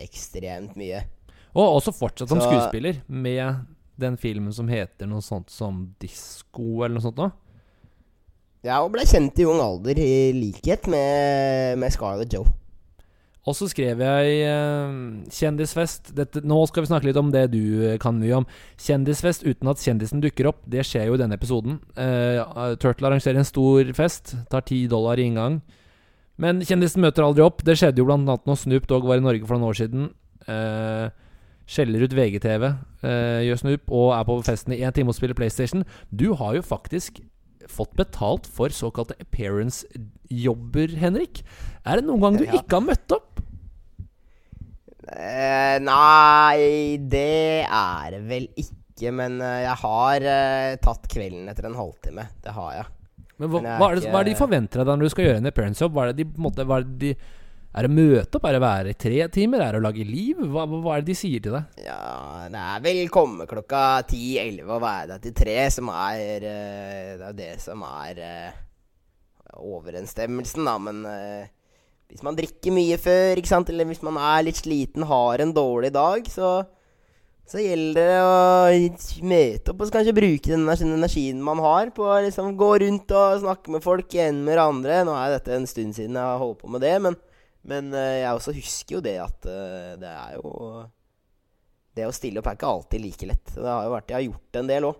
ekstremt 0.00 0.76
mye. 0.80 1.02
Og 1.56 1.78
også 1.78 1.92
fortsatt 1.96 2.28
som 2.28 2.40
Så, 2.40 2.48
skuespiller, 2.48 3.00
med 3.08 3.64
den 4.00 4.18
filmen 4.20 4.52
som 4.54 4.68
heter 4.70 5.08
noe 5.10 5.24
sånt 5.24 5.50
som 5.52 5.84
Disko, 6.02 6.82
eller 6.84 6.98
noe 6.98 7.06
sånt 7.06 7.20
noe. 7.20 7.32
Ja, 8.66 8.80
og 8.82 8.92
ble 8.94 9.04
kjent 9.06 9.38
i 9.38 9.46
ung 9.46 9.60
alder, 9.62 9.98
i 10.00 10.32
likhet 10.34 10.88
med, 10.90 11.78
med 11.78 11.94
Scarlett 11.94 12.34
Joe. 12.34 12.48
Og 13.46 13.54
så 13.54 13.68
skrev 13.70 14.00
jeg 14.02 14.38
eh, 14.42 14.94
kjendisfest. 15.30 16.10
Dette, 16.18 16.42
nå 16.42 16.58
skal 16.66 16.82
vi 16.82 16.90
snakke 16.90 17.06
litt 17.06 17.20
om 17.20 17.28
det 17.30 17.44
du 17.52 17.62
eh, 17.92 17.98
kan 18.02 18.16
mye 18.18 18.40
om. 18.40 18.46
Kjendisfest 18.82 19.46
uten 19.46 19.70
at 19.70 19.82
kjendisen 19.84 20.22
dukker 20.24 20.48
opp. 20.50 20.64
Det 20.66 20.82
skjer 20.86 21.06
jo 21.06 21.14
i 21.14 21.20
denne 21.20 21.38
episoden. 21.38 21.78
Eh, 21.94 22.40
Turtle 22.82 23.06
arrangerer 23.06 23.38
en 23.38 23.46
stor 23.46 23.92
fest. 23.94 24.34
Tar 24.50 24.66
ti 24.66 24.80
dollar 24.90 25.22
i 25.22 25.28
inngang. 25.30 25.60
Men 26.42 26.58
kjendisen 26.66 27.04
møter 27.04 27.22
aldri 27.22 27.46
opp. 27.46 27.62
Det 27.62 27.78
skjedde 27.78 28.02
jo 28.02 28.08
blant 28.08 28.26
annet 28.26 28.50
når 28.50 28.58
Snoop 28.64 28.90
Dogg 28.90 29.06
var 29.06 29.22
i 29.22 29.24
Norge 29.28 29.46
for 29.46 29.54
noen 29.54 29.70
år 29.70 29.78
siden. 29.78 30.10
Eh, 30.50 31.06
skjeller 31.66 32.04
ut 32.06 32.12
VGTV, 32.14 32.64
eh, 33.02 33.40
gjør 33.48 33.58
snup 33.58 33.90
og 33.90 34.12
er 34.14 34.24
på 34.28 34.36
festen 34.46 34.72
i 34.76 34.80
én 34.86 34.92
time 34.94 35.08
og 35.10 35.16
spiller 35.18 35.34
PlayStation. 35.34 35.82
Du 36.14 36.34
har 36.38 36.54
jo 36.54 36.62
faktisk 36.62 37.20
fått 37.66 37.96
betalt 37.98 38.46
for 38.46 38.68
såkalte 38.70 39.16
appearance-jobber, 39.20 40.94
Henrik. 41.02 41.42
Er 41.84 41.96
det 42.00 42.04
noen 42.06 42.20
gang 42.22 42.36
du 42.38 42.44
Ja. 42.46 42.52
ikke 42.60 42.78
har 42.78 42.86
møtt 42.86 43.10
opp? 43.16 43.40
Eh, 45.06 45.78
nei, 45.82 46.96
det 46.98 47.66
er 47.68 48.10
det 48.16 48.22
vel 48.26 48.48
ikke. 48.58 49.12
Men 49.12 49.40
eh, 49.44 49.60
jeg 49.66 49.76
har 49.82 50.24
eh, 50.24 50.76
tatt 50.82 51.06
kvelden 51.12 51.48
etter 51.52 51.66
en 51.68 51.76
halvtime. 51.78 52.24
Det 52.42 52.54
har 52.56 52.72
jeg. 52.78 52.86
Men 53.38 53.50
hva, 53.52 53.60
Men 53.60 53.68
jeg 53.70 53.78
hva, 53.80 53.88
er 53.90 53.94
det, 53.94 54.02
ikke- 54.02 54.12
hva 54.14 54.20
er 54.20 54.24
det 54.24 54.32
de 54.32 54.40
forventer 54.40 54.80
av 54.80 54.86
deg 54.88 54.96
når 54.98 55.04
du 55.04 55.12
skal 55.12 55.24
gjøre 55.26 55.36
en 55.42 55.50
appearance-jobb? 55.50 55.92
Hva 55.92 56.64
hva 56.64 56.78
er 56.78 56.86
det 56.86 56.98
de 57.02 57.16
Er 57.76 57.84
det 57.84 57.90
å 57.90 57.96
møte 57.96 58.38
opp? 58.38 58.46
Er 58.48 58.54
det 58.56 58.60
å 58.60 58.64
være 58.64 58.92
i 58.94 58.96
tre 58.96 59.24
timer? 59.32 59.60
Er 59.60 59.74
det 59.74 59.80
å 59.82 59.84
lage 59.84 60.04
liv? 60.08 60.38
Hva, 60.48 60.62
hva 60.64 60.94
er 60.94 61.02
det 61.04 61.10
de 61.10 61.16
sier 61.18 61.42
til 61.44 61.52
deg? 61.58 61.82
Ja, 61.84 62.46
det 62.48 62.62
er 62.62 62.84
vel 62.86 63.10
komme 63.12 63.44
klokka 63.50 63.82
10-11 64.06 64.62
og 64.70 64.80
være 64.80 65.10
der 65.10 65.20
til 65.26 65.34
tre 65.36 65.58
som 65.74 65.90
er 65.92 66.46
eh, 66.48 67.10
Det 67.20 67.26
er 67.28 67.36
det 67.36 67.50
som 67.60 67.84
er 67.84 68.22
eh, 68.24 68.62
overensstemmelsen, 69.60 70.64
da. 70.64 70.78
Men 70.88 71.04
eh, 71.10 71.52
hvis 72.08 72.24
man 72.24 72.38
drikker 72.38 72.72
mye 72.72 72.96
før, 73.02 73.36
ikke 73.36 73.52
sant, 73.52 73.68
eller 73.74 73.90
hvis 73.90 74.00
man 74.08 74.16
er 74.24 74.48
litt 74.48 74.62
sliten, 74.62 75.04
har 75.10 75.44
en 75.44 75.52
dårlig 75.52 75.92
dag, 75.92 76.32
så 76.32 76.56
så 77.46 77.60
gjelder 77.62 77.94
det 77.94 78.14
å 78.26 79.26
møte 79.30 79.70
opp 79.70 79.82
og 79.84 79.90
kanskje 79.94 80.16
bruke 80.16 80.50
den 80.50 80.66
energien 80.96 81.38
man 81.46 81.60
har 81.62 81.92
på 81.94 82.02
å 82.02 82.16
liksom 82.24 82.56
gå 82.58 82.70
rundt 82.82 83.12
og 83.14 83.44
snakke 83.44 83.70
med 83.70 83.84
folk, 83.84 84.08
igjen 84.10 84.40
med 84.40 84.56
hverandre. 84.56 85.04
Nå 85.06 85.14
er 85.14 85.36
dette 85.36 85.54
en 85.54 85.68
stund 85.70 85.94
siden 85.94 86.18
jeg 86.18 86.26
har 86.26 86.40
holdt 86.42 86.64
på 86.64 86.72
med 86.74 86.82
det, 86.82 86.96
men, 87.04 87.14
men 87.66 87.90
eh, 87.94 88.20
jeg 88.22 88.36
også 88.38 88.54
husker 88.56 88.96
jo 88.98 89.02
det 89.04 89.16
at 89.22 89.48
eh, 89.50 89.92
det 90.00 90.10
er 90.12 90.36
jo 90.38 90.50
Det 91.96 92.04
å 92.06 92.12
stille 92.14 92.38
opp 92.42 92.48
er 92.50 92.56
ikke 92.58 92.68
alltid 92.70 93.00
like 93.02 93.26
lett. 93.30 93.52
Det 93.56 93.64
har 93.66 93.86
jo 93.86 93.92
vært, 93.94 94.10
jeg 94.12 94.18
har 94.18 94.26
gjort 94.26 94.58
en 94.60 94.68
del 94.70 94.86
òg. 94.90 94.98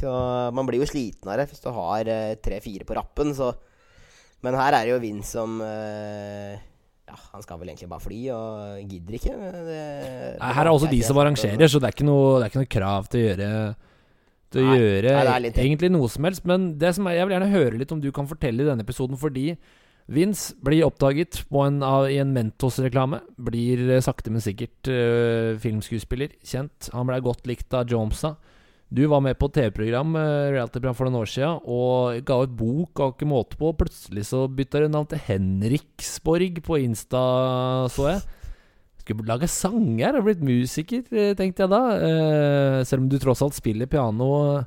Så 0.00 0.12
man 0.52 0.66
blir 0.68 0.80
jo 0.82 0.88
sliten 0.88 1.28
av 1.32 1.38
det 1.40 1.46
hvis 1.50 1.62
du 1.64 1.68
har 1.72 2.08
tre-fire 2.44 2.84
på 2.88 2.96
rappen, 2.96 3.32
så 3.36 3.50
Men 4.44 4.54
her 4.58 4.74
er 4.76 4.84
det 4.84 4.92
jo 4.92 4.98
Vind 5.00 5.22
som 5.24 5.54
eh, 5.64 6.56
Ja, 7.08 7.16
han 7.32 7.44
skal 7.44 7.60
vel 7.60 7.70
egentlig 7.70 7.88
bare 7.88 8.04
fly, 8.04 8.18
og 8.34 8.90
gidder 8.90 9.16
ikke. 9.16 9.34
Det, 9.68 9.80
Nei, 10.40 10.52
her 10.58 10.64
er 10.66 10.72
også 10.72 10.90
de 10.90 11.00
som 11.06 11.20
arrangerer, 11.22 11.68
så 11.70 11.80
det 11.80 11.88
er 11.88 11.94
ikke 11.96 12.08
noe, 12.08 12.38
det 12.40 12.44
er 12.46 12.50
ikke 12.52 12.62
noe 12.64 12.72
krav 12.76 13.08
til 13.12 13.20
å 13.20 13.26
gjøre 13.30 13.50
Til 14.52 14.60
å 14.62 14.66
Nei, 14.66 14.76
gjøre 14.80 15.14
det 15.42 15.52
det. 15.52 15.64
egentlig 15.64 15.90
noe 15.94 16.08
som 16.12 16.24
helst. 16.28 16.44
Men 16.48 16.70
det 16.80 16.92
som 16.96 17.06
er, 17.08 17.16
jeg 17.20 17.28
vil 17.28 17.36
gjerne 17.36 17.52
høre 17.54 17.80
litt 17.80 17.92
om 17.92 18.00
du 18.02 18.10
kan 18.14 18.28
fortelle 18.30 18.62
i 18.64 18.68
denne 18.68 18.84
episoden, 18.86 19.16
fordi 19.20 19.52
Vince 20.06 20.54
blir 20.62 20.86
oppdaget 20.86 21.40
en, 21.50 21.80
i 22.06 22.18
en 22.22 22.34
Mentos-reklame. 22.34 23.20
Blir 23.42 23.88
eh, 23.90 24.02
sakte, 24.04 24.30
men 24.30 24.44
sikkert 24.44 24.90
uh, 24.90 25.58
filmskuespiller. 25.58 26.36
Kjent. 26.46 26.92
Han 26.94 27.08
blei 27.08 27.18
godt 27.24 27.46
likt 27.50 27.74
av 27.74 27.90
Jomsa. 27.90 28.36
Du 28.86 29.02
var 29.10 29.18
med 29.24 29.34
på 29.34 29.48
TV-program 29.50 30.14
uh, 30.14 30.92
for 30.94 31.08
noen 31.08 31.18
år 31.24 31.30
siden 31.30 31.58
og 31.66 32.20
ga 32.22 32.38
ut 32.44 32.54
bok 32.54 33.02
og 33.02 33.16
ikke 33.16 33.26
måte 33.26 33.58
på. 33.58 33.72
Plutselig 33.74 34.28
så 34.28 34.44
bytta 34.46 34.84
du 34.84 34.92
navn 34.92 35.10
til 35.10 35.24
Henriksborg 35.26 36.62
på 36.62 36.78
Insta, 36.84 37.26
så 37.90 38.12
jeg. 38.12 38.22
Skulle 39.02 39.26
lage 39.26 39.46
sanger 39.50 40.16
og 40.18 40.24
blitt 40.26 40.40
musiker, 40.42 41.02
tenkte 41.38 41.64
jeg 41.64 41.70
da. 41.70 41.82
Uh, 41.98 42.78
selv 42.86 43.02
om 43.02 43.10
du 43.10 43.18
tross 43.22 43.42
alt 43.42 43.58
spiller 43.58 43.90
piano. 43.90 44.62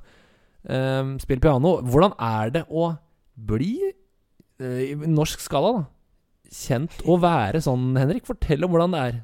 spiller 1.24 1.44
piano. 1.44 1.78
Hvordan 1.88 2.20
er 2.20 2.54
det 2.60 2.68
å 2.68 2.92
bli, 3.40 3.78
i 4.60 4.94
norsk 5.08 5.42
skala, 5.44 5.72
da, 5.78 6.52
kjent 6.52 7.02
å 7.08 7.18
være 7.22 7.62
sånn, 7.64 7.92
Henrik? 8.00 8.26
Fortell 8.28 8.66
om 8.66 8.74
hvordan 8.74 8.96
det 8.96 9.02
er. 9.08 9.20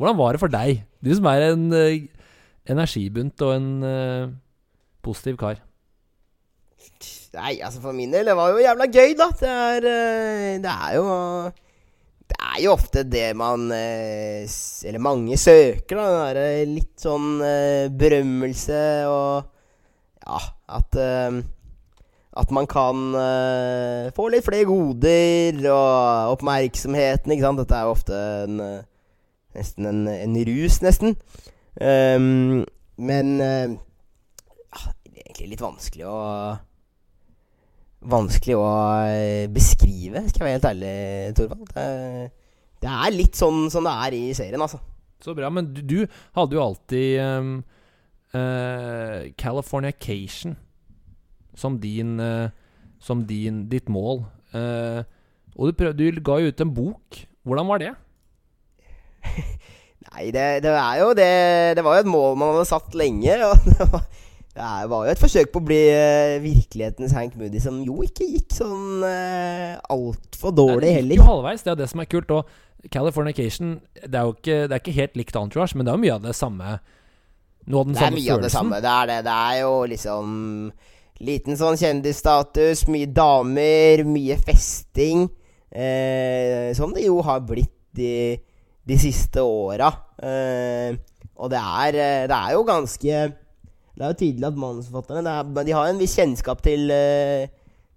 Hvordan 0.00 0.18
var 0.18 0.34
det 0.34 0.42
for 0.42 0.52
deg? 0.52 0.84
Du 1.04 1.10
som 1.14 1.28
er 1.30 1.50
en 1.50 1.66
uh, 1.74 2.28
energibunt 2.70 3.44
og 3.44 3.56
en 3.56 3.68
uh, 3.84 4.32
positiv 5.04 5.36
kar. 5.40 5.60
Nei, 7.36 7.60
altså 7.62 7.78
for 7.82 7.94
min 7.94 8.10
del, 8.10 8.26
det 8.26 8.34
var 8.34 8.50
jo 8.50 8.62
jævla 8.62 8.86
gøy, 8.90 9.12
da. 9.18 9.28
Det 9.38 9.50
er, 9.50 9.84
eh, 9.86 10.54
det 10.62 10.70
er 10.70 10.94
jo 10.96 11.04
Det 12.30 12.38
er 12.46 12.58
jo 12.62 12.72
ofte 12.72 13.02
det 13.02 13.36
man 13.36 13.70
eh, 13.74 14.46
Eller 14.86 15.02
mange 15.02 15.36
søker, 15.38 15.98
da. 15.98 16.32
Det 16.34 16.46
er 16.62 16.72
litt 16.72 16.96
sånn 16.98 17.40
eh, 17.44 17.86
berømmelse 17.90 18.82
og 19.10 19.46
Ja, 20.26 20.40
at 20.80 20.98
eh, 20.98 21.40
At 22.38 22.52
man 22.54 22.68
kan 22.70 23.10
uh, 23.16 24.10
få 24.14 24.28
litt 24.30 24.46
flere 24.46 24.68
goder 24.68 25.56
og 25.72 26.36
oppmerksomheten, 26.36 27.32
ikke 27.34 27.42
sant. 27.42 27.58
Dette 27.58 27.74
er 27.74 27.88
jo 27.88 27.94
ofte 27.96 28.20
en 28.46 28.64
eh, 28.64 28.80
Nesten 29.50 29.88
en, 29.90 30.04
en 30.06 30.34
rus, 30.46 30.76
nesten. 30.78 31.16
Um, 31.74 32.60
men 33.02 33.32
uh, 33.42 33.72
det 33.74 35.16
er 35.16 35.24
egentlig 35.24 35.48
litt 35.56 35.64
vanskelig 35.64 36.06
å 36.06 36.18
Vanskelig 38.10 38.54
å 38.56 38.68
beskrive, 39.52 40.22
skal 40.30 40.38
jeg 40.38 40.46
være 40.46 40.54
helt 40.54 40.68
ærlig, 40.70 40.92
Torvald. 41.36 41.66
Det, 41.74 41.82
det 42.80 42.92
er 42.94 43.12
litt 43.12 43.36
sånn 43.36 43.66
som 43.74 43.84
det 43.84 43.92
er 44.06 44.16
i 44.16 44.22
serien, 44.38 44.62
altså. 44.64 44.78
Så 45.20 45.34
bra. 45.36 45.50
Men 45.52 45.68
du, 45.74 45.82
du 45.84 45.98
hadde 46.38 46.56
jo 46.56 46.62
alltid 46.64 47.20
um, 47.20 47.50
eh, 48.32 49.28
Californication 49.36 50.56
som 51.60 51.76
din 51.80 52.16
uh, 52.20 52.50
Som 53.00 53.22
din, 53.24 53.62
ditt 53.70 53.88
mål. 53.88 54.24
Eh, 54.52 55.02
og 55.56 55.70
du, 55.70 55.76
prøv, 55.76 55.94
du 55.96 56.20
ga 56.24 56.38
jo 56.40 56.50
ut 56.50 56.62
en 56.62 56.72
bok. 56.74 57.20
Hvordan 57.46 57.68
var 57.70 57.82
det? 57.82 57.92
Nei, 60.10 60.30
det, 60.34 60.44
det 60.64 60.72
er 60.72 60.96
jo 61.02 61.10
det 61.12 61.32
Det 61.76 61.84
var 61.84 61.98
jo 61.98 62.04
et 62.04 62.10
mål 62.10 62.38
man 62.40 62.54
hadde 62.54 62.68
satt 62.68 62.96
lenge. 62.98 63.36
Og 63.48 63.66
det 63.66 63.88
var, 63.92 64.06
det 64.56 64.90
var 64.90 65.06
jo 65.06 65.14
et 65.14 65.22
forsøk 65.22 65.52
på 65.52 65.62
å 65.62 65.66
bli 65.68 65.80
eh, 65.94 66.38
virkelighetens 66.42 67.14
Hank 67.16 67.36
Moody, 67.40 67.60
som 67.62 67.78
jo 67.86 68.00
ikke 68.04 68.26
gikk 68.26 68.56
sånn 68.56 69.04
uh, 69.06 69.78
altfor 69.92 70.52
dårlig 70.56 70.96
heller. 70.96 71.14
det 71.14 71.20
gikk 71.20 71.22
jo 71.22 71.28
halvveis, 71.28 71.64
det 71.64 71.72
er 71.72 71.78
det 71.80 71.90
som 71.92 72.02
er 72.02 72.10
kult. 72.10 72.34
Og 72.34 72.90
Californication 72.90 73.74
Det 74.00 74.16
er 74.16 74.24
jo 74.24 74.32
ikke, 74.34 74.56
det 74.64 74.72
er 74.72 74.80
ikke 74.80 74.96
helt 74.96 75.18
likt 75.20 75.36
Entourage, 75.36 75.76
men 75.76 75.86
det 75.86 75.92
er 75.92 75.98
jo 76.00 76.04
mye 76.06 76.16
av 76.16 76.24
det 76.24 76.36
samme. 76.36 76.78
Noe 77.70 77.82
av 77.84 77.90
den 77.90 77.98
Det 77.98 78.06
er 78.06 78.16
mye 78.16 78.34
av 78.34 78.44
det 78.44 78.52
samme. 78.52 78.80
Det 78.82 78.94
er 78.94 79.10
det. 79.12 79.18
Det 79.28 79.36
er 79.36 79.58
jo 79.60 79.74
liksom 79.92 80.34
liten 81.24 81.58
sånn 81.58 81.78
kjendisstatus, 81.80 82.86
mye 82.90 83.08
damer, 83.12 84.04
mye 84.08 84.38
festing. 84.40 85.26
Eh, 85.70 86.72
som 86.74 86.94
det 86.96 87.04
jo 87.06 87.20
har 87.22 87.44
blitt 87.46 87.72
de, 87.94 88.38
de 88.86 88.96
siste 88.98 89.42
åra. 89.44 89.90
Eh, 90.18 90.96
og 91.40 91.52
det 91.52 91.60
er, 91.60 92.00
eh, 92.00 92.26
det 92.28 92.36
er 92.36 92.56
jo 92.56 92.66
ganske 92.68 93.20
Det 94.00 94.04
er 94.04 94.12
jo 94.12 94.18
tydelig 94.20 94.46
at 94.48 94.58
manusforfatterne 94.60 95.22
det 95.24 95.32
er, 95.32 95.64
De 95.64 95.72
har 95.72 95.88
en 95.88 96.00
viss 96.00 96.16
kjennskap 96.18 96.60
til 96.64 96.90
eh, 96.92 97.48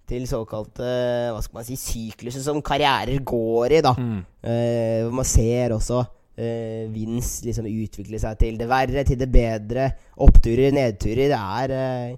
Til 0.08 0.24
såkalte 0.28 0.86
Hva 1.34 1.42
skal 1.44 1.58
man 1.58 1.66
si 1.68 1.76
sykluser 1.80 2.44
som 2.44 2.62
karrierer 2.64 3.20
går 3.20 3.76
i, 3.78 3.82
da. 3.84 3.92
Mm. 3.98 4.20
Eh, 4.40 5.00
hvor 5.04 5.18
man 5.20 5.28
ser 5.28 5.76
også 5.76 6.00
eh, 6.36 6.86
Vince 6.92 7.44
liksom 7.46 7.68
utvikle 7.68 8.20
seg 8.20 8.38
til 8.40 8.58
det 8.60 8.68
verre, 8.70 9.04
til 9.04 9.20
det 9.20 9.30
bedre. 9.32 9.90
Oppturer, 10.24 10.72
nedturer. 10.74 11.28
Det 11.32 11.40
er 11.40 11.76
eh, 11.78 12.16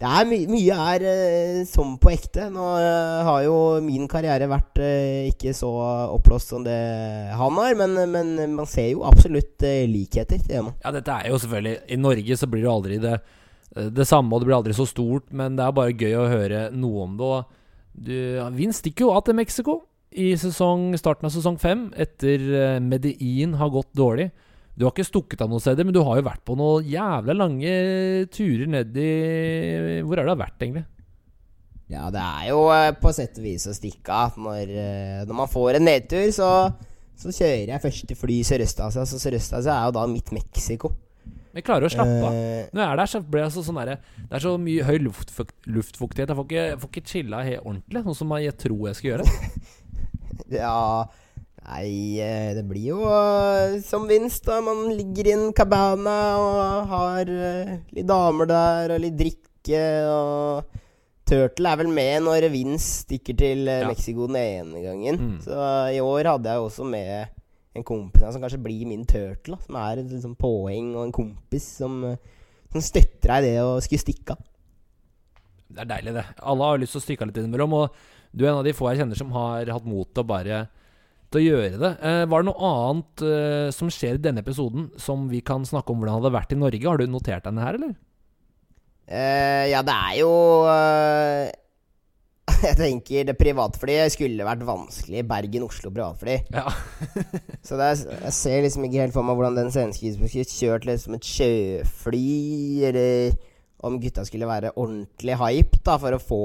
det 0.00 0.08
er 0.08 0.28
my 0.28 0.38
Mye 0.48 0.76
er 0.94 1.02
eh, 1.04 1.58
som 1.68 1.92
på 2.00 2.12
ekte. 2.12 2.46
Nå 2.52 2.68
eh, 2.80 3.18
har 3.26 3.42
jo 3.44 3.56
min 3.84 4.08
karriere 4.08 4.48
vært 4.48 4.80
eh, 4.80 5.28
ikke 5.28 5.52
så 5.56 5.68
oppblåst 6.16 6.54
som 6.54 6.64
det 6.64 6.78
han 7.36 7.60
har, 7.60 7.76
men, 7.76 7.98
men 8.08 8.56
man 8.56 8.68
ser 8.70 8.90
jo 8.94 9.04
absolutt 9.08 9.60
eh, 9.66 9.84
likheter. 9.90 10.40
Det. 10.40 10.62
Ja, 10.80 10.94
dette 10.96 11.18
er 11.18 11.28
jo 11.28 11.42
selvfølgelig 11.42 11.76
I 11.92 12.00
Norge 12.00 12.40
så 12.40 12.48
blir 12.48 12.64
det 12.64 12.72
aldri 12.72 12.98
det, 13.02 13.18
det 13.92 14.08
samme, 14.08 14.32
og 14.32 14.40
det 14.40 14.48
blir 14.48 14.58
aldri 14.62 14.76
så 14.76 14.88
stort, 14.88 15.28
men 15.36 15.60
det 15.60 15.66
er 15.66 15.76
bare 15.76 15.94
gøy 15.94 16.16
å 16.16 16.28
høre 16.32 16.64
noe 16.72 17.04
om 17.04 17.20
det. 17.20 17.36
Du, 18.00 18.16
Vin 18.56 18.72
stikker 18.72 19.08
jo 19.08 19.14
av 19.14 19.26
til 19.26 19.36
Mexico 19.36 19.82
i 20.10 20.32
sesong, 20.38 20.90
starten 20.98 21.28
av 21.28 21.34
sesong 21.34 21.58
fem, 21.60 21.90
etter 21.98 22.40
eh, 22.40 22.78
Medellin 22.82 23.54
har 23.60 23.70
gått 23.74 23.92
dårlig. 23.94 24.30
Du 24.78 24.86
har 24.86 24.94
ikke 24.94 25.08
stukket 25.08 25.42
av 25.44 25.50
noen 25.50 25.62
steder, 25.62 25.84
men 25.84 25.94
du 25.94 26.00
har 26.06 26.20
jo 26.20 26.26
vært 26.28 26.44
på 26.46 26.56
noen 26.56 26.86
jævla 26.88 27.34
lange 27.36 27.74
turer 28.32 28.70
ned 28.70 28.96
i 28.96 29.10
Hvor 30.06 30.16
er 30.16 30.22
det 30.22 30.30
du 30.30 30.34
har 30.34 30.42
vært, 30.46 30.58
egentlig? 30.62 30.86
Ja, 31.90 32.06
det 32.14 32.22
er 32.22 32.44
jo 32.52 32.62
eh, 32.70 32.92
på 33.02 33.10
sett 33.14 33.38
og 33.40 33.44
vis 33.48 33.66
å 33.66 33.74
stikke 33.74 34.14
av. 34.14 34.38
Når, 34.38 34.70
eh, 34.70 35.20
når 35.26 35.38
man 35.42 35.50
får 35.50 35.80
en 35.80 35.88
nedtur, 35.88 36.28
så, 36.34 36.50
så 37.18 37.32
kjører 37.34 37.72
jeg 37.74 37.82
første 37.82 38.16
fly 38.18 38.36
Sørøst-Asia. 38.46 39.06
Så 39.10 39.18
Sørøst-Asia 39.18 39.74
er 39.74 39.88
jo 39.88 39.96
da 39.98 40.04
midt 40.10 40.30
Mexico. 40.36 40.92
Jeg 41.50 41.66
klarer 41.66 41.88
å 41.88 41.90
slappe 41.90 42.20
av. 42.28 42.36
Eh, 42.38 42.68
Når 42.70 42.84
jeg 42.84 42.92
er 42.92 43.00
der, 43.00 43.10
så 43.10 43.20
blir 43.26 43.42
jeg 43.42 43.54
så 43.56 43.64
sånn 43.66 43.80
derre 43.80 43.96
Det 44.20 44.36
er 44.38 44.44
så 44.44 44.52
mye 44.62 44.84
høy 44.86 45.00
luftfukt, 45.02 45.56
luftfuktighet. 45.66 46.30
Jeg 46.30 46.38
får 46.38 46.46
ikke, 46.46 46.66
jeg 46.68 46.78
får 46.84 46.92
ikke 46.92 47.10
chilla 47.10 47.42
helt 47.48 47.64
ordentlig, 47.64 48.04
sånn 48.06 48.18
som 48.20 48.36
jeg 48.38 48.56
tror 48.62 48.86
jeg 48.86 49.00
skal 49.00 49.10
gjøre. 49.10 49.26
ja 50.62 50.76
Nei, 51.70 52.18
eh, 52.18 52.50
det 52.56 52.64
blir 52.66 52.88
jo 52.90 53.04
eh, 53.06 53.76
som 53.86 54.08
vinst, 54.10 54.42
da. 54.48 54.58
Man 54.64 54.88
ligger 54.96 55.28
i 55.28 55.34
en 55.36 55.52
cabana 55.54 56.16
og 56.42 56.88
har 56.90 57.30
eh, 57.30 57.76
litt 57.94 58.08
damer 58.10 58.48
der 58.50 58.94
og 58.96 59.04
litt 59.04 59.18
drikke. 59.20 59.82
Og 60.10 60.80
Turtle 61.30 61.70
er 61.70 61.78
vel 61.78 61.92
med 61.94 62.24
når 62.26 62.48
Vince 62.50 63.04
stikker 63.04 63.38
til 63.38 63.70
Ja. 63.70 63.84
Mexico 63.86 64.26
den 64.26 64.40
ene 64.40 64.82
gangen. 64.82 65.20
Mm. 65.20 65.36
Så 65.44 65.60
i 65.94 66.00
år 66.02 66.32
hadde 66.32 66.50
jeg 66.50 66.64
også 66.64 66.88
med 66.90 67.36
en 67.78 67.86
kompis 67.86 68.26
som 68.34 68.42
kanskje 68.42 68.62
blir 68.64 68.88
min 68.90 69.06
Turtle. 69.06 69.54
Da, 69.54 69.62
som 69.68 69.78
er 69.78 70.02
et 70.02 70.10
liksom, 70.10 70.34
påheng 70.40 70.96
og 70.96 71.04
en 71.06 71.14
kompis 71.14 71.68
som, 71.78 72.02
som 72.72 72.82
støtter 72.82 73.30
deg 73.30 73.46
i 73.46 73.52
det 73.52 73.62
å 73.62 73.78
skulle 73.78 74.02
stikke 74.02 74.34
av. 74.34 74.42
Det 75.70 75.84
er 75.84 75.92
deilig, 75.92 76.16
det. 76.18 76.26
Alle 76.42 76.66
har 76.66 76.82
lyst 76.82 76.96
til 76.96 77.04
å 77.04 77.06
stikke 77.06 77.22
av 77.22 77.30
litt 77.30 77.38
innimellom. 77.44 77.78
Og 77.78 78.02
du 78.34 78.42
er 78.42 78.50
en 78.50 78.58
av 78.58 78.66
de 78.66 78.74
få 78.74 78.90
jeg 78.90 79.04
kjenner 79.04 79.22
som 79.22 79.30
har 79.38 79.70
hatt 79.70 79.86
mot 79.86 80.10
til 80.10 80.24
å 80.24 80.30
bare 80.34 80.64
å 81.38 81.42
gjøre 81.42 81.78
det. 81.78 81.90
Eh, 82.02 82.24
var 82.30 82.42
det 82.42 82.50
noe 82.50 82.70
annet 82.74 83.24
eh, 83.26 83.68
som 83.76 83.90
skjer 83.92 84.18
i 84.18 84.22
denne 84.24 84.42
episoden 84.42 84.88
som 85.00 85.28
vi 85.30 85.42
kan 85.46 85.66
snakke 85.66 85.92
om 85.92 86.00
hvordan 86.00 86.16
det 86.16 86.24
hadde 86.24 86.36
vært 86.38 86.54
i 86.56 86.60
Norge? 86.60 86.86
Har 86.88 87.00
du 87.00 87.06
notert 87.10 87.46
denne 87.46 87.64
her, 87.64 87.78
eller? 87.78 87.94
Eh, 89.10 89.70
ja, 89.72 89.82
det 89.82 89.94
er 89.94 90.16
jo 90.20 90.30
eh, 90.70 91.50
Jeg 92.68 92.76
tenker 92.78 93.26
det 93.26 93.36
privatflyet 93.38 94.14
skulle 94.14 94.46
vært 94.46 94.64
vanskelig. 94.66 95.24
Bergen-Oslo 95.30 95.92
privatfly. 95.94 96.36
Ja. 96.54 96.66
Så 97.66 97.78
det 97.80 97.92
er, 97.92 98.02
jeg 98.26 98.36
ser 98.36 98.64
liksom 98.66 98.86
ikke 98.86 99.04
helt 99.04 99.16
for 99.16 99.26
meg 99.26 99.38
hvordan 99.38 99.58
den 99.58 99.72
svenske 99.74 100.14
skulle 100.16 100.46
kjørt 100.46 100.88
liksom 100.88 101.16
et 101.18 101.30
sjøfly, 101.30 102.26
eller 102.90 103.38
om 103.86 103.96
gutta 104.02 104.26
skulle 104.28 104.48
være 104.48 104.74
ordentlig 104.76 105.38
hype 105.40 105.80
da 105.86 105.96
for 106.00 106.16
å 106.16 106.20
få 106.20 106.42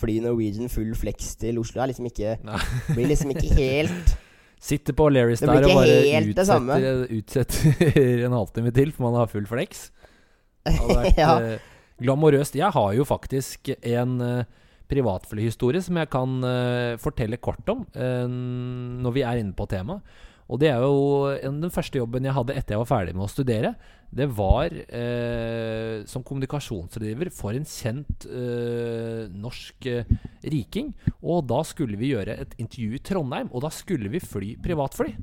fly 0.00 0.18
Norwegian 0.24 0.70
full 0.72 0.90
flex 0.98 1.34
til 1.40 1.60
Oslo. 1.60 1.82
Er 1.84 1.92
liksom 1.92 2.08
ikke 2.10 2.36
Nei. 2.46 2.58
Blir 2.96 3.10
liksom 3.12 3.32
ikke 3.36 3.54
helt 3.58 4.16
Sitter 4.60 4.92
på 4.92 5.06
Lerris 5.08 5.40
der 5.40 5.54
og 5.56 5.70
bare 5.72 5.94
utsetter, 6.28 7.04
utsetter 7.16 8.00
en 8.26 8.34
halvtime 8.36 8.72
til, 8.76 8.90
for 8.92 9.06
man 9.06 9.14
har 9.22 9.30
full 9.32 9.46
flex. 9.48 9.86
Det 10.68 10.74
hadde 10.76 10.96
vært 10.98 11.20
Ja. 11.22 11.30
eh, 11.40 11.68
glamorøst. 12.04 12.58
Jeg 12.60 12.68
har 12.76 12.90
jo 12.98 13.06
faktisk 13.08 13.70
en 13.80 14.18
eh, 14.20 14.42
privatflyhistorie 14.92 15.80
som 15.86 15.96
jeg 16.02 16.10
kan 16.12 16.36
eh, 16.44 16.98
fortelle 17.00 17.38
kort 17.40 17.72
om 17.72 17.86
når 17.96 19.16
vi 19.16 19.24
er 19.24 19.40
inne 19.40 19.56
på 19.56 19.64
temaet. 19.72 20.04
Og 20.50 20.58
det 20.58 20.72
er 20.72 20.82
jo 20.82 21.30
en, 21.30 21.60
den 21.62 21.72
første 21.72 22.00
jobben 22.00 22.26
jeg 22.26 22.34
hadde 22.34 22.56
etter 22.58 22.74
jeg 22.74 22.82
var 22.82 22.90
ferdig 22.90 23.14
med 23.14 23.26
å 23.26 23.30
studere. 23.30 23.74
Det 24.10 24.26
var 24.34 24.74
eh, 24.74 26.00
som 26.10 26.24
kommunikasjonsrådgiver 26.26 27.30
for 27.34 27.54
en 27.54 27.66
kjent 27.68 28.26
eh, 28.26 29.28
norsk 29.30 29.86
eh, 29.86 30.10
riking. 30.50 30.90
Og 31.22 31.44
da 31.50 31.62
skulle 31.66 32.00
vi 32.00 32.10
gjøre 32.10 32.34
et 32.42 32.56
intervju 32.58 32.98
i 32.98 33.02
Trondheim, 33.06 33.52
og 33.54 33.62
da 33.62 33.70
skulle 33.74 34.10
vi 34.10 34.22
fly 34.22 34.56
privatfly. 34.64 35.14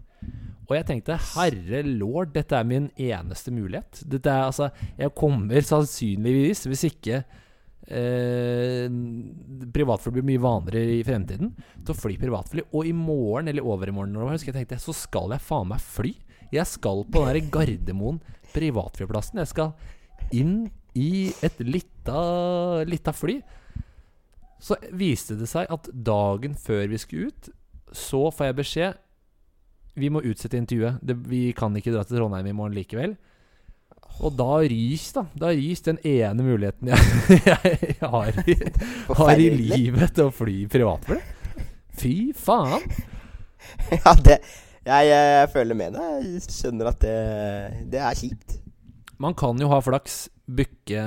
Og 0.67 0.75
jeg 0.75 0.87
tenkte 0.87 1.19
herre 1.33 1.83
lord, 1.87 2.31
dette 2.35 2.55
er 2.55 2.67
min 2.67 2.87
eneste 2.95 3.51
mulighet. 3.55 4.01
Dette 4.07 4.31
er 4.31 4.47
altså 4.47 4.71
Jeg 4.99 5.15
kommer 5.15 5.63
sannsynligvis, 5.63 6.65
hvis 6.71 6.87
ikke 6.89 7.21
eh, 7.87 8.87
privatfly 9.73 10.13
blir 10.17 10.25
mye 10.27 10.41
vanligere 10.43 10.97
i 10.99 11.03
fremtiden, 11.07 11.53
til 11.81 11.93
å 11.93 11.97
fly 11.97 12.17
privatfly. 12.21 12.67
Og 12.71 12.89
i 12.89 12.95
morgen 12.95 13.51
eller 13.51 13.65
overmorgen 13.65 14.17
husker 14.33 14.53
jeg 14.53 14.61
tenkte, 14.61 14.81
så 14.83 14.95
skal 14.95 15.35
jeg 15.35 15.45
faen 15.45 15.71
meg 15.71 15.83
fly. 15.83 16.13
Jeg 16.53 16.67
skal 16.69 17.03
på 17.07 17.23
den 17.25 17.33
der 17.33 17.51
Gardermoen 17.55 18.19
privatflyplassen. 18.53 19.41
Jeg 19.43 19.51
skal 19.51 19.73
inn 20.35 20.67
i 20.97 21.29
et 21.45 21.59
lita, 21.61 22.19
lita 22.87 23.13
fly. 23.13 23.39
Så 24.63 24.77
viste 24.97 25.37
det 25.37 25.49
seg 25.49 25.69
at 25.69 25.89
dagen 25.91 26.55
før 26.57 26.87
vi 26.89 26.99
skulle 27.01 27.31
ut, 27.31 27.51
så 27.93 28.27
får 28.33 28.49
jeg 28.49 28.55
beskjed 28.57 29.03
Vi 29.97 30.09
må 30.11 30.19
utsette 30.25 30.57
intervjuet. 30.59 30.99
Det, 31.01 31.15
vi 31.25 31.53
kan 31.57 31.73
ikke 31.77 31.93
dra 31.93 32.03
til 32.05 32.19
Trondheim 32.19 32.49
i 32.49 32.53
morgen 32.53 32.75
likevel. 32.77 33.15
Og 34.17 34.33
da 34.33 34.51
rys, 34.65 35.09
da. 35.15 35.25
Da 35.37 35.51
rys 35.53 35.83
den 35.85 35.99
ene 36.07 36.45
muligheten 36.45 36.89
jeg, 36.89 37.01
jeg 37.49 37.97
har, 38.01 38.39
i, 38.47 38.55
har 39.19 39.41
i 39.41 39.49
livet 39.53 40.15
til 40.17 40.29
å 40.29 40.33
fly 40.33 40.63
privatfly. 40.71 41.19
Fy 41.97 42.15
faen. 42.37 42.87
Ja, 43.91 44.13
det 44.23 44.37
jeg, 44.87 45.07
jeg, 45.11 45.47
føler 45.51 45.75
med 45.75 45.95
deg. 45.97 46.25
Jeg 46.25 46.55
skjønner 46.55 46.91
at 46.93 47.01
det, 47.03 47.15
det 47.91 47.99
er 47.99 48.17
kjipt. 48.17 48.57
Man 49.19 49.35
kan 49.37 49.59
jo 49.59 49.69
ha 49.71 49.79
flaks, 49.83 50.27
booke 50.47 51.05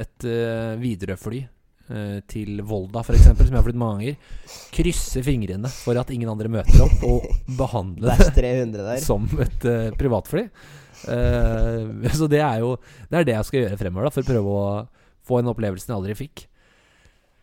et 0.00 0.26
uh, 0.26 0.74
Widerøe-fly 0.80 1.42
uh, 1.44 2.18
til 2.30 2.62
Volda 2.66 3.04
f.eks., 3.04 3.28
som 3.28 3.44
jeg 3.44 3.58
har 3.58 3.66
flydd 3.66 3.78
mange 3.78 3.98
ganger. 4.00 4.54
Krysse 4.74 5.22
fingrene 5.26 5.70
for 5.70 6.00
at 6.00 6.10
ingen 6.14 6.32
andre 6.32 6.50
møter 6.56 6.86
opp, 6.86 7.04
og 7.06 7.28
behandle 7.60 8.08
det 8.08 8.18
Dash 8.24 8.40
300 8.40 8.88
der. 8.88 9.04
som 9.10 9.28
et 9.44 9.68
uh, 9.68 9.92
privatfly. 10.00 10.48
Eh, 11.10 12.10
så 12.18 12.28
det 12.30 12.40
er 12.44 12.62
jo 12.62 12.74
Det 13.10 13.18
er 13.20 13.28
det 13.28 13.36
jeg 13.36 13.48
skal 13.48 13.60
gjøre 13.62 13.80
fremover, 13.80 14.08
da 14.08 14.14
for 14.14 14.24
å 14.24 14.30
prøve 14.32 14.54
å 14.54 14.66
få 15.24 15.40
en 15.40 15.52
opplevelse 15.52 15.88
jeg 15.88 15.96
aldri 15.96 16.16
fikk. 16.18 16.46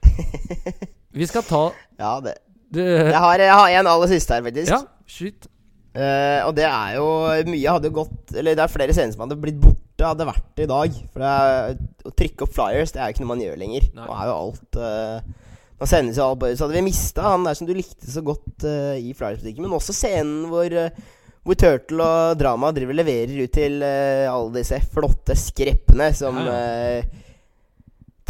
Vi 1.17 1.27
skal 1.27 1.43
ta 1.47 1.63
Ja, 1.99 2.19
det. 2.23 2.37
du, 2.71 2.81
Jeg 2.81 3.15
har, 3.15 3.41
jeg 3.41 3.51
har 3.51 3.79
en 3.81 3.89
aller 3.93 4.11
siste 4.11 4.37
her, 4.37 4.45
faktisk. 4.45 4.71
Ja, 4.71 4.83
skyt. 5.09 5.49
Uh, 5.91 6.47
og 6.47 6.53
det 6.55 6.63
er 6.63 6.93
jo 6.95 7.05
Mye 7.51 7.71
hadde 7.75 7.89
gått 7.91 8.29
Eller 8.39 8.55
det 8.55 8.63
er 8.63 8.71
flere 8.71 8.93
scener 8.95 9.11
som 9.11 9.25
hadde 9.25 9.35
blitt 9.41 9.57
borte, 9.59 10.05
hadde 10.07 10.27
vært 10.29 10.45
det 10.55 10.63
i 10.63 10.71
dag. 10.71 10.99
For 11.11 11.23
det 11.25 11.31
er, 11.35 11.81
å 12.07 12.13
trykke 12.15 12.45
opp 12.47 12.53
flyers, 12.55 12.93
det 12.95 13.01
er 13.01 13.09
jo 13.09 13.15
ikke 13.17 13.25
noe 13.25 13.31
man 13.33 13.43
gjør 13.43 13.59
lenger. 13.59 13.89
Nei. 13.97 14.05
Nå 14.07 14.15
er 14.15 14.29
jo 14.29 14.37
alt 14.37 14.79
uh, 14.79 15.49
Nå 15.81 15.89
sendes 15.89 16.19
jo 16.21 16.27
alt 16.29 16.39
bare 16.43 16.55
Så 16.55 16.67
hadde 16.67 16.77
vi 16.77 16.85
mista 16.85 17.25
han 17.25 17.43
der 17.47 17.57
som 17.57 17.67
du 17.67 17.73
likte 17.75 18.07
så 18.07 18.23
godt 18.23 18.63
uh, 18.69 18.93
i 19.01 19.11
Flyers-butikken. 19.17 19.65
Men 19.65 19.75
også 19.81 19.95
scenen 19.97 20.45
hvor 20.51 20.69
eh, 20.69 20.93
hvor 21.41 21.57
Turtle 21.57 22.05
og 22.05 22.37
Drama 22.37 22.69
driver 22.75 22.99
leverer 22.99 23.43
ut 23.43 23.53
til 23.55 23.81
uh, 23.81 24.29
alle 24.29 24.59
disse 24.59 24.77
flotte 24.93 25.35
skreppene 25.39 26.11
som 26.17 26.37
Ja, 26.37 26.55
uh, 27.01 27.21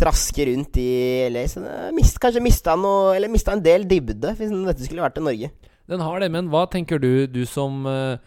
trasker 0.01 0.49
rundt 0.49 0.77
i 0.81 0.89
LA. 1.29 1.45
Så 1.51 1.63
mist, 1.95 2.19
kanskje 2.21 2.43
mista 2.43 2.75
noe 2.79 3.15
Eller 3.15 3.31
mista 3.31 3.53
en 3.55 3.63
del 3.63 3.85
dybde 3.89 4.35
hvis 4.39 4.53
dette 4.53 4.87
skulle 4.87 5.05
vært 5.05 5.19
i 5.21 5.25
Norge. 5.25 5.51
Den 5.91 6.03
har 6.03 6.21
det, 6.23 6.29
men 6.31 6.47
hva 6.51 6.65
tenker 6.71 7.01
du, 7.01 7.27
du 7.27 7.41
som 7.49 7.83
eh, 7.89 8.17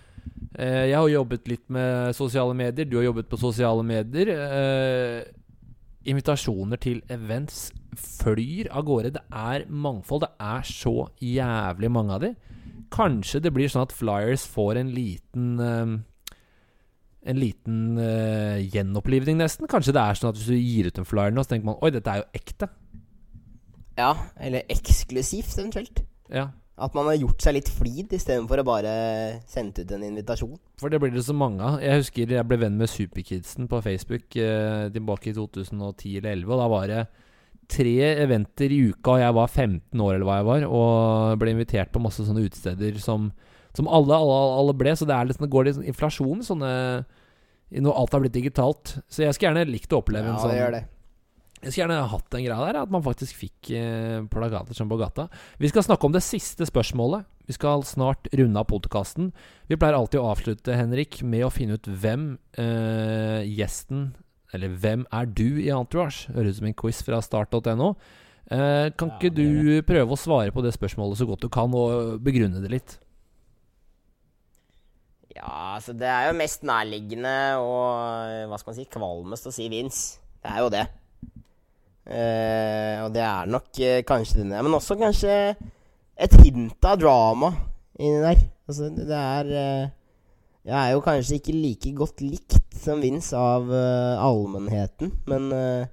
Jeg 0.58 0.98
har 0.98 1.08
jobbet 1.08 1.48
litt 1.48 1.64
med 1.72 2.12
sosiale 2.16 2.54
medier, 2.56 2.86
du 2.86 2.98
har 2.98 3.08
jobbet 3.08 3.30
på 3.30 3.40
sosiale 3.40 3.84
medier. 3.86 4.30
eh, 4.34 5.22
invitasjoner 6.04 6.76
til 6.76 7.00
events 7.08 7.70
flyr 7.96 8.68
av 8.68 8.84
gårde. 8.84 9.14
Det 9.14 9.22
er 9.32 9.64
mangfold. 9.70 10.26
Det 10.26 10.32
er 10.44 10.66
så 10.68 11.08
jævlig 11.22 11.90
mange 11.90 12.12
av 12.12 12.26
de. 12.26 12.34
Kanskje 12.94 13.42
det 13.42 13.52
blir 13.54 13.70
sånn 13.70 13.86
at 13.86 13.94
Flyers 13.94 14.44
får 14.50 14.80
en 14.80 14.90
liten 14.94 15.46
eh, 15.62 15.94
En 17.24 17.38
liten 17.40 17.96
uh, 17.96 18.58
gjenopplivning, 18.60 19.38
nesten. 19.40 19.64
Kanskje 19.70 19.94
det 19.96 20.02
er 20.02 20.18
sånn 20.18 20.28
at 20.28 20.36
hvis 20.36 20.50
du 20.52 20.58
gir 20.58 20.90
ut 20.90 20.98
en 21.00 21.08
flyer 21.08 21.32
nå, 21.32 21.40
så 21.40 21.54
tenker 21.54 21.70
man 21.70 21.78
Oi, 21.80 21.88
dette 21.94 22.12
er 22.12 22.20
jo 22.20 22.26
ekte. 22.36 22.68
Ja, 23.96 24.10
eller 24.36 24.68
eksklusivt, 24.68 25.54
eventuelt. 25.56 26.02
Ja. 26.28 26.50
At 26.74 26.94
man 26.96 27.06
har 27.06 27.14
gjort 27.14 27.40
seg 27.40 27.54
litt 27.54 27.68
flid 27.70 28.12
istedenfor 28.16 28.58
å 28.58 28.66
bare 28.66 28.92
sende 29.46 29.84
ut 29.84 29.92
en 29.94 30.04
invitasjon. 30.08 30.56
For 30.82 30.90
det 30.90 30.98
blir 31.00 31.14
det 31.14 31.22
så 31.22 31.36
mange 31.38 31.62
av. 31.62 31.78
Jeg 31.80 32.02
husker 32.02 32.34
jeg 32.34 32.48
ble 32.50 32.58
venn 32.64 32.80
med 32.80 32.90
Superkidsen 32.90 33.70
på 33.70 33.80
Facebook 33.84 34.34
eh, 34.42 34.88
tilbake 34.94 35.30
i 35.30 35.36
2010 35.36 36.18
eller 36.18 36.42
2011. 36.42 36.50
Og 36.50 36.60
da 36.60 36.66
var 36.74 36.90
det 36.90 37.04
tre 37.70 37.94
eventer 38.24 38.72
i 38.72 38.78
uka, 38.90 39.14
og 39.16 39.20
jeg 39.22 39.34
var 39.36 39.48
15 39.50 40.00
år 40.04 40.14
eller 40.14 40.28
hva 40.28 40.38
jeg 40.40 40.48
var, 40.48 40.66
og 40.68 41.38
ble 41.42 41.54
invitert 41.54 41.92
på 41.94 42.02
masse 42.04 42.24
sånne 42.26 42.44
utesteder 42.46 42.96
som, 43.02 43.30
som 43.76 43.88
alle, 43.88 44.14
alle, 44.16 44.38
alle 44.60 44.74
ble. 44.78 44.94
Så 44.96 45.06
det, 45.08 45.14
er 45.16 45.32
sånn- 45.34 45.46
det 45.46 45.52
går 45.54 45.68
litt 45.68 45.78
sånn 45.80 45.88
inflasjon 45.92 46.42
sånne 46.46 46.72
Når 47.74 47.96
alt 47.98 48.12
har 48.12 48.20
blitt 48.22 48.34
digitalt. 48.36 48.98
Så 49.10 49.24
jeg 49.24 49.34
skulle 49.34 49.50
gjerne 49.54 49.72
likt 49.72 49.90
å 49.92 49.98
oppleve 50.02 50.28
en 50.30 50.38
sånn 50.38 50.52
det 50.52 50.58
gjør 50.60 50.74
det. 50.76 50.82
jeg 51.64 51.72
skulle 51.72 51.86
gjerne 51.88 52.08
hatt 52.12 52.26
den 52.30 52.44
greia 52.44 52.66
der, 52.68 52.76
at 52.84 52.90
man 52.92 53.02
faktisk 53.02 53.34
fikk 53.40 53.70
eh, 53.74 54.20
plagater 54.30 54.76
som 54.76 54.88
på 54.92 54.98
gata. 55.00 55.24
Vi 55.58 55.70
skal 55.72 55.82
snakke 55.82 56.06
om 56.06 56.12
det 56.14 56.22
siste 56.22 56.68
spørsmålet. 56.68 57.24
Vi 57.48 57.56
skal 57.56 57.82
snart 57.88 58.28
runde 58.32 58.60
av 58.60 58.68
podkasten. 58.70 59.32
Vi 59.68 59.76
pleier 59.80 59.96
alltid 59.96 60.20
å 60.20 60.28
avslutte, 60.30 60.76
Henrik, 60.76 61.22
med 61.24 61.44
å 61.48 61.50
finne 61.52 61.80
ut 61.80 61.88
hvem 61.88 62.34
eh, 62.60 63.42
gjesten 63.48 64.12
Eller 64.54 64.74
hvem 64.80 65.06
er 65.10 65.26
du 65.26 65.46
i 65.60 65.70
Entourage? 65.74 66.30
Høres 66.34 66.56
ut 66.56 66.62
som 66.62 66.68
en 66.70 66.76
quiz 66.78 67.02
fra 67.06 67.20
start.no. 67.24 67.94
Eh, 68.44 68.90
kan 68.94 69.10
Ja, 69.10 69.16
ikke 69.16 69.32
du 69.34 69.80
prøve 69.88 70.14
å 70.14 70.20
svare 70.20 70.52
på 70.54 70.62
det 70.62 70.74
spørsmålet 70.76 71.18
så 71.18 71.26
godt 71.28 71.46
du 71.46 71.50
kan, 71.52 71.72
og 71.74 72.20
begrunne 72.24 72.62
det 72.62 72.70
litt? 72.70 72.98
Ja, 75.34 75.74
altså 75.74 75.94
det 75.98 76.06
er 76.06 76.28
jo 76.28 76.36
mest 76.38 76.62
nærliggende 76.62 77.32
og 77.58 78.50
hva 78.50 78.58
skal 78.60 78.70
man 78.70 78.76
si, 78.78 78.84
kvalmest 78.92 79.48
å 79.50 79.54
si 79.54 79.66
Vince. 79.72 80.20
Det 80.44 80.52
er 80.52 80.62
jo 80.62 80.70
det. 80.70 80.84
Eh, 82.04 83.00
og 83.00 83.14
det 83.16 83.24
er 83.24 83.48
nok 83.50 83.80
eh, 83.80 84.02
kanskje 84.06 84.42
denne, 84.42 84.60
men 84.62 84.76
også 84.76 84.96
kanskje 85.00 85.34
et 86.14 86.34
hint 86.44 86.86
av 86.86 87.00
drama 87.00 87.50
inni 87.98 88.20
der. 88.22 88.44
Altså, 88.68 88.90
det 88.94 89.18
er 89.18 89.52
eh, 89.58 89.92
Jeg 90.64 90.80
er 90.80 90.94
jo 90.94 91.00
kanskje 91.04 91.36
ikke 91.36 91.52
like 91.52 91.90
godt 91.98 92.22
likt 92.24 92.54
som 92.80 93.02
Vince 93.04 93.36
av 93.36 93.68
uh, 93.68 94.16
allmennheten, 94.24 95.10
men 95.28 95.50
uh, 95.52 95.84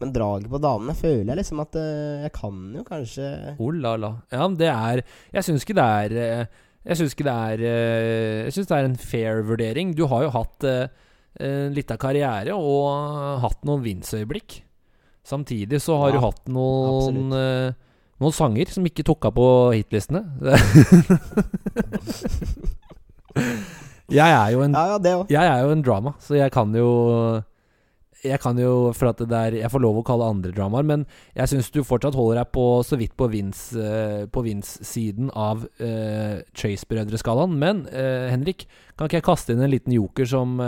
men 0.00 0.14
draget 0.16 0.48
på 0.48 0.56
damene 0.64 0.94
føler 0.96 1.28
jeg 1.28 1.36
liksom 1.42 1.58
at 1.60 1.74
uh, 1.76 2.22
jeg 2.24 2.32
kan 2.32 2.54
jo 2.72 2.80
kanskje 2.86 3.26
Oh 3.60 3.68
la 3.72 3.96
la. 4.00 4.14
Ja, 4.32 4.46
men 4.46 4.56
det 4.60 4.68
er 4.72 5.02
Jeg 5.36 5.44
syns 5.44 5.62
ikke 5.66 5.76
det 5.76 5.84
er 5.84 6.10
Jeg 6.88 6.96
syns 6.96 7.12
ikke 7.12 7.26
det 7.28 7.34
er 7.36 7.58
Jeg 8.46 8.52
synes 8.56 8.66
det 8.70 8.76
er 8.78 8.84
en 8.88 8.96
fair 8.96 9.42
vurdering. 9.44 9.92
Du 9.96 10.06
har 10.08 10.22
jo 10.24 10.30
hatt 10.32 10.64
litt 10.64 10.90
en 11.40 11.72
lita 11.76 11.96
karriere 12.00 12.54
og 12.56 13.40
hatt 13.44 13.60
noen 13.68 13.84
Vince-øyeblikk. 13.84 14.62
Samtidig 15.24 15.80
så 15.84 15.96
har 16.00 16.08
Ja, 16.10 16.14
du 16.16 16.20
hatt 16.24 16.48
noen 16.48 17.28
Noen 18.20 18.32
sanger 18.36 18.66
som 18.72 18.84
ikke 18.88 19.04
tok 19.04 19.24
av 19.28 19.32
på 19.36 19.46
hitlistene. 19.76 20.24
jeg 24.14 24.34
er 24.34 24.50
jo 24.54 24.64
en 24.66 24.74
Ja, 24.76 24.98
ja, 24.98 25.22
jeg 25.30 25.46
er 25.46 25.62
jo 25.64 25.72
en 25.76 25.86
drama, 25.86 26.14
så 26.22 26.36
jeg 26.38 26.52
kan 26.54 26.74
jo 26.76 26.90
Jeg 28.24 28.40
kan 28.42 28.58
jo, 28.60 28.92
for 28.92 29.10
at 29.10 29.20
det 29.22 29.30
der 29.30 29.56
Jeg 29.56 29.70
får 29.72 29.80
lov 29.80 30.00
å 30.00 30.04
kalle 30.06 30.28
andre 30.28 30.52
dramaer, 30.52 30.84
men 30.84 31.06
jeg 31.36 31.52
syns 31.52 31.70
du 31.72 31.82
fortsatt 31.86 32.18
holder 32.18 32.42
deg 32.42 32.52
på 32.52 32.64
så 32.84 32.98
vidt 33.00 33.16
på 33.16 33.30
eh, 33.30 34.42
Vince-siden 34.44 35.30
av 35.32 35.64
uh, 35.80 36.40
Chase-brødreskalaen. 36.52 37.56
Men 37.56 37.86
uh, 37.88 38.28
Henrik, 38.28 38.66
kan 38.96 39.08
ikke 39.08 39.22
jeg 39.22 39.28
kaste 39.30 39.54
inn 39.54 39.64
en 39.64 39.72
liten 39.72 39.96
joker 39.96 40.28
som 40.28 40.58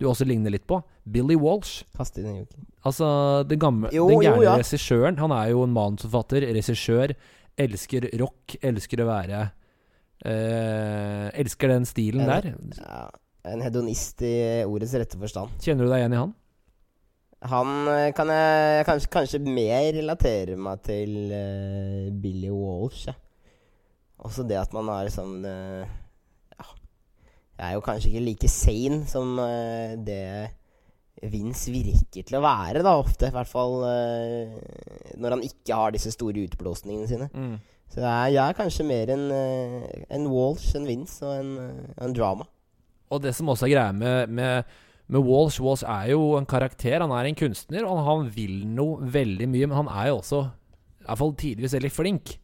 du 0.00 0.06
også 0.08 0.24
ligner 0.24 0.54
litt 0.54 0.64
på? 0.66 0.80
Billy 1.04 1.36
Walsh. 1.36 1.84
Kaste 1.96 2.22
inn 2.22 2.30
en 2.30 2.38
joker. 2.42 2.64
Altså 2.88 3.08
den 3.48 3.60
gamle 3.60 3.90
Jo, 3.92 4.08
Den 4.08 4.24
gærne 4.24 4.44
ja. 4.46 4.56
regissøren. 4.60 5.20
Han 5.20 5.32
er 5.32 5.52
jo 5.52 5.64
en 5.64 5.76
manusforfatter, 5.76 6.48
regissør. 6.56 7.12
Elsker 7.60 8.08
rock. 8.20 8.56
Elsker 8.64 9.04
å 9.04 9.10
være 9.12 9.44
eh, 10.24 11.28
Elsker 11.40 11.68
den 11.74 11.84
stilen 11.88 12.24
En- 12.24 12.32
der. 12.32 12.54
Ja, 12.80 13.02
en 13.52 13.60
hedonist 13.64 14.22
i 14.24 14.64
ordets 14.64 14.94
rette 14.96 15.18
forstand. 15.20 15.52
Kjenner 15.60 15.84
du 15.84 15.92
deg 15.92 16.00
igjen 16.02 16.16
i 16.16 16.22
han? 16.22 16.34
Han 17.44 17.72
eh, 17.92 18.10
kan 18.16 18.30
jeg 18.32 18.86
kanskje, 18.88 19.10
kanskje 19.12 19.40
mer 19.44 19.90
relatere 19.92 20.56
meg 20.56 20.80
til 20.86 21.12
uh, 21.28 22.06
Billy 22.22 22.48
Walsh. 22.48 23.10
Ja. 23.10 23.18
Også 24.24 24.46
det 24.48 24.56
at 24.56 24.72
man 24.72 24.88
har 24.88 25.10
sånn 25.12 25.44
uh, 25.44 25.84
Ja. 26.54 26.68
Jeg 27.58 27.66
er 27.66 27.74
jo 27.76 27.82
kanskje 27.84 28.14
ikke 28.14 28.24
like 28.24 28.48
sane 28.48 29.02
som 29.10 29.36
uh, 29.36 29.92
det 30.00 30.22
Vince 31.30 31.70
virker 31.72 32.24
til 32.26 32.38
å 32.38 32.42
være, 32.44 32.80
da, 32.84 32.96
ofte. 33.00 33.28
I 33.28 33.32
hvert 33.36 33.48
fall 33.48 33.76
når 35.20 35.36
han 35.36 35.44
ikke 35.46 35.76
har 35.78 35.92
disse 35.94 36.10
store 36.12 36.42
utblåsningene 36.48 37.08
sine. 37.08 37.28
Så 37.92 38.02
jeg 38.02 38.38
er, 38.40 38.56
kanskje 38.58 38.86
mer 38.86 39.10
en, 39.14 39.28
eh, 39.30 40.04
en 40.10 40.26
Walsh 40.32 40.74
en 40.76 40.86
Vince, 40.88 41.20
og 41.22 41.36
en, 41.38 41.58
eh, 41.58 42.04
en 42.04 42.14
drama. 42.16 42.48
Og 43.10 43.22
det 43.22 43.34
som 43.36 43.48
også 43.52 43.68
er 43.68 43.74
greia 43.74 43.92
med, 43.92 44.28
med, 44.28 44.64
med 45.06 45.20
Walsh 45.20 45.62
Walsh 45.62 45.84
er 45.86 46.10
jo 46.14 46.34
en 46.38 46.48
karakter. 46.48 47.00
Han 47.00 47.12
er 47.14 47.28
en 47.28 47.38
kunstner, 47.38 47.86
og 47.86 48.02
han 48.08 48.30
vil 48.34 48.64
noe 48.66 49.04
veldig 49.14 49.48
mye. 49.48 49.68
Men 49.68 49.84
han 49.84 49.92
er 49.92 50.08
jo 50.10 50.22
også, 50.22 50.40
i 51.02 51.04
hvert 51.06 51.20
fall 51.20 51.36
tidvis, 51.38 51.76
veldig 51.76 51.92
flink. 51.92 52.38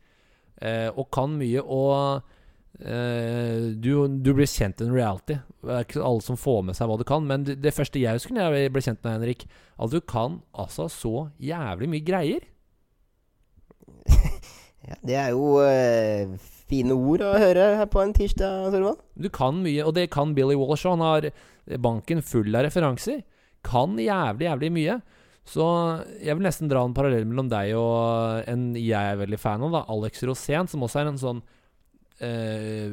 Eh, 0.60 0.90
og 0.92 1.08
kan 1.10 1.34
mye. 1.40 1.64
Og 1.64 2.22
eh, 2.84 3.72
du, 3.74 3.90
du 4.20 4.30
blir 4.36 4.46
kjent 4.50 4.84
i 4.84 4.86
en 4.86 4.94
reality. 4.94 5.40
Det 5.64 5.74
er 5.74 5.88
ikke 5.88 6.04
alle 6.04 6.24
som 6.24 6.38
får 6.40 6.62
med 6.68 6.78
seg 6.78 6.90
hva 6.90 7.00
du 7.00 7.06
kan. 7.08 7.26
Men 7.26 7.48
det, 7.48 7.58
det 7.64 7.74
første 7.74 8.02
jeg 8.02 8.20
husker 8.20 8.36
når 8.36 8.60
jeg 8.60 8.74
ble 8.76 8.84
kjent 8.86 9.02
med 9.02 9.16
Henrik, 9.16 9.46
at 9.80 9.90
du 9.90 10.00
kan 10.04 10.40
altså 10.52 10.86
så 10.92 11.14
jævlig 11.42 11.90
mye 11.96 12.06
greier. 12.06 12.49
Ja, 14.90 14.96
det 15.06 15.16
er 15.22 15.30
jo 15.36 15.60
eh, 15.62 16.32
fine 16.70 16.96
ord 16.98 17.22
å 17.22 17.34
høre 17.38 17.68
her 17.78 17.88
på 17.90 18.02
en 18.02 18.14
tirsdag, 18.16 18.72
Torvald. 18.74 19.00
Du 19.14 19.30
kan 19.32 19.62
mye, 19.62 19.84
og 19.86 19.94
det 19.96 20.08
kan 20.14 20.34
Billy 20.34 20.56
Walsh. 20.58 20.88
Han 20.88 21.04
har 21.04 21.30
banken 21.78 22.22
full 22.26 22.50
av 22.58 22.66
referanser. 22.66 23.22
Kan 23.66 23.98
jævlig, 24.00 24.48
jævlig 24.48 24.72
mye. 24.74 25.00
Så 25.50 25.64
jeg 26.20 26.36
vil 26.36 26.46
nesten 26.46 26.70
dra 26.70 26.82
en 26.84 26.94
parallell 26.94 27.26
mellom 27.26 27.48
deg 27.50 27.72
og 27.78 28.44
en 28.50 28.70
jeg 28.78 28.92
er 28.92 29.18
veldig 29.18 29.38
fan 29.40 29.64
av, 29.66 29.72
da, 29.74 29.80
Alex 29.90 30.22
Rosén, 30.28 30.68
som 30.70 30.84
også 30.84 31.00
er 31.00 31.10
en 31.10 31.20
sånn 31.20 31.40
eh, 32.22 32.92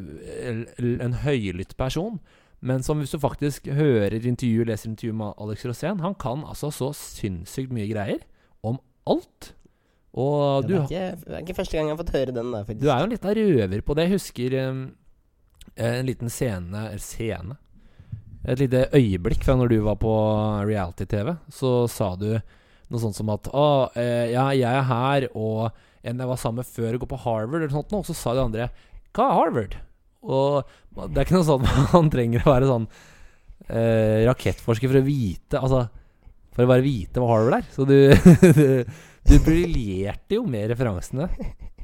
En 1.04 1.18
høylytt 1.26 1.76
person. 1.78 2.18
Men 2.66 2.82
som 2.86 3.02
hvis 3.02 3.14
du 3.14 3.20
faktisk 3.22 3.68
hører 3.70 4.16
intervju, 4.18 4.66
leser 4.66 4.89
intervju 4.89 5.14
med 5.20 5.38
Alex 5.38 5.68
Rosén 5.70 6.02
Han 6.02 6.16
kan 6.18 6.41
altså 6.48 6.72
så 6.74 6.89
sinnssykt 6.98 7.74
mye 7.76 7.89
greier 7.91 8.24
om 8.66 8.80
alt. 9.06 9.54
Og 10.18 10.66
du, 10.66 10.74
det, 10.74 10.78
er 10.78 10.86
ikke, 10.88 11.26
det 11.28 11.36
er 11.36 11.43
ikke 11.43 11.58
første 11.58 11.78
gang 11.78 11.89
jeg 11.89 11.93
har 11.95 12.01
fått 12.01 12.16
høre 12.16 12.34
den 12.34 12.53
der, 12.53 12.66
faktisk. 12.66 12.82
du 12.82 12.89
er 12.89 13.01
jo 13.01 13.08
en 13.08 13.14
liten 13.14 13.36
røver 13.38 13.82
på 13.86 13.97
det. 13.97 14.05
Jeg 14.08 14.16
husker 14.16 14.55
um, 14.64 14.84
en 15.78 16.08
liten 16.08 16.32
scene 16.34 16.84
scene 17.03 17.58
Et 18.47 18.62
lite 18.64 18.88
øyeblikk 18.95 19.43
fra 19.43 19.58
når 19.60 19.74
du 19.74 19.78
var 19.86 19.99
på 20.01 20.14
reality-TV. 20.66 21.34
Så 21.53 21.74
sa 21.91 22.14
du 22.16 22.30
noe 22.88 23.03
sånt 23.03 23.18
som 23.18 23.30
at 23.34 23.49
Å, 23.51 23.68
eh, 23.99 24.32
ja, 24.32 24.47
jeg 24.55 24.72
er 24.72 24.88
her, 24.88 25.28
og 25.36 25.68
en 26.08 26.24
jeg 26.24 26.30
var 26.30 26.39
sammen 26.39 26.64
med 26.64 26.72
før, 26.72 26.95
går 27.01 27.12
på 27.12 27.20
Harvard, 27.26 27.60
eller 27.60 27.76
sånt. 27.76 27.93
Og 27.93 28.08
så 28.08 28.16
sa 28.16 28.34
de 28.38 28.45
andre 28.45 28.70
Hva 29.12 29.28
er 29.28 29.38
Harvard? 29.41 29.78
Og 30.28 30.64
det 31.12 31.20
er 31.20 31.28
ikke 31.28 31.38
noe 31.38 31.47
sånn 31.47 31.68
man 31.93 32.10
trenger 32.14 32.45
å 32.45 32.53
være 32.55 32.72
sånn 32.72 32.88
eh, 33.68 34.24
rakettforsker 34.28 34.89
for 34.89 34.99
å 34.99 35.05
vite 35.05 35.60
Altså 35.60 35.84
For 36.55 36.66
å 36.66 36.72
bare 36.72 36.86
vite 36.86 37.22
hva 37.22 37.30
Harvard 37.36 37.60
er. 37.60 37.70
Så 37.76 37.86
du 37.86 37.97
Du, 38.58 39.16
du 39.28 39.38
briljerte 39.43 40.38
jo 40.38 40.45
med 40.47 40.69
referansene 40.71 41.28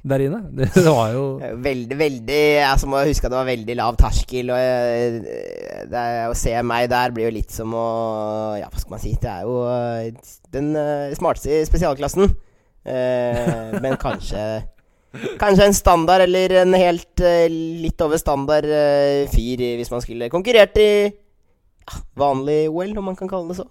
der 0.04 0.24
inne. 0.26 0.40
Det, 0.58 0.84
var 0.84 1.14
jo 1.14 1.24
Eh, 1.44 1.54
Veldig, 1.64 1.98
veldig 2.00 2.40
Jeg 2.60 2.90
må 2.92 3.04
huske 3.08 3.28
at 3.28 3.32
det 3.32 3.40
var 3.40 3.48
veldig 3.48 3.76
lav 3.80 3.96
terskel. 4.00 4.52
Og 4.52 4.60
jeg, 4.60 5.22
det 5.92 6.04
å 6.28 6.36
se 6.38 6.56
meg 6.68 6.90
der 6.92 7.14
blir 7.16 7.30
jo 7.30 7.36
litt 7.38 7.56
som 7.56 7.72
å 7.78 7.86
Ja, 8.60 8.68
hva 8.68 8.82
skal 8.82 8.96
man 8.98 9.04
si? 9.04 9.14
Det 9.22 9.32
er 9.32 9.48
jo 9.48 9.62
eh, 9.72 10.36
den 10.56 10.74
eh, 10.80 11.16
smarteste 11.20 11.62
i 11.62 11.66
spesialklassen. 11.70 12.32
Eh, 12.84 13.80
men 13.84 13.96
kanskje 14.02 14.44
Kanskje 15.38 15.68
en 15.70 15.76
standard 15.78 16.24
eller 16.26 16.56
en 16.64 16.74
helt 16.74 17.22
eh, 17.22 17.46
litt 17.84 18.02
over 18.02 18.18
standard 18.18 18.66
eh, 18.66 19.30
fyr 19.30 19.62
hvis 19.78 19.92
man 19.94 20.02
skulle 20.02 20.32
konkurrert 20.34 20.80
i 20.82 20.90
vanlig 22.18 22.64
OL, 22.72 22.96
om 22.98 23.12
man 23.12 23.18
kan 23.20 23.30
kalle 23.30 23.52
det 23.52 23.60
så. 23.60 23.68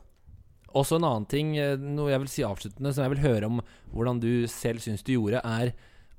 Også 0.79 0.99
en 0.99 1.07
annen 1.09 1.29
ting, 1.31 1.57
eh, 1.61 1.79
noe 1.79 2.13
jeg 2.13 2.23
vil 2.25 2.31
si 2.33 2.45
avsluttende, 2.47 2.93
som 2.93 3.07
jeg 3.07 3.15
vil 3.15 3.25
høre 3.27 3.49
om 3.51 3.63
hvordan 3.93 4.21
du 4.23 4.47
selv 4.51 4.83
syns 4.85 5.05
du 5.05 5.15
gjorde, 5.15 5.43
er 5.45 5.73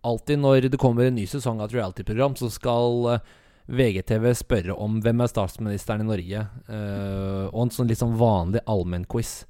alltid 0.04 0.41
når 0.41 0.68
det 0.70 0.82
kommer 0.82 1.08
en 1.08 1.16
ny 1.16 1.26
sesong 1.30 1.62
av 1.62 1.70
et 1.70 1.78
reality-program, 1.80 2.36
så 2.39 2.51
skal 2.51 3.10
eh, 3.14 3.32
VGTV 3.74 4.28
spørre 4.36 4.76
om 4.76 4.99
hvem 5.04 5.24
er 5.24 5.32
statsministeren 5.32 6.04
i 6.04 6.08
Norge, 6.10 6.41
uh, 6.68 7.45
og 7.47 7.62
en 7.62 7.70
sånn 7.72 7.88
litt 7.88 8.01
sånn 8.01 8.18
vanlig 8.20 8.60
allmennquiz. 8.68 9.45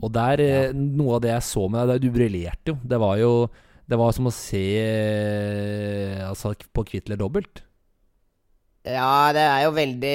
Og 0.00 0.08
der, 0.16 0.40
ja. 0.40 0.62
noe 0.72 1.18
av 1.18 1.20
det 1.20 1.34
jeg 1.34 1.44
så 1.50 1.66
med 1.68 1.92
deg, 1.92 2.00
du 2.00 2.14
briljerte 2.14 2.72
jo. 2.72 2.78
Det 2.80 3.00
var 3.02 3.20
jo 3.20 3.34
det 3.92 3.98
var 4.00 4.14
som 4.16 4.30
å 4.30 4.32
se 4.32 4.64
eh, 4.80 6.22
altså, 6.24 6.54
på 6.72 6.84
Kvitt 6.88 7.10
eller 7.10 7.20
dobbelt. 7.20 7.60
Ja, 8.82 9.30
det 9.30 9.42
er 9.46 9.60
jo 9.62 9.70
veldig 9.76 10.14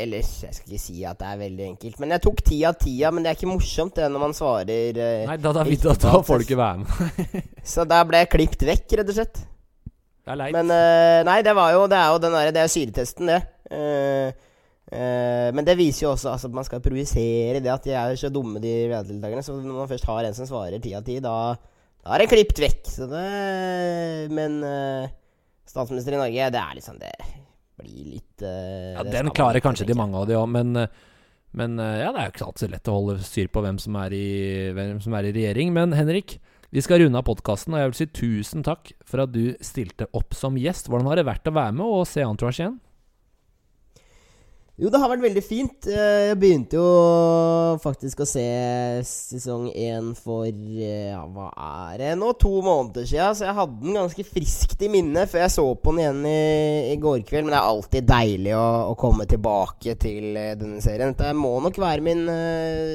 Eller 0.00 0.22
jeg 0.22 0.54
skal 0.56 0.64
ikke 0.64 0.80
si 0.80 1.02
at 1.04 1.18
det 1.20 1.28
er 1.28 1.40
veldig 1.42 1.64
enkelt. 1.74 1.98
Men 2.00 2.14
jeg 2.14 2.22
tok 2.24 2.40
ti 2.46 2.62
av 2.64 2.78
ti, 2.80 2.94
men 3.12 3.20
det 3.24 3.30
er 3.30 3.36
ikke 3.36 3.50
morsomt 3.50 3.98
det 3.98 4.08
når 4.08 4.22
man 4.22 4.36
svarer 4.36 5.00
eh, 5.04 5.26
Nei, 5.28 5.36
da, 5.36 5.52
da, 5.52 5.64
da, 5.68 5.94
da 6.06 6.12
får 6.24 6.40
du 6.40 6.46
ikke 6.46 6.60
være 6.60 6.84
med. 6.86 7.34
Så 7.74 7.84
da 7.88 8.00
ble 8.08 8.22
jeg 8.22 8.30
klippet 8.32 8.64
vekk, 8.64 8.86
rett 9.00 9.12
og 9.12 9.18
slett. 9.18 9.42
Det 10.24 10.32
er 10.32 10.40
leit. 10.40 10.56
Men 10.56 10.72
eh, 10.72 11.20
nei, 11.28 11.38
det 11.44 11.52
var 11.56 11.74
jo 11.76 11.82
Det 11.90 11.98
er 11.98 12.12
jo 12.14 12.20
den 12.24 12.36
derre 12.36 12.54
Det 12.56 12.62
er 12.62 12.72
syretesten, 12.72 13.28
det. 13.28 13.40
Eh, 13.76 14.32
eh, 14.88 15.48
men 15.52 15.68
det 15.68 15.76
viser 15.76 16.06
jo 16.06 16.12
også 16.14 16.32
altså, 16.32 16.48
at 16.48 16.56
man 16.56 16.68
skal 16.68 16.84
provisere 16.84 17.60
det 17.60 17.72
at 17.74 17.84
de 17.84 17.92
er 17.92 18.16
så 18.16 18.30
dumme, 18.32 18.62
de 18.62 18.72
reality-deltakerne. 18.86 19.44
Så 19.44 19.58
når 19.60 19.82
man 19.82 19.90
først 19.90 20.08
har 20.08 20.24
en 20.24 20.38
som 20.38 20.48
svarer 20.48 20.80
ti 20.80 20.94
av 20.96 21.04
ti, 21.04 21.18
da, 21.20 21.34
da 22.00 22.16
er 22.16 22.24
det 22.24 22.30
klippet 22.32 22.64
vekk. 22.64 22.88
Så 22.88 23.10
det 23.12 24.32
Men 24.32 24.62
eh, 24.64 25.12
statsminister 25.68 26.16
i 26.16 26.22
Norge, 26.22 26.48
det 26.56 26.64
er 26.64 26.80
liksom 26.80 26.96
Det 27.04 27.12
blir 27.78 28.12
litt 28.16 28.44
uh, 28.44 28.98
Ja, 28.98 29.06
Den 29.06 29.32
klarer 29.34 29.62
kanskje 29.64 29.86
de 29.88 29.96
mange 29.98 30.18
av 30.18 30.28
de 30.28 30.36
òg, 30.38 30.48
men, 30.50 30.74
eh, 30.76 30.92
men 31.58 31.78
eh, 31.82 32.00
ja, 32.02 32.12
det 32.12 32.20
er 32.20 32.28
jo 32.28 32.34
ikke 32.34 32.48
alltid 32.48 32.64
så 32.64 32.70
lett 32.74 32.90
å 32.90 32.96
holde 32.98 33.18
styr 33.26 33.50
på 33.52 33.64
hvem 33.64 33.80
som 33.82 33.98
er 34.02 34.16
i, 34.16 34.28
hvem 34.76 35.00
som 35.04 35.16
er 35.18 35.28
i 35.28 35.34
regjering. 35.36 35.72
Men 35.76 35.96
Henrik, 35.96 36.38
vi 36.74 36.84
skal 36.84 37.02
runde 37.04 37.20
av 37.20 37.26
podkasten, 37.28 37.74
og 37.74 37.82
jeg 37.82 37.90
vil 37.90 37.98
si 38.00 38.08
tusen 38.18 38.66
takk 38.66 38.92
for 39.08 39.24
at 39.24 39.32
du 39.32 39.56
stilte 39.64 40.10
opp 40.18 40.36
som 40.36 40.58
gjest. 40.60 40.90
Hvordan 40.90 41.08
har 41.12 41.20
det 41.20 41.28
vært 41.30 41.48
å 41.48 41.56
være 41.56 41.78
med 41.78 41.86
og 41.86 42.04
se 42.10 42.26
Entourage 42.26 42.60
igjen? 42.60 42.78
Jo, 44.78 44.92
det 44.94 44.98
har 45.02 45.10
vært 45.10 45.24
veldig 45.24 45.42
fint. 45.42 45.88
Eh, 45.90 46.28
Jeg 46.28 46.36
begynte 46.38 46.78
jo 46.78 46.84
faktisk 47.82 48.20
å 48.22 48.26
se 48.30 48.44
sesong 49.02 49.72
én 49.74 50.12
for 50.14 50.46
eh, 50.46 51.08
ja, 51.10 51.24
hva 51.26 51.48
er 51.90 51.96
det 51.98 52.10
nå? 52.20 52.28
To 52.38 52.52
måneder 52.62 53.02
siden. 53.02 53.34
Så 53.34 53.48
jeg 53.48 53.56
hadde 53.56 53.80
den 53.82 53.98
ganske 53.98 54.26
friskt 54.28 54.84
i 54.86 54.90
minne 54.92 55.24
før 55.26 55.42
jeg 55.42 55.54
så 55.56 55.64
på 55.74 55.94
den 55.96 56.04
igjen 56.04 56.28
i, 56.30 56.92
i 56.92 56.98
går 57.02 57.24
kveld. 57.26 57.48
Men 57.48 57.56
det 57.56 57.58
er 57.58 57.72
alltid 57.72 58.06
deilig 58.12 58.52
å, 58.54 58.68
å 58.92 58.94
komme 59.00 59.26
tilbake 59.26 59.96
til 59.98 60.38
eh, 60.38 60.54
denne 60.60 60.78
serien. 60.84 61.10
Dette 61.10 61.32
må 61.34 61.56
nok 61.64 61.80
være 61.82 62.04
min 62.06 62.22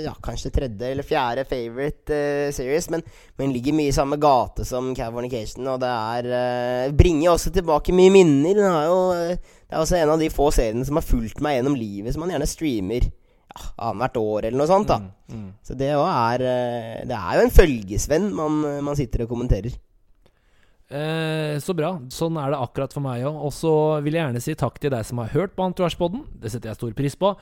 ja, 0.06 0.14
kanskje 0.24 0.54
tredje 0.56 0.88
eller 0.94 1.04
fjerde 1.04 1.44
favorite 1.50 2.16
uh, 2.16 2.54
series. 2.56 2.88
Men, 2.94 3.04
men 3.40 3.52
ligger 3.52 3.76
mye 3.76 3.92
i 3.92 3.96
samme 3.96 4.16
gate 4.24 4.64
som 4.68 4.94
Californication. 4.96 5.68
Og 5.68 5.84
det 5.84 5.92
er 5.92 6.32
uh, 6.32 6.96
bringer 6.96 7.34
også 7.34 7.52
tilbake 7.60 7.92
mye 7.92 8.16
minner. 8.16 8.56
Den 8.56 8.72
har 8.72 8.88
jo 8.88 8.98
eh, 9.18 9.60
det 9.74 9.80
er 9.80 9.82
også 9.88 9.98
en 9.98 10.12
av 10.14 10.22
de 10.22 10.30
få 10.30 10.52
seriene 10.54 10.86
som 10.86 11.00
har 11.00 11.06
fulgt 11.08 11.40
meg 11.42 11.56
gjennom 11.58 11.74
livet, 11.80 12.14
som 12.14 12.22
man 12.22 12.30
gjerne 12.36 12.46
streamer 12.46 13.08
ja, 13.10 13.64
annethvert 13.90 14.20
år 14.22 14.46
eller 14.46 14.60
noe 14.62 14.70
sånt. 14.70 14.92
da 14.94 15.00
Mm, 15.34 15.48
Så 15.66 15.74
det 15.74 15.88
er 15.90 16.44
eh, 16.46 17.00
Det 17.10 17.18
er 17.18 17.40
jo 17.40 17.46
en 17.48 17.54
følgesvenn 17.56 18.28
man, 18.38 18.60
man 18.86 18.96
sitter 19.00 19.24
og 19.26 19.32
kommenterer. 19.34 19.74
Eh, 20.94 21.58
så 21.64 21.74
bra. 21.74 21.96
Sånn 22.14 22.38
er 22.38 22.54
det 22.54 22.60
akkurat 22.62 22.94
for 22.94 23.02
meg 23.02 23.24
òg. 23.26 23.40
Og 23.48 23.54
så 23.56 23.74
vil 24.06 24.14
jeg 24.14 24.28
gjerne 24.28 24.44
si 24.46 24.54
takk 24.60 24.78
til 24.84 24.94
deg 24.94 25.06
som 25.08 25.22
har 25.24 25.32
hørt 25.34 25.56
på 25.58 25.66
Entourage-podden. 25.66 26.22
Det 26.38 26.52
setter 26.54 26.70
jeg 26.70 26.78
stor 26.82 26.94
pris 26.98 27.18
på. 27.18 27.34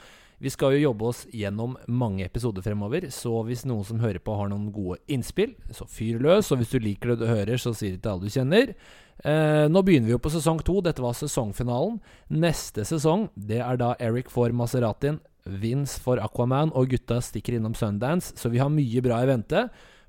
Vi 0.42 0.50
skal 0.50 0.74
jo 0.74 0.88
jobbe 0.88 1.06
oss 1.12 1.20
gjennom 1.30 1.76
mange 1.86 2.26
episoder 2.26 2.66
fremover, 2.66 3.06
så 3.14 3.44
hvis 3.46 3.62
noen 3.70 3.86
som 3.86 4.02
hører 4.02 4.22
på 4.24 4.34
har 4.40 4.50
noen 4.50 4.72
gode 4.74 4.98
innspill, 5.12 5.54
så 5.70 5.86
fyr 5.86 6.18
løs. 6.24 6.50
Og 6.50 6.62
hvis 6.62 6.74
du 6.74 6.80
liker 6.82 7.14
det 7.14 7.20
du 7.22 7.28
hører, 7.30 7.62
så 7.62 7.76
si 7.78 7.92
det 7.94 8.02
til 8.02 8.16
alle 8.16 8.26
du 8.26 8.34
kjenner. 8.34 8.74
Eh, 9.22 9.68
nå 9.70 9.84
begynner 9.86 10.10
vi 10.10 10.16
jo 10.16 10.24
på 10.24 10.34
sesong 10.34 10.64
to. 10.66 10.80
Dette 10.82 11.04
var 11.04 11.14
sesongfinalen. 11.18 12.00
Neste 12.34 12.88
sesong, 12.90 13.28
det 13.38 13.62
er 13.62 13.78
da 13.78 13.94
Eric 14.02 14.34
for 14.34 14.50
Maseratin, 14.50 15.22
Vince 15.46 16.02
for 16.02 16.22
Aquaman, 16.22 16.74
og 16.74 16.90
gutta 16.90 17.20
stikker 17.22 17.60
innom 17.60 17.78
Sundance, 17.78 18.34
så 18.38 18.50
vi 18.50 18.62
har 18.62 18.74
mye 18.74 19.06
bra 19.06 19.22
i 19.22 19.30
vente. 19.30 19.68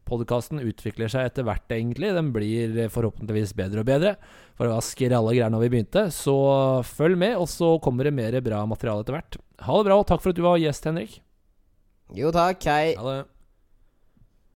Podkasten 0.09 0.59
utvikler 0.65 1.13
seg 1.13 1.29
etter 1.29 1.45
hvert, 1.47 1.69
egentlig. 1.71 2.11
Den 2.17 2.33
blir 2.35 2.75
forhåpentligvis 2.91 3.53
bedre 3.59 3.85
og 3.85 3.89
bedre. 3.89 4.17
Var 4.71 4.85
skralle 4.87 5.33
greier 5.35 5.51
når 5.51 5.65
vi 5.65 5.71
begynte. 5.75 6.07
Så 6.15 6.37
følg 6.87 7.19
med, 7.19 7.37
og 7.41 7.49
så 7.51 7.75
kommer 7.83 8.07
det 8.07 8.15
mer 8.15 8.39
bra 8.45 8.63
materiale 8.69 9.03
etter 9.03 9.17
hvert. 9.19 9.39
Ha 9.67 9.79
det 9.79 9.89
bra, 9.89 9.99
og 9.99 10.07
takk 10.07 10.23
for 10.23 10.31
at 10.31 10.39
du 10.39 10.45
var 10.45 10.61
gjest, 10.63 10.87
Henrik. 10.87 11.19
Jo 12.15 12.31
takk, 12.35 12.63
hei. 12.69 12.95
Ha 12.99 13.07
det. 13.09 13.21